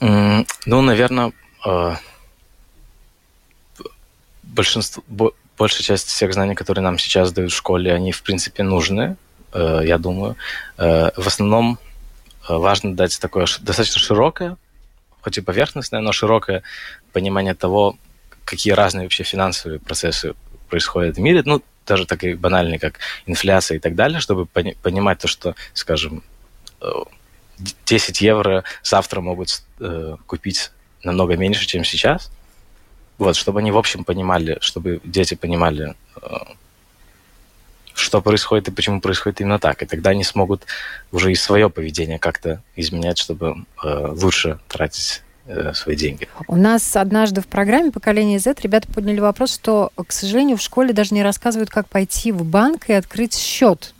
Ну, 0.00 0.82
наверное, 0.82 1.32
э, 1.64 1.94
большинство, 4.42 5.02
большая 5.56 5.82
часть 5.82 6.08
всех 6.08 6.34
знаний, 6.34 6.54
которые 6.54 6.82
нам 6.82 6.98
сейчас 6.98 7.32
дают 7.32 7.52
в 7.52 7.56
школе, 7.56 7.94
они, 7.94 8.12
в 8.12 8.22
принципе, 8.22 8.62
нужны, 8.62 9.16
э, 9.52 9.80
я 9.84 9.98
думаю. 9.98 10.36
Э, 10.76 11.10
в 11.16 11.26
основном 11.26 11.78
важно 12.48 12.94
дать 12.94 13.18
такое 13.20 13.46
достаточно 13.60 14.00
широкое, 14.00 14.56
хоть 15.22 15.38
и 15.38 15.40
поверхностное, 15.40 16.00
но 16.00 16.12
широкое 16.12 16.62
понимание 17.12 17.54
того, 17.54 17.96
какие 18.44 18.72
разные 18.74 19.04
вообще 19.04 19.24
финансовые 19.24 19.80
процессы 19.80 20.34
происходят 20.68 21.16
в 21.16 21.20
мире. 21.20 21.42
Ну, 21.44 21.62
даже 21.86 22.06
такие 22.06 22.36
банальные, 22.36 22.78
как 22.78 22.98
инфляция 23.26 23.76
и 23.76 23.78
так 23.78 23.94
далее, 23.94 24.20
чтобы 24.20 24.46
пони- 24.46 24.76
понимать 24.82 25.18
то, 25.18 25.28
что, 25.28 25.54
скажем, 25.72 26.22
10 27.84 28.22
э, 28.22 28.24
евро 28.24 28.64
завтра 28.82 29.20
могут 29.20 29.62
э, 29.80 30.16
купить 30.26 30.70
намного 31.02 31.36
меньше, 31.36 31.66
чем 31.66 31.84
сейчас. 31.84 32.30
Вот, 33.18 33.36
чтобы 33.36 33.60
они 33.60 33.70
в 33.70 33.78
общем 33.78 34.04
понимали, 34.04 34.58
чтобы 34.60 35.00
дети 35.04 35.34
понимали, 35.34 35.94
э, 36.20 36.36
что 37.94 38.20
происходит 38.20 38.68
и 38.68 38.72
почему 38.72 39.00
происходит 39.00 39.40
именно 39.40 39.58
так. 39.58 39.82
И 39.82 39.86
тогда 39.86 40.10
они 40.10 40.22
смогут 40.22 40.66
уже 41.12 41.32
и 41.32 41.34
свое 41.34 41.70
поведение 41.70 42.18
как-то 42.18 42.62
изменять, 42.76 43.18
чтобы 43.18 43.64
э, 43.82 44.06
лучше 44.08 44.58
тратить 44.68 45.22
свои 45.74 45.96
деньги. 45.96 46.28
У 46.48 46.56
нас 46.56 46.96
однажды 46.96 47.40
в 47.40 47.46
программе 47.46 47.92
«Поколение 47.92 48.38
Z» 48.38 48.56
ребята 48.62 48.88
подняли 48.92 49.20
вопрос, 49.20 49.54
что, 49.54 49.92
к 49.96 50.12
сожалению, 50.12 50.56
в 50.56 50.62
школе 50.62 50.92
даже 50.92 51.14
не 51.14 51.22
рассказывают, 51.22 51.70
как 51.70 51.88
пойти 51.88 52.32
в 52.32 52.44
банк 52.44 52.88
и 52.88 52.92
открыть 52.92 53.34
счет. 53.36 53.94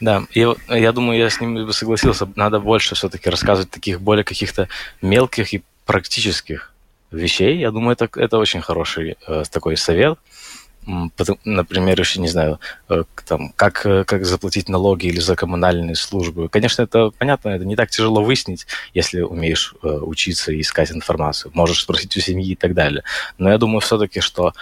Да, 0.00 0.24
я, 0.32 0.54
я 0.68 0.92
думаю, 0.92 1.18
я 1.18 1.30
с 1.30 1.40
ним 1.40 1.72
согласился. 1.72 2.28
Надо 2.36 2.60
больше 2.60 2.94
все-таки 2.94 3.30
рассказывать 3.30 3.70
таких 3.70 4.00
более 4.00 4.24
каких-то 4.24 4.68
мелких 5.00 5.54
и 5.54 5.62
практических 5.86 6.72
вещей. 7.10 7.58
Я 7.58 7.70
думаю, 7.70 7.96
это, 7.98 8.08
это 8.20 8.38
очень 8.38 8.60
хороший 8.60 9.16
э, 9.26 9.44
такой 9.50 9.76
совет 9.76 10.18
например, 11.44 11.98
еще 11.98 12.20
не 12.20 12.28
знаю, 12.28 12.60
э, 12.88 13.04
там, 13.26 13.52
как, 13.56 13.86
э, 13.86 14.04
как 14.04 14.24
заплатить 14.24 14.68
налоги 14.68 15.06
или 15.06 15.20
за 15.20 15.36
коммунальные 15.36 15.96
службы. 15.96 16.48
Конечно, 16.48 16.82
это 16.82 17.10
понятно, 17.18 17.50
это 17.50 17.64
не 17.64 17.76
так 17.76 17.90
тяжело 17.90 18.22
выяснить, 18.22 18.66
если 18.94 19.20
умеешь 19.22 19.74
э, 19.82 19.88
учиться 19.88 20.52
и 20.52 20.60
искать 20.60 20.90
информацию. 20.92 21.50
Можешь 21.54 21.82
спросить 21.82 22.16
у 22.16 22.20
семьи 22.20 22.52
и 22.52 22.56
так 22.56 22.74
далее. 22.74 23.02
Но 23.38 23.50
я 23.50 23.58
думаю 23.58 23.80
все-таки, 23.80 24.20
что 24.20 24.52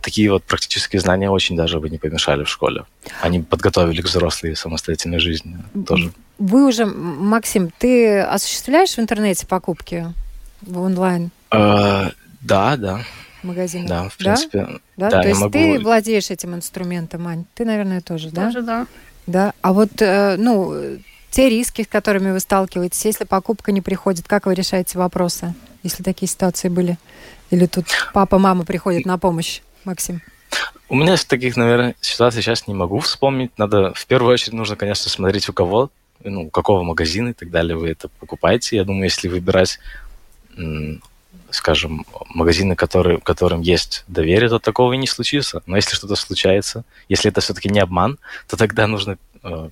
такие 0.00 0.32
вот 0.32 0.42
практические 0.42 1.00
знания 1.00 1.28
очень 1.28 1.54
даже 1.54 1.78
бы 1.80 1.90
не 1.90 1.98
помешали 1.98 2.44
в 2.44 2.48
школе. 2.48 2.84
Они 3.20 3.40
подготовили 3.40 4.00
к 4.00 4.06
взрослой 4.06 4.56
самостоятельной 4.56 5.18
жизни 5.18 5.58
тоже. 5.86 6.12
Вы 6.38 6.66
уже, 6.66 6.86
Максим, 6.86 7.70
ты 7.78 8.20
осуществляешь 8.20 8.94
в 8.94 8.98
интернете 8.98 9.46
покупки 9.46 10.14
в 10.62 10.80
онлайн? 10.80 11.30
Э, 11.50 12.10
да, 12.40 12.76
да. 12.76 13.00
Магазин. 13.46 13.86
Да, 13.86 14.08
в 14.08 14.16
принципе. 14.16 14.66
Да, 14.96 15.10
да 15.10 15.22
то 15.22 15.28
есть 15.28 15.40
могу... 15.40 15.52
ты 15.52 15.78
владеешь 15.78 16.30
этим 16.30 16.54
инструментом, 16.54 17.26
Ань? 17.26 17.44
Ты, 17.54 17.64
наверное, 17.64 18.00
тоже, 18.00 18.30
да? 18.30 18.46
Тоже, 18.46 18.62
да. 18.62 18.86
Да. 19.26 19.54
А 19.62 19.72
вот, 19.72 20.00
э, 20.00 20.36
ну, 20.36 20.98
те 21.30 21.48
риски, 21.48 21.82
с 21.82 21.86
которыми 21.86 22.30
вы 22.30 22.40
сталкиваетесь, 22.40 23.04
если 23.04 23.24
покупка 23.24 23.72
не 23.72 23.80
приходит, 23.80 24.26
как 24.26 24.46
вы 24.46 24.54
решаете 24.54 24.98
вопросы, 24.98 25.54
если 25.82 26.02
такие 26.02 26.28
ситуации 26.28 26.68
были? 26.68 26.98
Или 27.50 27.66
тут 27.66 27.86
папа, 28.12 28.38
мама 28.38 28.64
приходят 28.64 29.04
на 29.04 29.18
помощь, 29.18 29.60
Максим? 29.84 30.22
У 30.88 30.94
меня 30.94 31.16
таких, 31.16 31.56
наверное, 31.56 31.96
ситуаций 32.00 32.42
сейчас 32.42 32.66
не 32.68 32.74
могу 32.74 33.00
вспомнить. 33.00 33.50
Надо, 33.58 33.92
в 33.94 34.06
первую 34.06 34.32
очередь, 34.32 34.52
нужно, 34.54 34.76
конечно, 34.76 35.10
смотреть, 35.10 35.48
у 35.48 35.52
кого, 35.52 35.90
ну, 36.22 36.46
у 36.46 36.50
какого 36.50 36.82
магазина 36.84 37.30
и 37.30 37.32
так 37.32 37.50
далее 37.50 37.76
вы 37.76 37.90
это 37.90 38.08
покупаете. 38.08 38.76
Я 38.76 38.84
думаю, 38.84 39.04
если 39.04 39.28
выбирать, 39.28 39.80
скажем, 41.56 42.04
магазины, 42.28 42.76
которые, 42.76 43.18
которым 43.18 43.62
есть 43.62 44.04
доверие, 44.08 44.48
то 44.48 44.58
такого 44.58 44.92
и 44.92 44.98
не 44.98 45.06
случится. 45.06 45.62
Но 45.66 45.76
если 45.76 45.96
что-то 45.96 46.14
случается, 46.14 46.84
если 47.08 47.30
это 47.30 47.40
все-таки 47.40 47.68
не 47.68 47.80
обман, 47.80 48.18
то 48.46 48.56
тогда 48.56 48.86
нужно 48.86 49.16
э, 49.42 49.70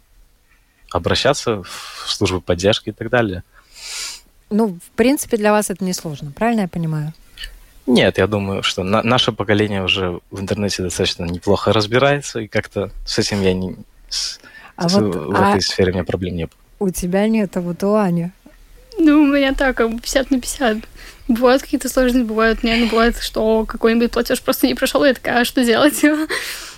обращаться 0.91 1.63
в 1.63 2.07
службу 2.07 2.41
поддержки 2.41 2.89
и 2.89 2.93
так 2.93 3.11
далее. 3.11 3.43
Ну, 4.51 4.79
в 4.83 4.97
принципе, 4.97 5.37
для 5.37 5.53
вас 5.53 5.71
это 5.71 5.85
несложно, 5.85 6.31
правильно 6.31 6.63
я 6.63 6.69
понимаю? 6.69 7.13
Нет, 7.87 8.17
я 8.17 8.27
думаю, 8.27 8.63
что 8.63 8.83
на, 8.83 9.03
наше 9.03 9.33
поколение 9.33 9.85
уже 9.85 10.21
в 10.31 10.41
интернете 10.41 10.83
достаточно 10.83 11.25
неплохо 11.25 11.73
разбирается, 11.73 12.41
и 12.41 12.49
как-то 12.49 12.91
с 13.05 13.19
этим 13.19 13.43
я 13.43 13.53
не... 13.53 13.77
С, 14.09 14.41
а 14.77 14.89
с, 14.89 14.95
вот, 14.95 15.15
в 15.15 15.37
а 15.37 15.51
этой 15.51 15.61
сфере 15.61 15.91
у 15.91 15.95
меня 15.95 16.05
проблем 16.05 16.37
не 16.37 16.45
было. 16.45 16.57
У 16.79 16.91
тебя 16.91 17.29
нет, 17.29 17.57
а 17.57 17.61
вот 17.61 17.83
у 17.83 17.95
Ани? 17.95 18.31
Ну, 18.99 19.23
у 19.23 19.27
меня 19.27 19.55
так, 19.55 19.77
как 19.77 19.91
бы 19.91 20.01
50 20.01 20.31
на 20.31 20.41
50. 20.41 20.79
Бывают 21.29 21.63
какие-то 21.63 21.89
сложности, 21.89 22.27
бывают, 22.27 22.63
ну, 22.63 22.87
бывает, 22.87 23.19
что 23.19 23.65
какой-нибудь 23.65 24.11
платеж 24.11 24.43
просто 24.43 24.67
не 24.67 24.75
прошел, 24.75 25.05
я 25.05 25.15
такая, 25.15 25.41
а 25.41 25.45
что 25.45 25.65
делать? 25.65 26.03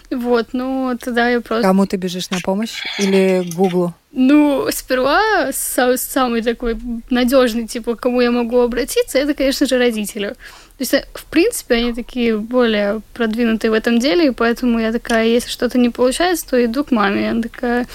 Вот, 0.08 0.50
ну, 0.52 0.96
тогда 1.00 1.28
я 1.28 1.40
просто... 1.40 1.66
Кому 1.66 1.84
ты 1.84 1.96
бежишь 1.96 2.30
на 2.30 2.38
помощь? 2.38 2.84
Или 2.98 3.44
Гуглу? 3.56 3.92
Ну, 4.12 4.68
сперва 4.70 5.50
самый 5.52 6.42
такой 6.42 6.78
надежный, 7.10 7.66
типа, 7.66 7.96
кому 7.96 8.20
я 8.20 8.30
могу 8.30 8.60
обратиться, 8.60 9.18
это, 9.18 9.34
конечно 9.34 9.66
же, 9.66 9.78
родители. 9.78 10.28
То 10.28 10.36
есть, 10.80 10.94
в 11.14 11.24
принципе, 11.24 11.74
они 11.74 11.92
такие 11.92 12.38
более 12.38 13.00
продвинутые 13.14 13.70
в 13.70 13.74
этом 13.74 13.98
деле, 13.98 14.28
и 14.28 14.30
поэтому 14.30 14.78
я 14.78 14.92
такая, 14.92 15.26
если 15.26 15.50
что-то 15.50 15.78
не 15.78 15.90
получается, 15.90 16.48
то 16.50 16.64
иду 16.64 16.84
к 16.84 16.92
маме. 16.92 17.30
Она 17.30 17.42
такая, 17.42 17.86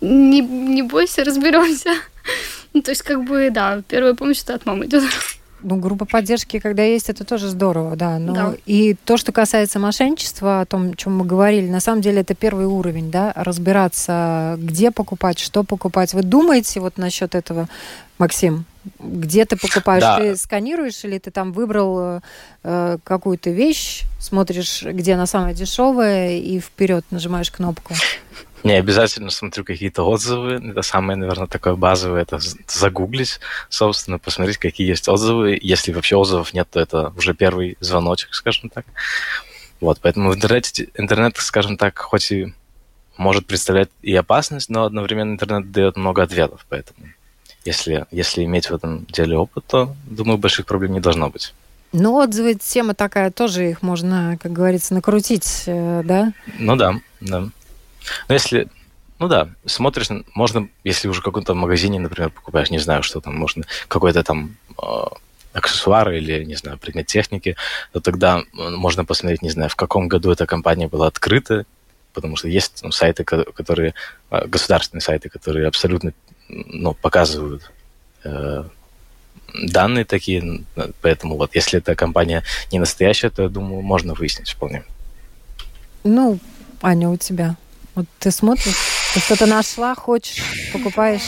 не, 0.00 0.40
не 0.40 0.82
бойся, 0.82 1.22
разберемся. 1.22 1.90
Ну, 2.74 2.82
то 2.82 2.90
есть, 2.92 3.02
как 3.02 3.24
бы, 3.24 3.50
да, 3.50 3.82
первая 3.88 4.14
помощь 4.14 4.42
это 4.42 4.54
от 4.54 4.64
мамы 4.64 4.86
идет. 4.86 5.02
Ну, 5.62 5.76
группа 5.76 6.06
поддержки, 6.06 6.58
когда 6.58 6.82
есть, 6.82 7.10
это 7.10 7.24
тоже 7.24 7.48
здорово, 7.48 7.96
да. 7.96 8.18
Но 8.18 8.32
да. 8.32 8.54
И 8.64 8.94
то, 9.04 9.16
что 9.16 9.32
касается 9.32 9.78
мошенничества, 9.78 10.62
о 10.62 10.66
том, 10.66 10.92
о 10.92 10.96
чем 10.96 11.18
мы 11.18 11.26
говорили, 11.26 11.68
на 11.68 11.80
самом 11.80 12.00
деле 12.00 12.22
это 12.22 12.34
первый 12.34 12.66
уровень, 12.66 13.10
да, 13.10 13.32
разбираться, 13.36 14.56
где 14.58 14.90
покупать, 14.90 15.38
что 15.38 15.62
покупать. 15.64 16.14
Вы 16.14 16.22
думаете 16.22 16.80
вот 16.80 16.96
насчет 16.96 17.34
этого, 17.34 17.68
Максим? 18.18 18.64
Где 18.98 19.44
ты 19.44 19.56
покупаешь? 19.56 20.02
Да. 20.02 20.18
Ты 20.18 20.36
сканируешь 20.36 21.04
или 21.04 21.18
ты 21.18 21.30
там 21.30 21.52
выбрал 21.52 22.22
э, 22.62 22.98
какую-то 23.04 23.50
вещь, 23.50 24.04
смотришь, 24.18 24.82
где 24.82 25.14
она 25.14 25.26
самая 25.26 25.52
дешевая, 25.52 26.38
и 26.38 26.58
вперед 26.58 27.04
нажимаешь 27.10 27.50
кнопку? 27.50 27.94
Не 28.62 28.72
обязательно 28.72 29.30
смотрю 29.30 29.64
какие-то 29.64 30.02
отзывы. 30.02 30.54
Это 30.70 30.82
самое, 30.82 31.18
наверное, 31.18 31.46
такое 31.46 31.74
базовое, 31.74 32.22
это 32.22 32.38
загуглить, 32.68 33.40
собственно, 33.68 34.18
посмотреть, 34.18 34.58
какие 34.58 34.88
есть 34.88 35.08
отзывы. 35.08 35.58
Если 35.60 35.92
вообще 35.92 36.16
отзывов 36.16 36.52
нет, 36.52 36.68
то 36.70 36.80
это 36.80 37.12
уже 37.16 37.34
первый 37.34 37.76
звоночек, 37.80 38.34
скажем 38.34 38.68
так. 38.68 38.84
Вот, 39.80 39.98
поэтому 40.02 40.30
в 40.30 40.34
интернете, 40.34 40.88
интернет, 40.94 41.36
скажем 41.38 41.78
так, 41.78 41.98
хоть 41.98 42.30
и 42.32 42.52
может 43.16 43.46
представлять 43.46 43.88
и 44.02 44.14
опасность, 44.14 44.68
но 44.68 44.84
одновременно 44.84 45.32
интернет 45.32 45.70
дает 45.72 45.96
много 45.96 46.22
ответов, 46.22 46.66
поэтому 46.68 47.08
если, 47.64 48.06
если 48.10 48.44
иметь 48.44 48.70
в 48.70 48.74
этом 48.74 49.04
деле 49.06 49.36
опыт, 49.36 49.64
то, 49.66 49.94
думаю, 50.06 50.38
больших 50.38 50.66
проблем 50.66 50.92
не 50.92 51.00
должно 51.00 51.28
быть. 51.28 51.54
Ну, 51.92 52.14
отзывы, 52.14 52.54
тема 52.54 52.94
такая, 52.94 53.30
тоже 53.30 53.70
их 53.70 53.82
можно, 53.82 54.38
как 54.40 54.52
говорится, 54.52 54.94
накрутить, 54.94 55.64
э, 55.66 56.02
да? 56.04 56.32
Ну 56.58 56.76
да, 56.76 56.94
да. 57.20 57.48
Но 58.28 58.34
если, 58.34 58.68
ну 59.18 59.28
да, 59.28 59.48
смотришь, 59.66 60.08
можно, 60.34 60.68
если 60.84 61.08
уже 61.08 61.20
в 61.20 61.24
каком-то 61.24 61.54
магазине, 61.54 61.98
например, 61.98 62.30
покупаешь, 62.30 62.70
не 62.70 62.78
знаю, 62.78 63.02
что 63.02 63.20
там, 63.20 63.36
можно 63.36 63.64
какой-то 63.88 64.22
там 64.22 64.56
э, 64.82 64.84
аксессуар 65.52 66.10
или, 66.12 66.44
не 66.44 66.54
знаю, 66.54 66.78
предмет 66.78 67.06
техники, 67.06 67.56
то 67.92 68.00
тогда 68.00 68.42
можно 68.52 69.04
посмотреть, 69.04 69.42
не 69.42 69.50
знаю, 69.50 69.68
в 69.68 69.76
каком 69.76 70.08
году 70.08 70.30
эта 70.30 70.46
компания 70.46 70.88
была 70.88 71.06
открыта, 71.06 71.64
потому 72.12 72.36
что 72.36 72.48
есть 72.48 72.82
ну, 72.82 72.92
сайты, 72.92 73.24
которые, 73.24 73.94
а, 74.30 74.46
государственные 74.46 75.02
сайты, 75.02 75.28
которые 75.28 75.68
абсолютно 75.68 76.12
ну, 76.48 76.94
показывают 76.94 77.70
э, 78.24 78.64
данные 79.54 80.04
такие, 80.04 80.64
поэтому 81.00 81.36
вот 81.36 81.54
если 81.54 81.78
эта 81.78 81.94
компания 81.94 82.42
не 82.72 82.78
настоящая, 82.78 83.30
то, 83.30 83.42
я 83.42 83.48
думаю, 83.48 83.82
можно 83.82 84.14
выяснить 84.14 84.50
вполне. 84.50 84.84
Ну, 86.04 86.38
Аня, 86.82 87.08
у 87.08 87.16
тебя? 87.16 87.56
Вот 87.94 88.06
ты 88.18 88.30
смотришь, 88.30 88.76
ты 89.14 89.20
что-то 89.20 89.46
нашла, 89.46 89.94
хочешь, 89.94 90.42
покупаешь? 90.72 91.22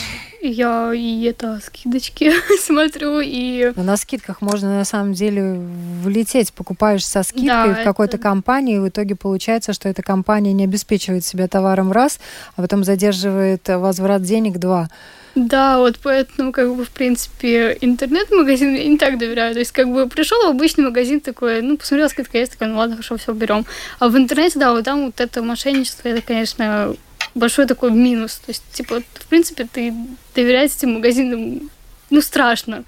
Я 0.45 0.93
и 0.93 1.23
это 1.23 1.61
скидочки 1.65 2.33
смотрю, 2.61 3.21
и... 3.21 3.73
Но 3.77 3.85
на 3.85 3.97
скидках 3.97 4.41
можно 4.41 4.77
на 4.79 4.85
самом 4.85 5.13
деле 5.13 5.55
влететь. 6.03 6.53
Покупаешь 6.53 7.07
со 7.07 7.23
скидкой 7.23 7.47
да, 7.47 7.75
в 7.75 7.85
какой-то 7.85 8.17
это... 8.17 8.25
компании, 8.25 8.77
и 8.77 8.81
в 8.81 8.89
итоге 8.89 9.15
получается, 9.15 9.73
что 9.73 9.89
эта 9.89 10.03
компания 10.03 10.53
не 10.53 10.65
обеспечивает 10.65 11.25
себя 11.25 11.47
товаром 11.47 11.93
раз, 11.93 12.19
а 12.57 12.63
потом 12.63 12.83
задерживает 12.83 13.69
возврат 13.69 14.23
денег 14.23 14.59
два. 14.59 14.89
Да, 15.35 15.79
вот 15.79 15.99
поэтому, 16.03 16.53
как 16.53 16.75
бы, 16.75 16.85
в 16.85 16.91
принципе, 16.91 17.79
интернет-магазин 17.81 18.75
я 18.75 18.85
не 18.87 18.99
так 18.99 19.19
доверяю. 19.19 19.55
То 19.55 19.61
есть, 19.61 19.73
как 19.73 19.89
бы, 19.89 20.07
пришел 20.07 20.39
в 20.43 20.51
обычный 20.51 20.85
магазин 20.85 21.21
такой, 21.21 21.63
ну, 21.63 21.79
посмотрел, 21.79 22.11
скидка 22.11 22.39
есть, 22.39 22.53
такой, 22.53 22.69
ну, 22.69 22.77
ладно, 22.77 22.97
хорошо, 22.97 23.17
все, 23.17 23.33
берем. 23.33 23.65
А 23.99 24.09
в 24.09 24.17
интернете, 24.17 24.59
да, 24.59 24.73
вот 24.73 24.85
там 24.85 25.07
вот 25.07 25.21
это 25.21 25.43
мошенничество, 25.43 26.09
это, 26.09 26.21
конечно, 26.21 26.95
большой 27.35 27.67
такой 27.67 27.93
минус. 27.93 28.43
То 28.45 28.51
есть, 28.51 28.63
типа, 28.73 29.01
в 29.15 29.27
принципе, 29.27 29.67
ты 29.73 29.95
доверять 30.35 30.77
этим 30.77 30.95
магазинам, 30.95 31.71
ну, 32.11 32.21
страшно. 32.21 32.85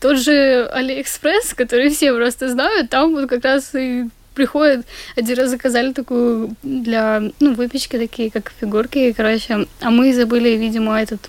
Тот 0.00 0.18
же 0.18 0.68
Алиэкспресс, 0.72 1.54
который 1.54 1.90
все 1.90 2.12
просто 2.12 2.48
знают, 2.48 2.90
там 2.90 3.12
вот 3.12 3.28
как 3.28 3.44
раз 3.44 3.74
и 3.74 4.08
приходят. 4.38 4.86
Один 5.16 5.38
раз 5.38 5.50
заказали 5.50 5.92
такую 5.92 6.56
для, 6.62 7.22
ну, 7.40 7.54
выпечки 7.54 7.98
такие, 7.98 8.30
как 8.30 8.52
фигурки, 8.60 9.12
короче. 9.12 9.66
А 9.80 9.90
мы 9.90 10.14
забыли, 10.14 10.50
видимо, 10.50 11.00
этот 11.00 11.28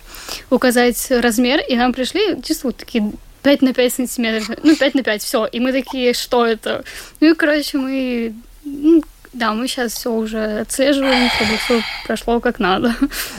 указать 0.49 1.12
размер, 1.12 1.60
и 1.60 1.76
нам 1.76 1.91
пришли 1.91 2.41
чисто 2.43 2.68
вот 2.68 2.78
такие 2.78 3.12
5 3.41 3.62
на 3.62 3.74
5 3.74 3.93
сантиметров. 3.93 4.57
Ну, 4.64 4.76
5 4.76 4.95
на 4.95 5.03
5, 5.03 5.24
все. 5.24 5.45
И 5.47 5.60
мы 5.60 5.72
такие, 5.72 6.14
что 6.14 6.45
это? 6.45 6.84
Ну 7.20 7.32
и, 7.32 7.36
короче, 7.36 7.78
мы... 7.78 8.34
Ну, 8.64 9.01
да, 9.34 9.53
мы 9.53 9.68
сейчас 9.68 9.93
все 9.93 10.12
уже 10.12 10.62
отслеживаем, 10.62 11.30
чтобы 11.30 11.57
все 11.57 11.82
прошло 12.07 12.39
как 12.39 12.60
надо. 12.60 12.95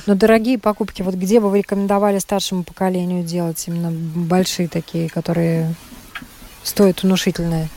Но 0.06 0.14
дорогие 0.14 0.58
покупки, 0.58 1.02
вот 1.02 1.14
где 1.14 1.40
бы 1.40 1.50
вы 1.50 1.58
рекомендовали 1.58 2.18
старшему 2.18 2.64
поколению 2.64 3.24
делать 3.24 3.64
именно 3.68 3.90
большие 3.90 4.68
такие, 4.68 5.08
которые 5.08 5.74
стоят 6.62 7.02
внушительные? 7.02 7.68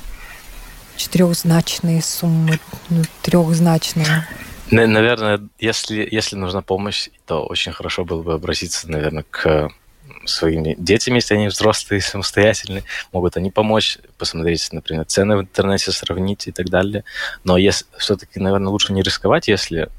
Четырехзначные 1.04 2.02
суммы, 2.02 2.60
ну, 2.90 3.04
трехзначные. 3.22 4.28
Наверное, 4.72 5.42
если, 5.60 6.08
если 6.10 6.36
нужна 6.36 6.62
помощь, 6.62 7.10
то 7.26 7.46
очень 7.46 7.74
хорошо 7.74 8.06
было 8.06 8.24
бы 8.24 8.34
обратиться, 8.34 8.90
наверное, 8.90 9.26
к 9.30 9.70
своим 10.26 10.64
детям, 10.78 11.16
если 11.16 11.36
они 11.36 11.48
взрослые, 11.48 12.02
самостоятельные, 12.02 12.84
могут 13.12 13.36
они 13.36 13.52
помочь, 13.52 14.00
посмотреть, 14.18 14.70
например, 14.72 15.06
цены 15.06 15.38
в 15.38 15.42
интернете, 15.42 15.92
сравнить 15.92 16.48
и 16.48 16.52
так 16.52 16.70
далее. 16.70 17.04
Но 17.44 17.58
если 17.58 17.86
все-таки, 17.98 18.40
наверное, 18.40 18.70
лучше 18.70 18.94
не 18.94 19.02
рисковать, 19.02 19.48
если 19.48 19.90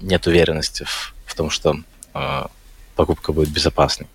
нет 0.00 0.26
уверенности 0.26 0.84
в, 0.84 1.14
в 1.26 1.34
том, 1.34 1.50
что 1.50 1.76
э, 2.14 2.42
покупка 2.94 3.32
будет 3.32 3.48
безопасной. 3.48 4.06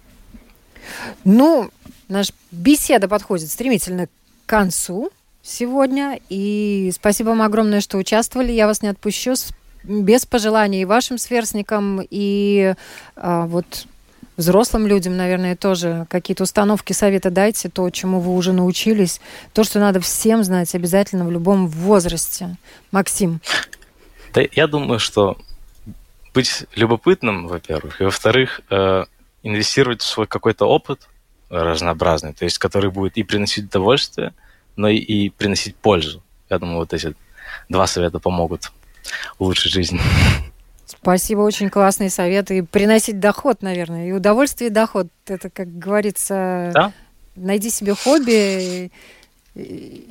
Ну, 1.26 1.70
наша 2.08 2.34
беседа 2.52 3.08
подходит 3.10 3.52
стремительно 3.52 4.08
к 4.08 4.10
концу 4.46 5.12
сегодня. 5.44 6.20
И 6.30 6.92
спасибо 6.96 7.30
вам 7.30 7.42
огромное, 7.42 7.82
что 7.82 7.98
участвовали. 7.98 8.52
Я 8.52 8.66
вас 8.66 8.82
не 8.82 8.88
отпущу 8.88 9.36
без 9.84 10.26
пожеланий 10.26 10.82
и 10.82 10.86
вашим 10.86 11.18
сверстникам, 11.18 12.02
и 12.10 12.74
а, 13.18 13.46
вот 13.46 13.86
взрослым 14.38 14.88
людям, 14.88 15.18
наверное, 15.18 15.58
тоже 15.58 16.08
какие-то 16.10 16.44
установки, 16.44 16.94
советы 16.94 17.30
дайте, 17.30 17.70
то, 17.70 17.90
чему 17.90 18.22
вы 18.22 18.34
уже 18.34 18.54
научились, 18.54 19.20
то, 19.52 19.66
что 19.66 19.80
надо 19.80 20.00
всем 20.00 20.44
знать 20.44 20.74
обязательно 20.74 21.26
в 21.26 21.32
любом 21.32 21.68
возрасте. 21.68 22.56
Максим. 22.92 23.42
Да, 24.34 24.42
я 24.54 24.68
думаю, 24.68 25.00
что 25.00 25.38
быть 26.34 26.66
любопытным, 26.76 27.48
во-первых, 27.48 28.02
и 28.02 28.06
во-вторых, 28.06 28.62
э, 28.70 29.04
инвестировать 29.44 30.02
в 30.02 30.06
свой 30.06 30.26
какой-то 30.26 30.66
опыт 30.66 31.08
разнообразный, 31.50 32.34
то 32.34 32.46
есть 32.46 32.58
который 32.58 32.90
будет 32.90 33.18
и 33.18 33.24
приносить 33.24 33.66
удовольствие, 33.66 34.34
но 34.76 34.90
и, 34.90 34.98
и 34.98 35.30
приносить 35.30 35.76
пользу. 35.76 36.24
Я 36.50 36.60
думаю, 36.60 36.78
вот 36.80 36.94
эти 36.94 37.14
два 37.70 37.88
совета 37.88 38.20
помогут 38.20 38.72
улучшить 39.40 39.72
жизнь. 39.72 40.00
Спасибо, 40.86 41.42
очень 41.42 41.70
классные 41.70 42.10
советы. 42.10 42.60
И 42.60 42.62
приносить 42.62 43.20
доход, 43.20 43.62
наверное, 43.62 44.08
и 44.08 44.12
удовольствие, 44.12 44.70
и 44.70 44.74
доход. 44.74 45.08
Это, 45.26 45.50
как 45.50 45.78
говорится, 45.78 46.72
да? 46.74 46.94
найди 47.36 47.70
себе 47.70 47.96
хобби 47.96 48.32
и, 48.32 48.92
и, 49.56 50.10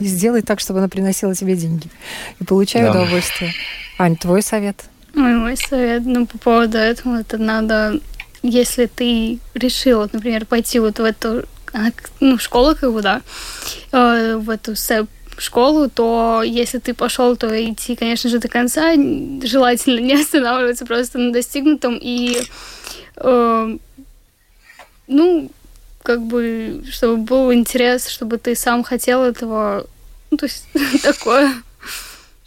и 0.00 0.04
сделай 0.06 0.42
так, 0.42 0.60
чтобы 0.60 0.80
оно 0.80 0.88
приносило 0.88 1.34
тебе 1.34 1.56
деньги. 1.56 1.88
И 2.40 2.44
получай 2.44 2.82
да. 2.82 2.90
удовольствие. 2.90 3.52
Ань, 3.98 4.16
твой 4.16 4.42
совет? 4.42 4.84
Мой, 5.14 5.34
мой 5.34 5.56
совет, 5.56 6.04
ну, 6.04 6.26
по 6.26 6.38
поводу 6.38 6.78
этого, 6.78 7.20
это 7.20 7.38
надо, 7.38 7.98
если 8.42 8.86
ты 8.86 9.38
решил, 9.54 9.98
вот, 9.98 10.12
например, 10.12 10.46
пойти 10.46 10.78
вот 10.78 10.98
в 10.98 11.04
эту, 11.04 11.44
ну, 12.20 12.38
школу, 12.38 12.74
как 12.74 12.92
бы, 12.92 13.02
да, 13.02 13.22
э, 13.92 14.36
в 14.36 14.50
эту 14.50 14.76
СЭП 14.76 15.08
школу, 15.38 15.88
то 15.88 16.42
если 16.44 16.78
ты 16.78 16.94
пошел, 16.94 17.36
то 17.36 17.48
идти, 17.48 17.96
конечно 17.96 18.28
же, 18.28 18.38
до 18.38 18.48
конца. 18.48 18.94
Желательно 18.94 20.00
не 20.00 20.14
останавливаться 20.20 20.86
просто 20.86 21.18
на 21.18 21.32
достигнутом. 21.32 21.98
И, 22.00 22.40
э, 23.16 23.76
ну, 25.06 25.50
как 26.02 26.22
бы, 26.22 26.82
чтобы 26.90 27.18
был 27.18 27.52
интерес, 27.52 28.08
чтобы 28.08 28.38
ты 28.38 28.54
сам 28.54 28.82
хотел 28.82 29.22
этого. 29.22 29.86
Ну, 30.30 30.36
то 30.36 30.46
есть 30.46 30.64
такое. 31.02 31.54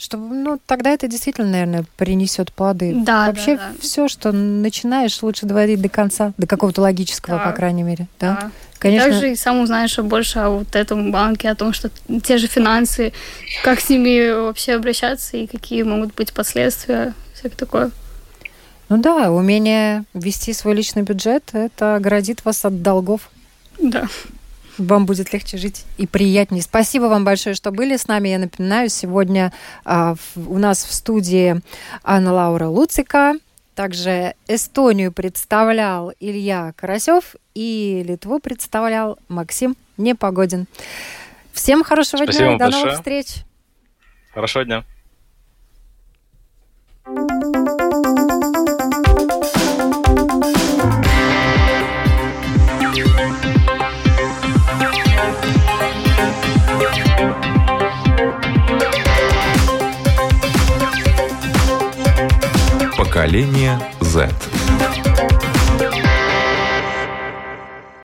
Чтобы, 0.02 0.34
ну, 0.34 0.60
тогда 0.66 0.90
это 0.90 1.08
действительно, 1.08 1.48
наверное, 1.48 1.86
принесет 1.96 2.52
плоды. 2.52 2.92
Да, 3.06 3.28
Вообще 3.28 3.58
да, 3.58 3.70
да. 3.70 3.76
все, 3.80 4.08
что 4.08 4.32
начинаешь, 4.32 5.22
лучше 5.22 5.46
доводить 5.46 5.80
до 5.80 5.90
конца, 5.90 6.34
до 6.40 6.48
какого-то 6.48 6.82
логического, 6.82 7.38
да. 7.38 7.44
по 7.44 7.52
крайней 7.52 7.84
мере. 7.84 8.08
Да. 8.20 8.40
да. 8.42 8.52
Конечно. 8.80 9.12
Также 9.12 9.34
и 9.34 9.36
сам 9.36 9.60
узнаешь 9.60 9.96
больше 10.00 10.40
о 10.40 10.50
вот 10.50 10.76
этом 10.76 11.12
банке, 11.12 11.52
о 11.52 11.56
том, 11.56 11.72
что 11.72 11.92
те 12.24 12.40
же 12.40 12.48
финансы, 12.48 13.14
как 13.64 13.80
с 13.80 13.90
ними 13.90 14.32
вообще 14.32 14.74
обращаться 14.74 15.38
и 15.38 15.46
какие 15.46 15.84
могут 15.84 16.16
быть 16.16 16.34
последствия, 16.34 17.14
всякое 17.36 17.58
такое. 17.58 17.92
Ну 18.90 18.98
да, 18.98 19.32
умение 19.32 20.06
вести 20.16 20.52
свой 20.54 20.74
личный 20.74 21.04
бюджет, 21.04 21.44
это 21.54 21.98
оградит 21.98 22.44
вас 22.44 22.66
от 22.66 22.82
долгов. 22.82 23.30
Да 23.80 24.08
вам 24.86 25.06
будет 25.06 25.34
легче 25.34 25.58
жить 25.58 25.86
и 25.98 26.08
приятнее. 26.08 26.62
Спасибо 26.62 27.06
вам 27.06 27.24
большое, 27.24 27.56
что 27.56 27.72
были 27.72 27.98
с 27.98 28.08
нами. 28.08 28.30
Я 28.30 28.40
напоминаю, 28.40 28.90
сегодня 28.90 29.54
а, 29.86 30.16
в, 30.16 30.52
у 30.52 30.58
нас 30.58 30.84
в 30.84 30.94
студии 30.94 31.62
Анна 32.04 32.34
Лаура 32.34 32.68
Луцика. 32.68 33.36
Также 33.76 34.36
Эстонию 34.48 35.12
представлял 35.12 36.12
Илья 36.20 36.74
Карасев 36.76 37.36
и 37.56 38.04
Литву 38.06 38.40
представлял 38.40 39.18
Максим 39.28 39.76
Непогодин. 39.98 40.68
Всем 41.54 41.84
хорошего 41.84 42.24
Спасибо 42.24 42.46
дня 42.46 42.56
и 42.56 42.58
до 42.58 42.66
большое. 42.66 42.84
новых 42.86 42.98
встреч. 42.98 43.28
Хорошего 44.34 44.66
дня. 44.66 44.86
Поколение 63.22 63.78
Z. 64.02 64.61